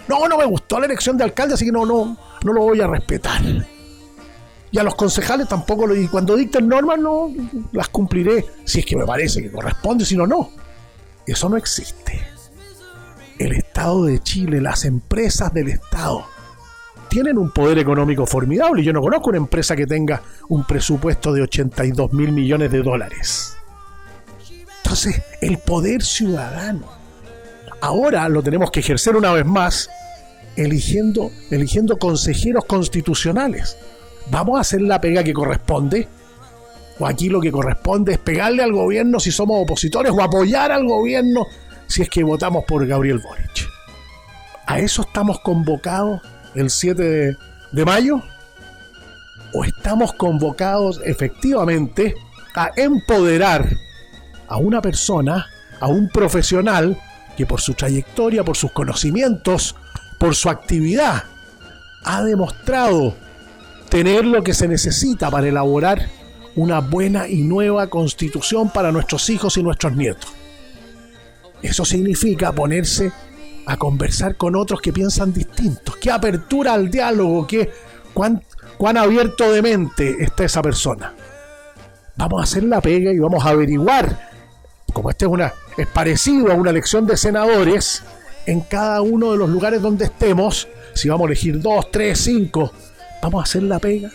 No, 0.07 0.27
no 0.27 0.37
me 0.37 0.45
gustó 0.45 0.79
la 0.79 0.87
elección 0.87 1.17
de 1.17 1.23
alcalde, 1.23 1.53
así 1.53 1.65
que 1.65 1.71
no, 1.71 1.85
no, 1.85 2.17
no 2.43 2.53
lo 2.53 2.61
voy 2.61 2.81
a 2.81 2.87
respetar. 2.87 3.41
Y 4.71 4.77
a 4.77 4.83
los 4.83 4.95
concejales 4.95 5.47
tampoco 5.47 5.87
lo 5.87 5.95
y 5.95 6.07
cuando 6.07 6.35
dicten 6.35 6.67
normas 6.67 6.99
no 6.99 7.31
las 7.71 7.89
cumpliré 7.89 8.45
si 8.65 8.79
es 8.79 8.85
que 8.85 8.95
me 8.95 9.05
parece 9.05 9.41
que 9.41 9.51
corresponde, 9.51 10.05
si 10.05 10.15
no, 10.15 10.27
no. 10.27 10.49
Eso 11.25 11.49
no 11.49 11.57
existe 11.57 12.38
el 13.39 13.53
Estado 13.53 14.05
de 14.05 14.19
Chile, 14.19 14.61
las 14.61 14.85
empresas 14.85 15.53
del 15.53 15.69
Estado, 15.69 16.25
tienen 17.09 17.37
un 17.37 17.51
poder 17.51 17.79
económico 17.79 18.25
formidable. 18.25 18.83
Yo 18.83 18.93
no 18.93 19.01
conozco 19.01 19.29
una 19.29 19.37
empresa 19.37 19.75
que 19.75 19.87
tenga 19.87 20.21
un 20.49 20.65
presupuesto 20.65 21.33
de 21.33 21.41
82 21.41 22.13
mil 22.13 22.31
millones 22.31 22.71
de 22.71 22.83
dólares. 22.83 23.57
Entonces, 24.83 25.21
el 25.41 25.57
poder 25.57 26.03
ciudadano. 26.03 26.85
Ahora 27.81 28.27
lo 28.27 28.43
tenemos 28.43 28.71
que 28.71 28.81
ejercer 28.81 29.15
una 29.15 29.31
vez 29.31 29.45
más 29.45 29.89
eligiendo, 30.55 31.31
eligiendo 31.49 31.97
consejeros 31.97 32.65
constitucionales. 32.65 33.77
¿Vamos 34.29 34.57
a 34.57 34.61
hacer 34.61 34.81
la 34.81 34.99
pega 34.99 35.23
que 35.23 35.33
corresponde? 35.33 36.07
¿O 36.99 37.07
aquí 37.07 37.29
lo 37.29 37.39
que 37.39 37.51
corresponde 37.51 38.13
es 38.13 38.17
pegarle 38.19 38.61
al 38.61 38.73
gobierno 38.73 39.19
si 39.19 39.31
somos 39.31 39.61
opositores 39.63 40.11
o 40.11 40.21
apoyar 40.21 40.71
al 40.71 40.85
gobierno 40.85 41.47
si 41.89 42.03
es 42.03 42.09
que 42.09 42.23
votamos 42.23 42.63
por 42.65 42.87
Gabriel 42.87 43.19
Boric. 43.19 43.67
¿A 44.65 44.79
eso 44.79 45.01
estamos 45.01 45.39
convocados 45.39 46.21
el 46.55 46.69
7 46.69 47.03
de, 47.03 47.37
de 47.71 47.85
mayo? 47.85 48.21
¿O 49.53 49.65
estamos 49.65 50.13
convocados 50.13 51.01
efectivamente 51.03 52.15
a 52.55 52.69
empoderar 52.75 53.67
a 54.47 54.57
una 54.57 54.81
persona, 54.81 55.47
a 55.79 55.87
un 55.87 56.07
profesional 56.09 56.97
que 57.35 57.47
por 57.47 57.59
su 57.59 57.73
trayectoria, 57.73 58.43
por 58.43 58.55
sus 58.55 58.71
conocimientos, 58.71 59.75
por 60.19 60.35
su 60.35 60.49
actividad, 60.49 61.23
ha 62.03 62.21
demostrado 62.23 63.15
tener 63.89 64.25
lo 64.25 64.43
que 64.43 64.53
se 64.53 64.67
necesita 64.67 65.31
para 65.31 65.47
elaborar 65.47 66.07
una 66.55 66.79
buena 66.79 67.27
y 67.27 67.41
nueva 67.41 67.87
constitución 67.87 68.69
para 68.69 68.91
nuestros 68.91 69.29
hijos 69.31 69.57
y 69.57 69.63
nuestros 69.63 69.95
nietos? 69.95 70.38
Eso 71.61 71.83
significa 71.85 72.51
ponerse 72.51 73.11
a 73.65 73.77
conversar 73.77 74.35
con 74.35 74.55
otros 74.55 74.81
que 74.81 74.93
piensan 74.93 75.33
distintos. 75.33 75.97
Qué 75.97 76.09
apertura 76.09 76.73
al 76.73 76.89
diálogo, 76.89 77.45
qué, 77.45 77.69
cuán, 78.13 78.43
cuán 78.77 78.97
abierto 78.97 79.51
de 79.51 79.61
mente 79.61 80.23
está 80.23 80.45
esa 80.45 80.61
persona. 80.61 81.13
Vamos 82.15 82.41
a 82.41 82.43
hacer 82.43 82.63
la 82.63 82.81
pega 82.81 83.11
y 83.11 83.19
vamos 83.19 83.45
a 83.45 83.49
averiguar, 83.49 84.29
como 84.93 85.09
este 85.09 85.25
es, 85.25 85.31
una, 85.31 85.53
es 85.77 85.87
parecido 85.87 86.51
a 86.51 86.55
una 86.55 86.71
elección 86.71 87.05
de 87.05 87.15
senadores, 87.15 88.03
en 88.45 88.61
cada 88.61 89.01
uno 89.01 89.31
de 89.31 89.37
los 89.37 89.49
lugares 89.49 89.81
donde 89.81 90.05
estemos, 90.05 90.67
si 90.93 91.07
vamos 91.07 91.25
a 91.25 91.27
elegir 91.27 91.61
dos, 91.61 91.91
tres, 91.91 92.19
cinco, 92.19 92.71
vamos 93.21 93.41
a 93.41 93.43
hacer 93.43 93.63
la 93.63 93.79
pega 93.79 94.09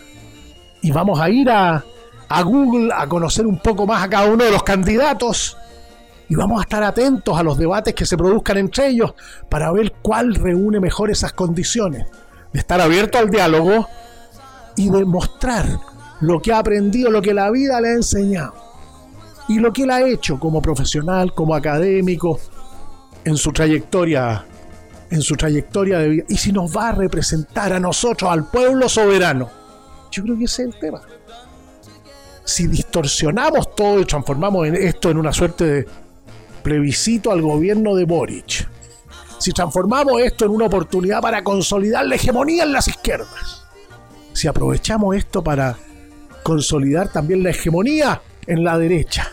y 0.83 0.91
vamos 0.91 1.21
a 1.21 1.31
ir 1.31 1.49
a, 1.49 1.85
a 2.29 2.43
Google 2.43 2.93
a 2.93 3.07
conocer 3.07 3.47
un 3.47 3.59
poco 3.59 3.87
más 3.87 4.03
a 4.03 4.09
cada 4.09 4.27
uno 4.27 4.45
de 4.45 4.51
los 4.51 4.65
candidatos 4.65 5.57
y 6.35 6.37
vamos 6.37 6.59
a 6.59 6.62
estar 6.62 6.82
atentos 6.82 7.39
a 7.39 7.45
los 7.45 7.57
debates 7.57 7.95
que 7.95 8.05
se 8.05 8.16
produzcan 8.16 8.59
entre 8.59 8.89
ellos 8.89 9.14
para 9.49 9.70
ver 9.70 9.93
cuál 10.03 10.35
reúne 10.35 10.80
mejor 10.80 11.12
esas 11.12 11.32
condiciones 11.32 12.09
de 12.53 12.59
estar 12.59 12.80
abierto 12.80 13.18
al 13.18 13.30
diálogo 13.30 13.87
y 14.74 14.91
de 14.91 15.05
mostrar 15.05 15.64
lo 16.20 16.43
que 16.43 16.53
ha 16.53 16.59
aprendido, 16.59 17.09
lo 17.09 17.22
que 17.22 17.32
la 17.32 17.53
vida 17.53 17.80
le 17.80 17.91
ha 17.91 17.93
enseñado 17.93 18.53
y 19.47 19.61
lo 19.61 19.72
que 19.72 19.85
él 19.85 19.93
ha 19.93 20.03
hecho 20.03 20.41
como 20.41 20.61
profesional, 20.61 21.32
como 21.35 21.55
académico 21.55 22.41
en 23.24 23.37
su 23.37 23.53
trayectoria 23.53 24.45
en 25.11 25.22
su 25.22 25.37
trayectoria 25.37 26.01
de 26.01 26.09
vida 26.09 26.24
y 26.28 26.37
si 26.37 26.51
nos 26.51 26.76
va 26.76 26.89
a 26.89 26.93
representar 26.93 27.72
a 27.72 27.78
nosotros, 27.78 28.28
al 28.28 28.51
pueblo 28.51 28.89
soberano. 28.89 29.49
Yo 30.11 30.24
creo 30.24 30.37
que 30.37 30.47
ese 30.47 30.62
es 30.62 30.74
el 30.74 30.80
tema. 30.80 31.01
Si 32.43 32.66
distorsionamos 32.66 33.76
todo 33.76 34.01
y 34.01 34.05
transformamos 34.05 34.66
esto 34.66 35.11
en 35.11 35.18
una 35.18 35.32
suerte 35.32 35.64
de 35.64 36.04
plebiscito 36.65 37.31
al 37.31 37.43
gobierno 37.43 37.95
de 37.95 38.05
Boric, 38.07 38.69
si 39.39 39.53
transformamos 39.53 40.21
esto 40.23 40.47
en 40.47 40.51
una 40.51 40.67
oportunidad 40.67 41.21
para 41.21 41.45
consolidar 41.45 42.07
la 42.07 42.17
hegemonía 42.17 42.65
en 42.65 42.73
las 42.73 42.89
izquierdas, 42.89 43.67
si 44.33 44.49
aprovechamos 44.49 45.15
esto 45.15 45.45
para 45.45 45.77
consolidar 46.43 47.12
también 47.12 47.43
la 47.43 47.51
hegemonía 47.51 48.23
en 48.47 48.65
la 48.65 48.79
derecha, 48.79 49.31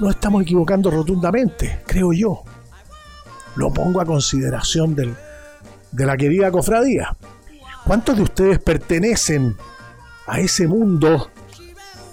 nos 0.00 0.10
estamos 0.10 0.42
equivocando 0.42 0.90
rotundamente, 0.90 1.80
creo 1.86 2.12
yo. 2.12 2.42
Lo 3.54 3.72
pongo 3.72 4.00
a 4.00 4.04
consideración 4.04 4.94
del, 4.96 5.14
de 5.92 6.06
la 6.06 6.16
querida 6.16 6.50
cofradía. 6.50 7.16
¿Cuántos 7.84 8.16
de 8.16 8.22
ustedes 8.22 8.58
pertenecen 8.58 9.56
a 10.26 10.40
ese 10.40 10.66
mundo 10.66 11.30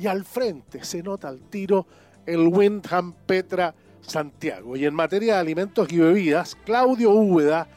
y 0.00 0.08
al 0.08 0.24
frente 0.24 0.82
se 0.82 1.00
nota 1.00 1.28
al 1.28 1.38
tiro 1.42 1.86
el 2.26 2.48
Windham 2.48 3.12
Petra 3.24 3.72
Santiago. 4.00 4.76
Y 4.76 4.84
en 4.84 4.94
materia 4.94 5.34
de 5.34 5.40
alimentos 5.40 5.92
y 5.92 5.98
bebidas, 5.98 6.56
Claudio 6.64 7.12
Úbeda, 7.12 7.68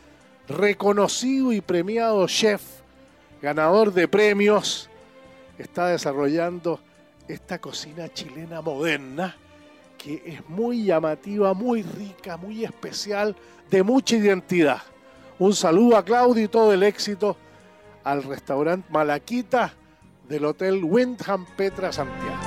reconocido 0.48 1.54
y 1.54 1.62
premiado 1.62 2.26
chef, 2.28 2.64
ganador 3.44 3.94
de 3.94 4.08
premios, 4.08 4.90
está 5.60 5.86
desarrollando 5.86 6.80
esta 7.28 7.60
cocina 7.60 8.10
chilena 8.10 8.62
moderna 8.62 9.36
que 9.98 10.24
es 10.26 10.50
muy 10.50 10.86
llamativa, 10.86 11.54
muy 11.54 11.84
rica, 11.84 12.36
muy 12.36 12.64
especial, 12.64 13.36
de 13.70 13.84
mucha 13.84 14.16
identidad. 14.16 14.82
Un 15.38 15.54
saludo 15.54 15.96
a 15.96 16.04
Claudio 16.04 16.44
y 16.44 16.48
todo 16.48 16.74
el 16.74 16.82
éxito 16.84 17.38
al 18.04 18.24
restaurante 18.24 18.88
Malaquita 18.92 19.74
del 20.28 20.46
Hotel 20.46 20.84
Windham 20.84 21.46
Petra 21.56 21.92
Santiago. 21.92 22.40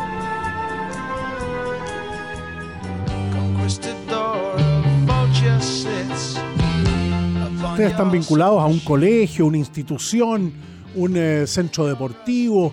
Ustedes 7.70 7.90
están 7.90 8.10
vinculados 8.10 8.60
a 8.60 8.66
un 8.66 8.80
colegio, 8.80 9.46
una 9.46 9.58
institución, 9.58 10.52
un 10.94 11.16
eh, 11.16 11.46
centro 11.46 11.86
deportivo, 11.86 12.72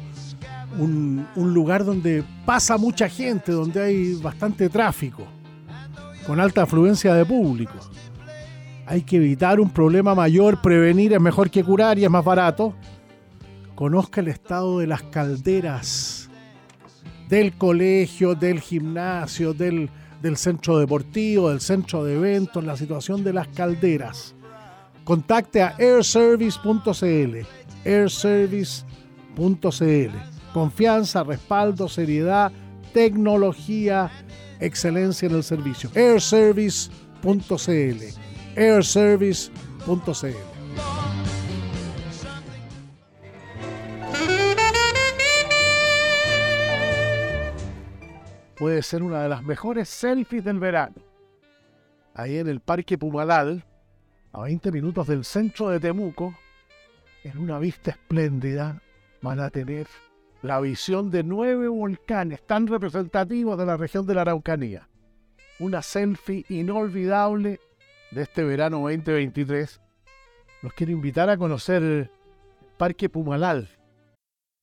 un, 0.78 1.28
lugar 1.36 1.86
donde 1.86 2.24
pasa 2.46 2.78
mucha 2.78 3.10
gente, 3.10 3.52
donde 3.52 3.82
hay 3.82 4.14
bastante 4.16 4.70
tráfico, 4.70 5.24
con 6.26 6.40
alta 6.40 6.64
afluencia 6.64 7.14
de 7.14 7.26
público. 7.26 7.74
Hay 8.86 9.04
que 9.04 9.18
evitar 9.18 9.60
un 9.60 9.70
problema 9.70 10.16
mayor, 10.16 10.62
prevenir 10.62 11.14
es 11.14 11.22
mejor 11.22 11.50
que 11.50 11.64
curar 11.64 11.98
y 11.98 12.06
es 12.06 12.10
más 12.10 12.26
barato. 12.26 12.74
Conozca 13.76 14.22
el 14.22 14.28
estado 14.28 14.80
de 14.80 14.88
las 14.88 15.04
calderas 15.04 16.30
del 17.30 17.54
colegio, 17.54 18.36
del 18.36 18.60
gimnasio, 18.60 19.54
del, 19.54 19.90
del 20.22 20.36
centro 20.36 20.78
deportivo, 20.78 21.50
del 21.50 21.62
centro 21.62 22.04
de 22.04 22.16
eventos, 22.16 22.64
la 22.64 22.76
situación 22.76 23.24
de 23.24 23.34
las 23.34 23.48
calderas. 23.48 24.36
Contacte 25.06 25.62
a 25.62 25.76
airservice.cl, 25.80 27.46
airservice.cl. 27.86 30.31
Confianza, 30.54 31.24
respaldo, 31.24 31.88
seriedad, 31.88 32.52
tecnología, 32.94 34.12
excelencia 34.60 35.28
en 35.28 35.36
el 35.36 35.44
servicio. 35.44 35.90
airservice.cl, 35.96 38.04
airservice.cl. 38.56 40.52
puede 48.62 48.84
ser 48.84 49.02
una 49.02 49.24
de 49.24 49.28
las 49.28 49.42
mejores 49.42 49.90
selfies 49.90 50.44
del 50.44 50.60
verano. 50.60 50.94
Ahí 52.14 52.38
en 52.38 52.48
el 52.48 52.60
Parque 52.60 52.96
Pumalal, 52.96 53.66
a 54.32 54.42
20 54.42 54.72
minutos 54.72 55.08
del 55.08 55.26
centro 55.26 55.70
de 55.70 55.80
Temuco, 55.80 56.36
en 57.24 57.40
una 57.40 57.58
vista 57.58 57.90
espléndida, 57.90 58.80
van 59.24 59.40
a 59.40 59.50
tener 59.50 59.88
la 60.42 60.60
visión 60.60 61.12
de 61.12 61.24
nueve 61.24 61.68
volcanes 61.68 62.46
tan 62.46 62.68
representativos 62.68 63.58
de 63.58 63.66
la 63.66 63.78
región 63.78 64.06
de 64.06 64.16
la 64.16 64.22
Araucanía. 64.22 64.88
Una 65.60 65.82
selfie 65.82 66.46
inolvidable 66.50 67.60
de 68.12 68.22
este 68.24 68.44
verano 68.44 68.80
2023. 68.80 69.80
Los 70.64 70.74
quiero 70.74 70.92
invitar 70.92 71.30
a 71.30 71.38
conocer 71.38 71.84
el 71.84 72.10
Parque 72.78 73.10
Pumalal, 73.10 73.70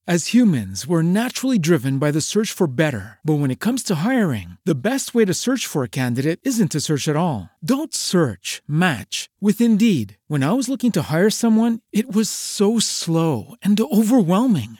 As 0.09 0.33
humans, 0.33 0.87
we're 0.87 1.03
naturally 1.03 1.59
driven 1.59 1.99
by 1.99 2.09
the 2.09 2.19
search 2.19 2.51
for 2.51 2.65
better. 2.65 3.19
But 3.23 3.37
when 3.37 3.51
it 3.51 3.59
comes 3.59 3.83
to 3.83 4.01
hiring, 4.01 4.57
the 4.65 4.89
best 4.89 5.13
way 5.13 5.23
to 5.23 5.35
search 5.35 5.67
for 5.67 5.83
a 5.83 5.97
candidate 6.01 6.39
isn't 6.41 6.71
to 6.71 6.79
search 6.79 7.07
at 7.07 7.15
all. 7.15 7.51
Don't 7.63 7.93
search, 7.93 8.63
match 8.67 9.29
with 9.39 9.61
Indeed. 9.61 10.17
When 10.27 10.41
I 10.41 10.53
was 10.53 10.67
looking 10.67 10.91
to 10.93 11.13
hire 11.13 11.29
someone, 11.29 11.81
it 11.93 12.11
was 12.11 12.27
so 12.27 12.79
slow 12.79 13.53
and 13.61 13.79
overwhelming. 13.79 14.79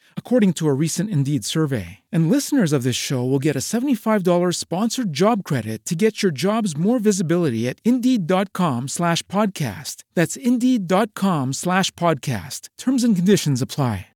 according 0.15 0.53
to 0.53 0.69
a 0.69 0.73
recent 0.73 1.09
Indeed 1.09 1.43
survey. 1.43 1.99
And 2.09 2.31
listeners 2.31 2.71
of 2.71 2.83
this 2.83 2.95
show 2.95 3.25
will 3.25 3.37
get 3.37 3.57
a 3.57 3.59
$75 3.59 4.55
sponsored 4.55 5.11
job 5.11 5.43
credit 5.43 5.83
to 5.83 5.95
get 5.95 6.23
your 6.23 6.31
jobs 6.31 6.77
more 6.77 6.99
visibility 6.99 7.67
at 7.67 7.81
Indeed.com 7.83 8.87
slash 8.87 9.21
podcast. 9.23 10.03
That's 10.13 10.37
Indeed.com 10.37 11.51
slash 11.51 11.91
podcast. 11.91 12.69
Terms 12.77 13.03
and 13.03 13.13
conditions 13.13 13.61
apply. 13.61 14.07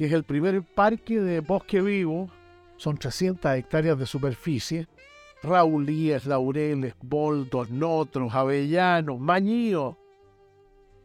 que 0.00 0.06
es 0.06 0.12
el 0.14 0.24
primer 0.24 0.62
parque 0.62 1.20
de 1.20 1.40
bosque 1.40 1.82
vivo, 1.82 2.30
son 2.78 2.96
300 2.96 3.54
hectáreas 3.58 3.98
de 3.98 4.06
superficie, 4.06 4.88
raulíes, 5.42 6.24
laureles, 6.24 6.94
boldos, 7.02 7.68
notros, 7.68 8.34
avellanos, 8.34 9.20
mañíos. 9.20 9.96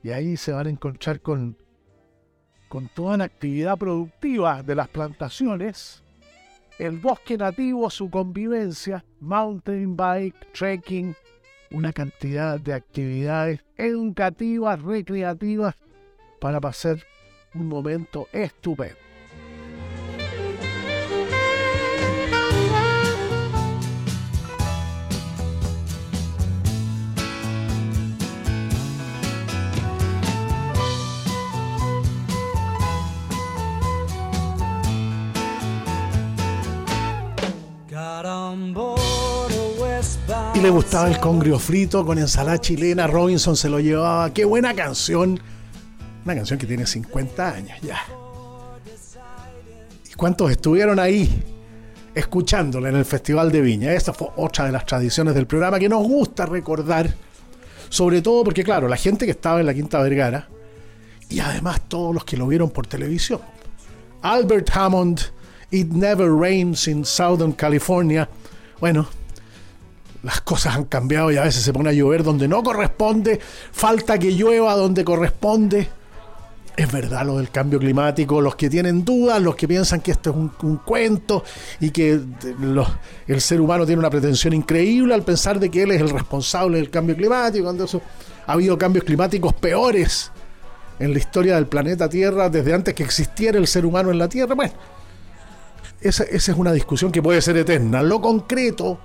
Y 0.02 0.12
ahí 0.12 0.38
se 0.38 0.54
van 0.54 0.68
a 0.68 0.70
encontrar 0.70 1.20
con, 1.20 1.58
con 2.68 2.88
toda 2.88 3.18
la 3.18 3.26
actividad 3.26 3.78
productiva 3.78 4.64
de 4.64 4.76
las 4.76 4.88
plantaciones, 4.88 6.04
el 6.80 7.00
bosque 7.00 7.38
nativo, 7.38 7.90
su 7.90 8.10
convivencia, 8.10 9.06
mountain 9.20 9.96
bike, 9.96 10.52
trekking, 10.54 11.16
una 11.72 11.94
cantidad 11.94 12.60
de 12.60 12.74
actividades 12.74 13.62
educativas, 13.78 14.82
recreativas 14.82 15.76
para 16.40 16.60
pasar 16.60 16.98
un 17.54 17.68
momento 17.68 18.28
estupendo. 18.32 19.05
Le 40.66 40.72
gustaba 40.72 41.08
el 41.08 41.20
congrio 41.20 41.60
frito 41.60 42.04
con 42.04 42.18
ensalada 42.18 42.60
chilena. 42.60 43.06
Robinson 43.06 43.56
se 43.56 43.70
lo 43.70 43.80
llevaba. 43.80 44.34
¡Qué 44.34 44.46
buena 44.46 44.74
canción! 44.74 45.40
Una 46.26 46.34
canción 46.34 46.58
que 46.58 46.66
tiene 46.66 46.88
50 46.88 47.54
años 47.54 47.78
ya. 47.84 48.00
¿Y 50.12 50.16
cuántos 50.16 50.50
estuvieron 50.50 50.98
ahí 50.98 51.44
escuchándola 52.16 52.90
en 52.90 52.96
el 52.96 53.06
Festival 53.06 53.52
de 53.52 53.62
Viña? 53.62 53.94
Esta 53.94 54.12
fue 54.12 54.30
otra 54.38 54.66
de 54.66 54.72
las 54.72 54.88
tradiciones 54.88 55.36
del 55.36 55.46
programa 55.46 55.78
que 55.78 55.88
nos 55.88 56.02
gusta 56.02 56.48
recordar. 56.48 57.14
Sobre 57.90 58.24
todo 58.24 58.44
porque, 58.44 58.64
claro, 58.64 58.88
la 58.88 58.98
gente 58.98 59.26
que 59.26 59.32
estaba 59.34 59.60
en 59.60 59.68
la 59.68 59.74
Quinta 59.76 60.02
Vergara 60.02 60.48
y 61.30 61.42
además 61.42 61.82
todos 61.88 62.12
los 62.12 62.26
que 62.26 62.38
lo 62.38 62.48
vieron 62.48 62.72
por 62.72 62.88
televisión. 62.88 63.40
Albert 64.24 64.76
Hammond, 64.76 65.22
It 65.70 65.90
Never 65.90 66.32
Rains 66.32 66.88
in 66.88 67.06
Southern 67.06 67.52
California. 67.52 68.28
Bueno, 68.80 69.08
las 70.26 70.42
cosas 70.42 70.76
han 70.76 70.86
cambiado 70.86 71.32
y 71.32 71.38
a 71.38 71.44
veces 71.44 71.64
se 71.64 71.72
pone 71.72 71.92
a 71.92 71.94
llover 71.94 72.24
donde 72.24 72.48
no 72.48 72.64
corresponde, 72.64 73.40
falta 73.72 74.18
que 74.18 74.32
llueva 74.32 74.76
donde 74.76 75.06
corresponde 75.06 75.88
es 76.76 76.92
verdad 76.92 77.26
lo 77.26 77.38
del 77.38 77.52
cambio 77.52 77.80
climático, 77.80 78.42
los 78.42 78.56
que 78.56 78.70
tienen 78.70 79.06
dudas, 79.06 79.42
los 79.42 79.56
que 79.56 79.68
piensan 79.68 80.02
que 80.02 80.12
esto 80.12 80.32
es 80.32 80.36
un, 80.36 80.78
cuento 80.78 81.44
y 81.80 81.92
que 81.92 82.20
el 83.28 83.42
ser 83.42 83.62
humano 83.62 83.86
tiene 83.86 84.00
una 84.00 84.10
pretensión 84.10 84.54
increíble 84.54 85.14
al 85.14 85.24
pensar 85.24 85.60
de 85.60 85.70
que 85.70 85.84
él 85.84 85.92
es 85.92 86.02
el 86.02 86.10
responsable 86.10 86.78
del 86.78 86.90
cambio 86.90 87.16
climático, 87.16 87.64
cuando 87.64 87.86
eso, 87.86 88.02
ha 88.46 88.54
habido 88.54 88.78
cambios 88.78 89.06
climáticos 89.06 89.54
peores 89.54 90.32
en 91.00 91.14
la 91.14 91.20
historia 91.20 91.56
del 91.56 91.68
planeta 91.68 92.10
Tierra 92.10 92.50
desde 92.50 92.74
antes 92.74 92.94
que 92.94 93.04
existiera 93.04 93.58
el 93.58 93.68
ser 93.68 93.86
humano 93.86 94.12
en 94.12 94.18
la 94.18 94.28
Tierra. 94.28 94.54
Bueno, 94.54 94.74
esa, 96.02 96.24
esa 96.26 96.52
es 96.52 96.58
una 96.58 96.74
discusión 96.74 97.10
que 97.12 97.22
puede 97.22 97.42
ser 97.42 97.56
eterna. 97.56 98.04
Lo 98.04 98.20
concreto 98.20 99.00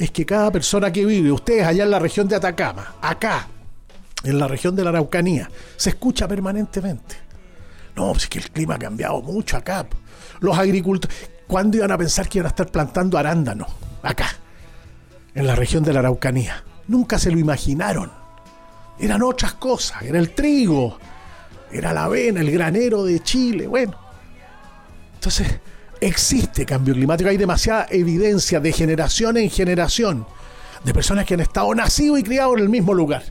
es 0.00 0.10
que 0.10 0.24
cada 0.24 0.50
persona 0.50 0.90
que 0.90 1.04
vive, 1.04 1.30
ustedes 1.30 1.66
allá 1.66 1.84
en 1.84 1.90
la 1.90 1.98
región 1.98 2.26
de 2.26 2.34
Atacama, 2.34 2.94
acá, 3.02 3.46
en 4.24 4.38
la 4.38 4.48
región 4.48 4.74
de 4.74 4.82
la 4.82 4.88
Araucanía. 4.88 5.50
Se 5.76 5.90
escucha 5.90 6.26
permanentemente. 6.26 7.16
No, 7.94 8.12
pues 8.12 8.24
es 8.24 8.28
que 8.30 8.38
el 8.38 8.50
clima 8.50 8.76
ha 8.76 8.78
cambiado 8.78 9.20
mucho 9.20 9.58
acá. 9.58 9.86
Los 10.40 10.56
agricultores, 10.56 11.30
¿cuándo 11.46 11.76
iban 11.76 11.92
a 11.92 11.98
pensar 11.98 12.30
que 12.30 12.38
iban 12.38 12.46
a 12.46 12.48
estar 12.48 12.70
plantando 12.70 13.18
arándanos 13.18 13.68
acá, 14.02 14.28
en 15.34 15.46
la 15.46 15.54
región 15.54 15.84
de 15.84 15.92
la 15.92 15.98
Araucanía? 15.98 16.64
Nunca 16.88 17.18
se 17.18 17.30
lo 17.30 17.38
imaginaron. 17.38 18.10
Eran 18.98 19.22
otras 19.22 19.52
cosas, 19.54 20.00
era 20.00 20.18
el 20.18 20.30
trigo, 20.30 20.98
era 21.70 21.92
la 21.92 22.04
avena, 22.04 22.40
el 22.40 22.50
granero 22.50 23.04
de 23.04 23.20
Chile, 23.20 23.66
bueno. 23.66 23.94
Entonces, 25.16 25.60
existe 26.00 26.64
cambio 26.64 26.94
climático, 26.94 27.30
hay 27.30 27.36
demasiada 27.36 27.86
evidencia 27.90 28.60
de 28.60 28.72
generación 28.72 29.36
en 29.36 29.50
generación 29.50 30.26
de 30.84 30.94
personas 30.94 31.26
que 31.26 31.34
han 31.34 31.40
estado 31.40 31.74
nacidos 31.74 32.20
y 32.20 32.22
criados 32.22 32.56
en 32.56 32.62
el 32.62 32.68
mismo 32.68 32.94
lugar 32.94 33.22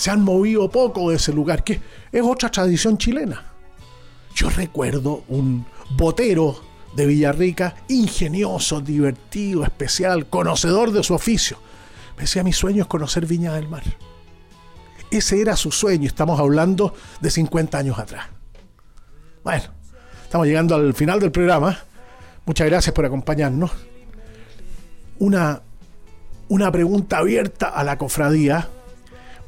se 0.00 0.10
han 0.10 0.22
movido 0.22 0.70
poco 0.70 1.10
de 1.10 1.16
ese 1.16 1.30
lugar, 1.30 1.62
que 1.62 1.78
es 2.10 2.22
otra 2.22 2.50
tradición 2.50 2.96
chilena. 2.96 3.52
Yo 4.34 4.48
recuerdo 4.48 5.24
un 5.28 5.66
botero 5.90 6.58
de 6.96 7.04
Villarrica, 7.04 7.74
ingenioso, 7.86 8.80
divertido, 8.80 9.62
especial, 9.62 10.26
conocedor 10.30 10.90
de 10.92 11.02
su 11.02 11.12
oficio. 11.12 11.58
Me 12.16 12.22
decía, 12.22 12.42
mi 12.42 12.54
sueño 12.54 12.84
es 12.84 12.88
conocer 12.88 13.26
Viña 13.26 13.52
del 13.52 13.68
Mar. 13.68 13.82
Ese 15.10 15.38
era 15.38 15.54
su 15.54 15.70
sueño, 15.70 16.06
estamos 16.06 16.40
hablando 16.40 16.94
de 17.20 17.30
50 17.30 17.76
años 17.76 17.98
atrás. 17.98 18.28
Bueno, 19.44 19.64
estamos 20.30 20.46
llegando 20.46 20.76
al 20.76 20.94
final 20.94 21.18
del 21.18 21.32
programa. 21.32 21.76
Muchas 22.46 22.68
gracias 22.68 22.94
por 22.94 23.04
acompañarnos. 23.04 23.72
Una, 25.18 25.60
una 26.48 26.70
pregunta 26.70 27.18
abierta 27.18 27.66
a 27.66 27.82
la 27.82 27.98
cofradía 27.98 28.68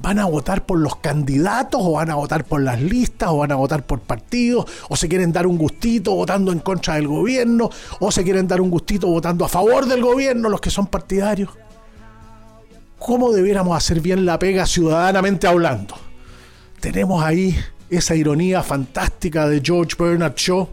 ¿Van 0.00 0.18
a 0.18 0.24
votar 0.24 0.66
por 0.66 0.80
los 0.80 0.96
candidatos 0.96 1.80
o 1.80 1.92
van 1.92 2.10
a 2.10 2.16
votar 2.16 2.42
por 2.42 2.60
las 2.60 2.82
listas 2.82 3.28
o 3.28 3.36
van 3.36 3.52
a 3.52 3.54
votar 3.54 3.86
por 3.86 4.00
partidos 4.00 4.66
o 4.88 4.96
se 4.96 5.08
quieren 5.08 5.30
dar 5.30 5.46
un 5.46 5.56
gustito 5.56 6.12
votando 6.16 6.50
en 6.50 6.58
contra 6.58 6.94
del 6.94 7.06
gobierno 7.06 7.70
o 8.00 8.10
se 8.10 8.24
quieren 8.24 8.48
dar 8.48 8.60
un 8.60 8.68
gustito 8.68 9.06
votando 9.06 9.44
a 9.44 9.48
favor 9.48 9.86
del 9.86 10.02
gobierno 10.02 10.48
los 10.48 10.60
que 10.60 10.70
son 10.70 10.88
partidarios? 10.88 11.50
¿Cómo 12.98 13.30
debiéramos 13.30 13.76
hacer 13.76 14.00
bien 14.00 14.26
la 14.26 14.40
pega 14.40 14.66
ciudadanamente 14.66 15.46
hablando? 15.46 15.94
Tenemos 16.80 17.22
ahí 17.22 17.56
esa 17.92 18.14
ironía 18.14 18.62
fantástica 18.62 19.46
de 19.46 19.60
George 19.62 19.96
Bernard 19.98 20.34
Shaw. 20.34 20.68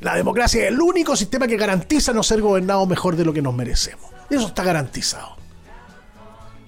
La 0.00 0.14
democracia 0.14 0.62
es 0.62 0.68
el 0.68 0.80
único 0.80 1.14
sistema 1.14 1.46
que 1.46 1.56
garantiza 1.56 2.12
no 2.12 2.22
ser 2.22 2.40
gobernado 2.40 2.86
mejor 2.86 3.14
de 3.14 3.24
lo 3.24 3.32
que 3.32 3.42
nos 3.42 3.54
merecemos. 3.54 4.10
Eso 4.30 4.46
está 4.46 4.64
garantizado. 4.64 5.36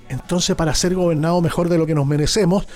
Entonces, 0.08 0.54
para 0.54 0.74
ser 0.74 0.94
gobernado 0.94 1.40
mejor 1.40 1.68
de 1.68 1.78
lo 1.78 1.86
que 1.86 1.94
nos 1.94 2.06
merecemos, 2.06 2.66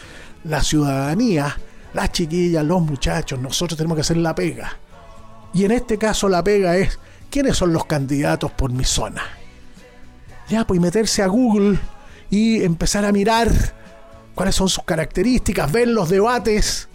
la 0.45 0.62
ciudadanía, 0.62 1.57
las 1.93 2.12
chiquillas, 2.12 2.64
los 2.64 2.81
muchachos, 2.81 3.39
nosotros 3.39 3.76
tenemos 3.76 3.97
que 3.97 4.01
hacer 4.01 4.16
la 4.16 4.35
pega. 4.35 4.79
Y 5.53 5.64
en 5.64 5.72
este 5.72 5.99
caso 5.99 6.29
la 6.29 6.43
pega 6.43 6.76
es, 6.76 6.99
¿quiénes 7.31 7.57
son 7.57 7.72
los 7.72 7.85
candidatos 7.85 8.51
por 8.53 8.72
mi 8.72 8.85
zona? 8.85 9.22
Ya, 10.49 10.66
pues 10.66 10.81
meterse 10.81 11.22
a 11.22 11.26
Google 11.26 11.79
y 12.31 12.62
empezar 12.62 13.05
a 13.05 13.12
mirar 13.12 13.53
cuáles 14.35 14.55
son 14.55 14.68
sus 14.68 14.85
características, 14.85 15.70
ver 15.70 15.89
los 15.89 16.09
debates 16.09 16.88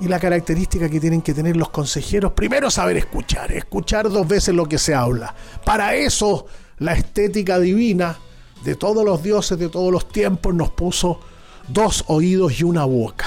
y 0.00 0.08
la 0.08 0.18
característica 0.18 0.88
que 0.88 1.00
tienen 1.00 1.22
que 1.22 1.34
tener 1.34 1.56
los 1.56 1.70
consejeros. 1.70 2.32
Primero, 2.32 2.70
saber 2.70 2.96
escuchar, 2.96 3.52
escuchar 3.52 4.10
dos 4.10 4.26
veces 4.26 4.54
lo 4.54 4.66
que 4.66 4.78
se 4.78 4.94
habla. 4.94 5.34
Para 5.64 5.94
eso, 5.94 6.46
la 6.78 6.94
estética 6.94 7.58
divina 7.58 8.18
de 8.64 8.74
todos 8.74 9.04
los 9.04 9.22
dioses 9.22 9.58
de 9.58 9.68
todos 9.68 9.92
los 9.92 10.08
tiempos 10.08 10.54
nos 10.54 10.70
puso 10.70 11.20
dos 11.68 12.04
oídos 12.08 12.60
y 12.60 12.64
una 12.64 12.84
boca 12.84 13.26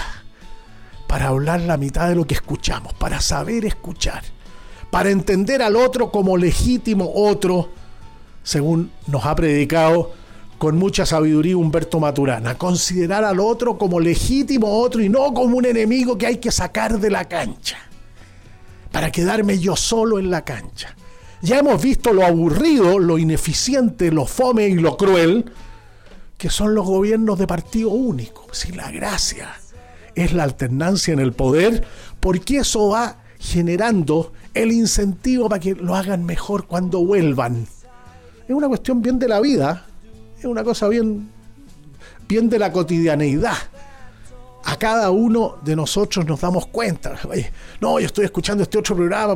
para 1.07 1.27
hablar 1.27 1.61
la 1.61 1.77
mitad 1.77 2.09
de 2.09 2.15
lo 2.15 2.25
que 2.25 2.35
escuchamos, 2.35 2.93
para 2.93 3.21
saber 3.21 3.65
escuchar, 3.65 4.23
para 4.91 5.09
entender 5.09 5.61
al 5.61 5.75
otro 5.75 6.11
como 6.11 6.37
legítimo 6.37 7.09
otro, 7.15 7.69
según 8.43 8.91
nos 9.07 9.25
ha 9.25 9.35
predicado 9.35 10.11
con 10.57 10.77
mucha 10.77 11.05
sabiduría 11.05 11.57
Humberto 11.57 11.99
Maturana, 11.99 12.57
considerar 12.57 13.23
al 13.23 13.39
otro 13.39 13.77
como 13.77 13.99
legítimo 13.99 14.79
otro 14.79 15.01
y 15.01 15.09
no 15.09 15.33
como 15.33 15.57
un 15.57 15.65
enemigo 15.65 16.17
que 16.17 16.27
hay 16.27 16.37
que 16.37 16.51
sacar 16.51 16.99
de 16.99 17.11
la 17.11 17.25
cancha, 17.25 17.77
para 18.91 19.11
quedarme 19.11 19.59
yo 19.59 19.75
solo 19.75 20.19
en 20.19 20.31
la 20.31 20.43
cancha. 20.43 20.95
Ya 21.41 21.59
hemos 21.59 21.81
visto 21.81 22.13
lo 22.13 22.25
aburrido, 22.25 22.97
lo 22.97 23.17
ineficiente, 23.19 24.11
lo 24.11 24.25
fome 24.25 24.67
y 24.67 24.75
lo 24.75 24.97
cruel 24.97 25.45
que 26.37 26.49
son 26.49 26.75
los 26.75 26.85
gobiernos 26.85 27.39
de 27.39 27.47
partido 27.47 27.89
único. 27.89 28.47
Si 28.51 28.71
la 28.71 28.91
gracia 28.91 29.55
es 30.15 30.33
la 30.33 30.43
alternancia 30.43 31.13
en 31.13 31.19
el 31.19 31.33
poder, 31.33 31.83
porque 32.19 32.57
eso 32.57 32.89
va 32.89 33.17
generando 33.39 34.33
el 34.53 34.71
incentivo 34.71 35.49
para 35.49 35.59
que 35.59 35.75
lo 35.75 35.95
hagan 35.95 36.25
mejor 36.25 36.67
cuando 36.67 37.03
vuelvan. 37.03 37.67
Es 38.47 38.55
una 38.55 38.67
cuestión 38.67 39.01
bien 39.01 39.19
de 39.19 39.27
la 39.27 39.39
vida, 39.39 39.86
es 40.39 40.45
una 40.45 40.63
cosa 40.63 40.87
bien, 40.87 41.29
bien 42.27 42.49
de 42.49 42.59
la 42.59 42.71
cotidianeidad. 42.71 43.57
A 44.63 44.77
cada 44.77 45.11
uno 45.11 45.57
de 45.63 45.75
nosotros 45.75 46.25
nos 46.25 46.41
damos 46.41 46.67
cuenta. 46.67 47.15
no, 47.79 47.99
yo 47.99 48.05
estoy 48.05 48.25
escuchando 48.25 48.63
este 48.63 48.77
otro 48.77 48.95
programa 48.95 49.35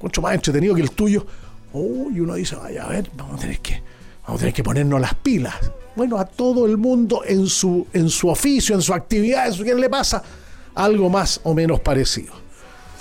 mucho 0.00 0.22
más 0.22 0.34
entretenido 0.34 0.74
que 0.74 0.82
el 0.82 0.90
tuyo. 0.90 1.26
y 1.74 2.20
uno 2.20 2.34
dice, 2.34 2.56
vaya, 2.56 2.84
a 2.84 2.88
ver, 2.88 3.10
vamos 3.16 3.36
a 3.36 3.40
tener 3.40 3.60
que, 3.60 3.82
vamos 4.22 4.38
a 4.38 4.40
tener 4.40 4.54
que 4.54 4.64
ponernos 4.64 5.00
las 5.00 5.14
pilas. 5.14 5.54
Bueno, 5.94 6.18
a 6.18 6.24
todo 6.24 6.66
el 6.66 6.76
mundo 6.76 7.22
en 7.24 7.46
su, 7.46 7.86
en 7.92 8.08
su 8.10 8.28
oficio, 8.28 8.74
en 8.74 8.82
su 8.82 8.92
actividad, 8.92 9.46
en 9.46 9.62
quién 9.62 9.80
le 9.80 9.88
pasa 9.88 10.22
algo 10.74 11.08
más 11.08 11.40
o 11.44 11.54
menos 11.54 11.80
parecido. 11.80 12.34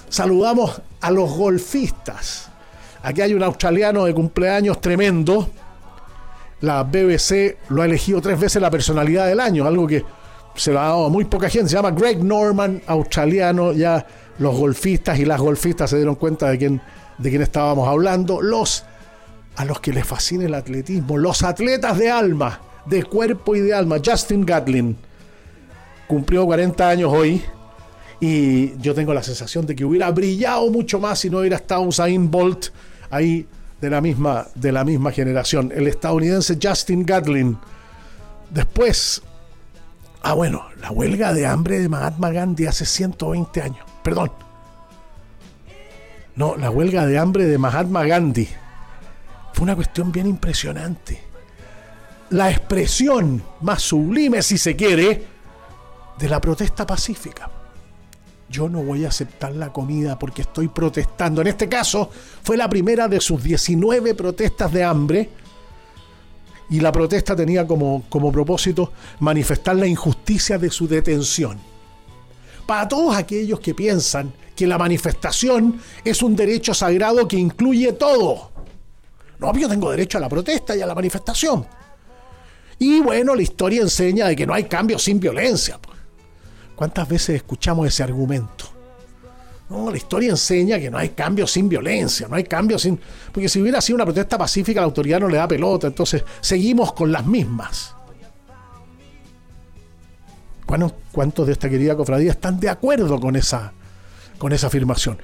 Saludamos 0.10 0.82
a 1.02 1.12
los 1.12 1.30
golfistas. 1.32 2.50
Aquí 3.04 3.22
hay 3.22 3.34
un 3.34 3.44
australiano 3.44 4.06
de 4.06 4.14
cumpleaños 4.14 4.80
tremendo. 4.80 5.50
La 6.66 6.82
BBC 6.82 7.58
lo 7.70 7.84
ha 7.84 7.86
elegido 7.86 8.20
tres 8.22 8.40
veces 8.40 8.60
la 8.60 8.72
personalidad 8.72 9.28
del 9.28 9.40
año, 9.40 9.68
algo 9.68 9.86
que 9.86 10.04
se 10.56 10.72
lo 10.74 10.80
ha 10.80 10.86
dado 10.86 11.06
a 11.06 11.10
muy 11.10 11.26
poca 11.26 11.48
gente. 11.48 11.70
Se 11.70 11.76
llama 11.76 11.92
Greg 11.92 12.24
Norman, 12.24 12.82
australiano, 12.88 13.72
ya 13.72 14.04
los 14.40 14.58
golfistas 14.58 15.20
y 15.20 15.26
las 15.26 15.40
golfistas 15.40 15.92
se 15.92 15.98
dieron 15.98 16.16
cuenta 16.16 16.50
de 16.50 16.58
quién, 16.58 16.82
de 17.20 17.30
quién 17.30 17.44
estábamos 17.44 17.88
hablando, 17.88 18.42
los 18.42 18.84
a 19.58 19.64
los 19.64 19.80
que 19.80 19.94
les 19.94 20.08
fascina 20.08 20.46
el 20.46 20.56
atletismo, 20.56 21.18
los 21.20 21.44
atletas 21.44 22.00
de 22.00 22.10
alma, 22.10 22.60
de 22.88 23.04
cuerpo 23.04 23.56
y 23.56 23.62
de 23.62 23.72
alma, 23.76 23.98
Justin 24.04 24.44
Gatlin 24.44 24.98
cumplió 26.08 26.48
40 26.48 26.90
años 26.90 27.14
hoy 27.14 27.44
y 28.20 28.76
yo 28.80 28.96
tengo 28.96 29.14
la 29.14 29.22
sensación 29.22 29.68
de 29.68 29.76
que 29.76 29.86
hubiera 29.86 30.10
brillado 30.10 30.68
mucho 30.72 31.00
más 31.00 31.20
si 31.20 31.30
no 31.30 31.40
hubiera 31.40 31.58
estado 31.58 31.82
Usain 31.82 32.32
Bolt 32.32 32.70
ahí 33.12 33.46
de 33.86 33.92
la 33.92 34.02
misma, 34.02 34.48
de 34.56 34.72
la 34.72 34.84
misma 34.84 35.12
generación, 35.12 35.72
el 35.74 35.88
estadounidense 35.88 36.58
Justin 36.62 37.06
Gatlin. 37.06 37.58
Después, 38.50 39.22
ah 40.22 40.34
bueno, 40.34 40.66
la 40.82 40.92
huelga 40.92 41.34
de 41.34 41.46
hambre 41.46 41.80
de 41.80 41.88
Mahatma 41.88 42.32
Gandhi 42.32 42.66
hace 42.66 42.86
120 42.86 43.62
años 43.62 43.86
perdón. 44.06 44.32
No, 46.36 46.56
la 46.56 46.70
huelga 46.70 47.08
de 47.08 47.18
hambre 47.18 47.46
de 47.46 47.58
Mahatma 47.58 48.06
Gandhi 48.06 48.48
fue 49.52 49.64
una 49.64 49.76
cuestión 49.76 50.12
bien 50.12 50.28
impresionante. 50.28 51.24
La 52.30 52.52
expresión 52.52 53.44
más 53.62 53.82
sublime, 53.82 54.44
si 54.44 54.60
se 54.60 54.76
quiere, 54.76 55.26
de 56.20 56.30
la 56.30 56.40
protesta 56.40 56.86
pacífica. 56.86 57.50
Yo 58.56 58.70
no 58.70 58.82
voy 58.82 59.04
a 59.04 59.10
aceptar 59.10 59.54
la 59.54 59.74
comida 59.74 60.18
porque 60.18 60.44
estoy 60.44 60.70
protestando. 60.70 61.42
En 61.42 61.48
este 61.48 61.68
caso, 61.68 62.10
fue 62.42 62.56
la 62.56 62.70
primera 62.70 63.10
de 63.10 63.20
sus 63.20 63.44
19 63.44 64.16
protestas 64.16 64.72
de 64.72 64.82
hambre. 64.82 65.30
Y 66.70 66.80
la 66.80 66.90
protesta 66.94 67.36
tenía 67.36 67.68
como, 67.68 68.06
como 68.08 68.32
propósito 68.32 68.94
manifestar 69.20 69.76
la 69.76 69.88
injusticia 69.88 70.58
de 70.58 70.70
su 70.70 70.88
detención 70.88 71.60
para 72.66 72.88
todos 72.88 73.16
aquellos 73.16 73.60
que 73.60 73.76
piensan 73.76 74.34
que 74.56 74.66
la 74.66 74.78
manifestación 74.78 75.82
es 76.04 76.24
un 76.24 76.34
derecho 76.34 76.74
sagrado 76.74 77.28
que 77.28 77.38
incluye 77.38 77.92
todo. 77.92 78.52
No, 79.38 79.54
yo 79.54 79.68
tengo 79.68 79.92
derecho 79.92 80.18
a 80.18 80.22
la 80.22 80.30
protesta 80.30 80.78
y 80.78 80.82
a 80.82 80.88
la 80.88 80.96
manifestación. 80.96 81.68
Y 82.80 83.02
bueno, 83.02 83.36
la 83.36 83.42
historia 83.42 83.82
enseña 83.82 84.28
de 84.28 84.36
que 84.36 84.48
no 84.48 84.54
hay 84.54 84.64
cambio 84.64 84.98
sin 84.98 85.20
violencia. 85.20 85.78
Pues. 85.78 85.95
¿Cuántas 86.76 87.08
veces 87.08 87.38
escuchamos 87.38 87.88
ese 87.88 88.04
argumento? 88.04 88.66
No, 89.70 89.90
la 89.90 89.98
historia 89.98 90.30
enseña 90.30 90.78
que 90.80 90.92
no 90.92 90.98
hay 90.98 91.10
cambio 91.10 91.48
sin 91.48 91.68
violencia, 91.68 92.28
no 92.28 92.36
hay 92.36 92.44
cambio 92.44 92.78
sin... 92.78 93.00
Porque 93.32 93.50
si 93.50 93.62
hubiera 93.62 93.82
sido 93.82 93.96
una 93.96 94.06
protesta 94.06 94.38
pacífica, 94.38 94.80
la 94.80 94.86
autoridad 94.86 95.20
no 95.20 95.28
le 95.28 95.38
da 95.38 95.48
pelota, 95.48 95.88
entonces 95.88 96.24
seguimos 96.42 96.94
con 96.94 97.12
las 97.12 97.26
mismas. 97.26 97.96
¿Cuántos 101.12 101.48
de 101.48 101.54
esta 101.54 101.70
querida 101.70 101.96
cofradía 101.96 102.32
están 102.32 102.60
de 102.60 102.70
acuerdo 102.70 103.20
con 103.20 103.36
esa, 103.36 103.72
con 104.38 104.52
esa 104.52 104.68
afirmación? 104.68 105.18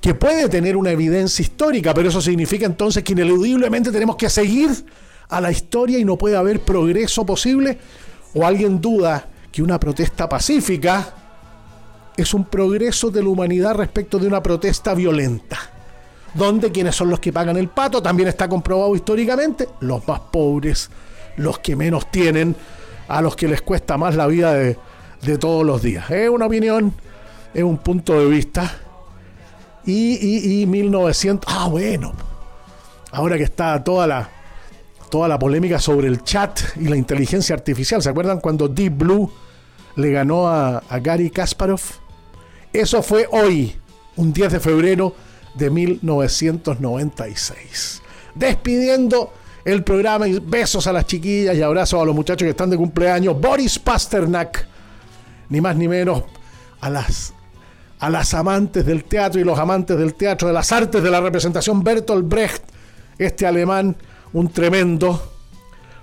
Que 0.00 0.14
puede 0.14 0.48
tener 0.48 0.76
una 0.76 0.90
evidencia 0.90 1.42
histórica, 1.42 1.94
pero 1.94 2.08
eso 2.08 2.20
significa 2.20 2.66
entonces 2.66 3.02
que 3.02 3.12
ineludiblemente 3.12 3.90
tenemos 3.90 4.16
que 4.16 4.28
seguir 4.28 4.70
a 5.28 5.40
la 5.40 5.50
historia 5.50 5.98
y 5.98 6.04
no 6.04 6.16
puede 6.16 6.36
haber 6.36 6.60
progreso 6.60 7.24
posible. 7.24 7.78
¿O 8.34 8.46
alguien 8.46 8.80
duda 8.80 9.28
que 9.50 9.62
una 9.62 9.78
protesta 9.80 10.28
pacífica 10.28 11.14
es 12.16 12.34
un 12.34 12.44
progreso 12.44 13.10
de 13.10 13.22
la 13.22 13.28
humanidad 13.28 13.74
respecto 13.74 14.18
de 14.18 14.26
una 14.26 14.42
protesta 14.42 14.94
violenta? 14.94 15.58
Donde 16.34 16.70
quienes 16.70 16.94
son 16.94 17.10
los 17.10 17.18
que 17.18 17.32
pagan 17.32 17.56
el 17.56 17.68
pato, 17.68 18.02
también 18.02 18.28
está 18.28 18.48
comprobado 18.48 18.94
históricamente, 18.94 19.68
los 19.80 20.06
más 20.06 20.20
pobres, 20.30 20.90
los 21.36 21.58
que 21.58 21.74
menos 21.74 22.10
tienen, 22.10 22.54
a 23.08 23.20
los 23.20 23.34
que 23.34 23.48
les 23.48 23.62
cuesta 23.62 23.96
más 23.98 24.14
la 24.14 24.28
vida 24.28 24.54
de, 24.54 24.78
todos 25.38 25.66
los 25.66 25.82
días. 25.82 26.08
Es 26.10 26.30
una 26.30 26.46
opinión, 26.46 26.94
es 27.52 27.62
un 27.62 27.78
punto 27.78 28.18
de 28.18 28.26
vista. 28.26 28.72
Y, 29.84 30.60
y, 30.62 30.66
1900, 30.66 31.52
ah 31.52 31.68
bueno, 31.68 32.12
ahora 33.10 33.36
que 33.36 33.44
está 33.44 33.82
toda 33.82 34.06
la, 34.06 34.30
toda 35.10 35.28
la 35.28 35.38
polémica 35.38 35.78
sobre 35.78 36.08
el 36.08 36.22
chat 36.22 36.58
y 36.76 36.84
la 36.84 36.96
inteligencia 36.96 37.54
artificial, 37.54 38.02
¿se 38.02 38.08
acuerdan 38.08 38.40
cuando 38.40 38.68
Deep 38.68 38.96
Blue 38.96 39.30
le 39.96 40.12
ganó 40.12 40.48
a, 40.48 40.78
a 40.78 40.98
Gary 41.00 41.28
Kasparov? 41.30 41.82
Eso 42.72 43.02
fue 43.02 43.28
hoy, 43.30 43.76
un 44.16 44.32
10 44.32 44.52
de 44.52 44.60
febrero 44.60 45.14
de 45.54 45.70
1996. 45.70 48.02
Despidiendo 48.34 49.32
el 49.64 49.82
programa 49.84 50.28
y 50.28 50.38
besos 50.38 50.86
a 50.86 50.92
las 50.92 51.06
chiquillas 51.06 51.56
y 51.56 51.62
abrazos 51.62 52.00
a 52.00 52.04
los 52.04 52.14
muchachos 52.14 52.44
que 52.44 52.50
están 52.50 52.70
de 52.70 52.76
cumpleaños. 52.76 53.40
Boris 53.40 53.78
Pasternak, 53.78 54.66
ni 55.48 55.60
más 55.60 55.76
ni 55.76 55.88
menos, 55.88 56.24
a 56.80 56.90
las, 56.90 57.34
a 57.98 58.10
las 58.10 58.34
amantes 58.34 58.86
del 58.86 59.04
teatro 59.04 59.40
y 59.40 59.44
los 59.44 59.58
amantes 59.58 59.98
del 59.98 60.14
teatro, 60.14 60.48
de 60.48 60.54
las 60.54 60.72
artes 60.72 61.02
de 61.02 61.10
la 61.10 61.20
representación, 61.20 61.82
Bertolt 61.82 62.26
Brecht, 62.26 62.62
este 63.18 63.46
alemán, 63.46 63.96
un 64.32 64.48
tremendo. 64.52 65.32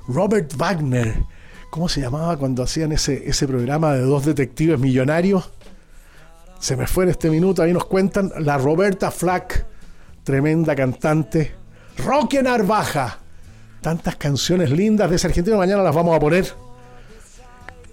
Robert 0.08 0.54
Wagner, 0.56 1.26
¿Cómo 1.70 1.90
se 1.90 2.02
llamaba 2.02 2.38
cuando 2.38 2.64
hacían 2.64 2.92
ese, 2.92 3.30
ese 3.30 3.48
programa 3.48 3.94
de 3.94 4.02
dos 4.02 4.26
detectives 4.26 4.80
millonarios? 4.80 5.52
Se 6.60 6.76
me 6.76 6.88
fue 6.88 7.04
en 7.04 7.12
este 7.12 7.30
minuto, 7.30 7.62
ahí 7.62 7.74
nos 7.74 7.86
cuentan 7.86 8.32
la 8.40 8.58
Roberta 8.58 9.12
Flack, 9.12 9.66
tremenda 10.24 10.76
cantante. 10.76 11.54
Roque 12.04 12.42
Narvaja. 12.42 13.20
Tantas 13.82 14.16
canciones 14.16 14.72
lindas 14.72 15.10
de 15.10 15.18
ese 15.18 15.28
argentino, 15.28 15.58
mañana 15.58 15.84
las 15.84 15.94
vamos 15.94 16.16
a 16.16 16.20
poner. 16.20 16.52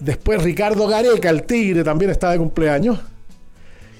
Después 0.00 0.42
Ricardo 0.42 0.86
Gareca, 0.86 1.28
el 1.30 1.42
tigre, 1.42 1.84
también 1.84 2.10
está 2.10 2.30
de 2.30 2.38
cumpleaños. 2.38 3.00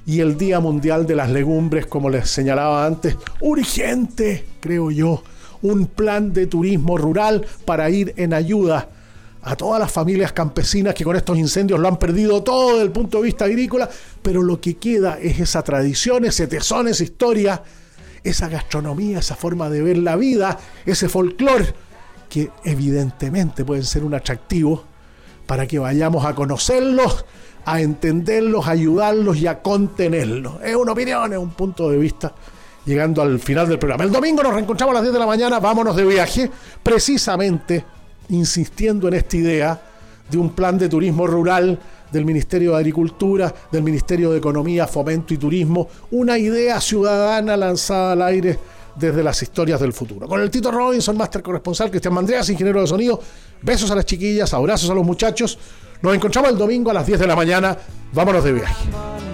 Y 0.06 0.20
el 0.20 0.38
Día 0.38 0.60
Mundial 0.60 1.06
de 1.06 1.16
las 1.16 1.30
Legumbres, 1.30 1.86
como 1.86 2.10
les 2.10 2.30
señalaba 2.30 2.86
antes, 2.86 3.16
urgente, 3.40 4.44
creo 4.60 4.90
yo, 4.90 5.22
un 5.64 5.86
plan 5.86 6.32
de 6.32 6.46
turismo 6.46 6.98
rural 6.98 7.46
para 7.64 7.88
ir 7.88 8.12
en 8.18 8.34
ayuda 8.34 8.86
a 9.42 9.56
todas 9.56 9.80
las 9.80 9.90
familias 9.90 10.32
campesinas 10.32 10.94
que 10.94 11.04
con 11.04 11.16
estos 11.16 11.38
incendios 11.38 11.80
lo 11.80 11.88
han 11.88 11.98
perdido 11.98 12.42
todo 12.42 12.72
desde 12.72 12.82
el 12.84 12.90
punto 12.90 13.18
de 13.18 13.24
vista 13.24 13.46
agrícola, 13.46 13.88
pero 14.22 14.42
lo 14.42 14.60
que 14.60 14.76
queda 14.76 15.18
es 15.18 15.40
esa 15.40 15.62
tradición, 15.62 16.26
ese 16.26 16.46
tesón, 16.46 16.88
esa 16.88 17.02
historia, 17.02 17.62
esa 18.22 18.48
gastronomía, 18.48 19.20
esa 19.20 19.36
forma 19.36 19.70
de 19.70 19.80
ver 19.80 19.98
la 19.98 20.16
vida, 20.16 20.58
ese 20.84 21.08
folclore, 21.08 21.74
que 22.28 22.50
evidentemente 22.64 23.64
pueden 23.64 23.84
ser 23.84 24.04
un 24.04 24.12
atractivo 24.12 24.84
para 25.46 25.66
que 25.66 25.78
vayamos 25.78 26.26
a 26.26 26.34
conocerlos, 26.34 27.24
a 27.64 27.80
entenderlos, 27.80 28.66
a 28.66 28.72
ayudarlos 28.72 29.38
y 29.38 29.46
a 29.46 29.62
contenerlos. 29.62 30.62
Es 30.62 30.76
una 30.76 30.92
opinión, 30.92 31.32
es 31.32 31.38
un 31.38 31.52
punto 31.52 31.88
de 31.88 31.96
vista 31.96 32.34
llegando 32.84 33.22
al 33.22 33.38
final 33.40 33.68
del 33.68 33.78
programa. 33.78 34.04
El 34.04 34.12
domingo 34.12 34.42
nos 34.42 34.54
reencontramos 34.54 34.92
a 34.92 34.94
las 34.94 35.02
10 35.02 35.12
de 35.12 35.18
la 35.18 35.26
mañana, 35.26 35.58
vámonos 35.60 35.96
de 35.96 36.04
viaje, 36.04 36.50
precisamente 36.82 37.84
insistiendo 38.28 39.08
en 39.08 39.14
esta 39.14 39.36
idea 39.36 39.82
de 40.30 40.38
un 40.38 40.50
plan 40.50 40.78
de 40.78 40.88
turismo 40.88 41.26
rural 41.26 41.78
del 42.10 42.24
Ministerio 42.24 42.72
de 42.72 42.78
Agricultura, 42.78 43.52
del 43.70 43.82
Ministerio 43.82 44.30
de 44.30 44.38
Economía, 44.38 44.86
Fomento 44.86 45.34
y 45.34 45.38
Turismo, 45.38 45.88
una 46.12 46.38
idea 46.38 46.80
ciudadana 46.80 47.56
lanzada 47.56 48.12
al 48.12 48.22
aire 48.22 48.58
desde 48.94 49.22
las 49.22 49.42
historias 49.42 49.80
del 49.80 49.92
futuro. 49.92 50.28
Con 50.28 50.40
el 50.40 50.50
Tito 50.50 50.70
Robinson, 50.70 51.16
máster 51.16 51.42
corresponsal, 51.42 51.90
Cristian 51.90 52.14
Mandreas, 52.14 52.48
ingeniero 52.48 52.80
de 52.80 52.86
sonido, 52.86 53.20
besos 53.62 53.90
a 53.90 53.96
las 53.96 54.06
chiquillas, 54.06 54.54
abrazos 54.54 54.88
a 54.90 54.94
los 54.94 55.04
muchachos. 55.04 55.58
Nos 56.02 56.14
encontramos 56.14 56.52
el 56.52 56.58
domingo 56.58 56.90
a 56.90 56.94
las 56.94 57.06
10 57.06 57.18
de 57.18 57.26
la 57.26 57.34
mañana. 57.34 57.76
Vámonos 58.12 58.44
de 58.44 58.52
viaje. 58.52 59.33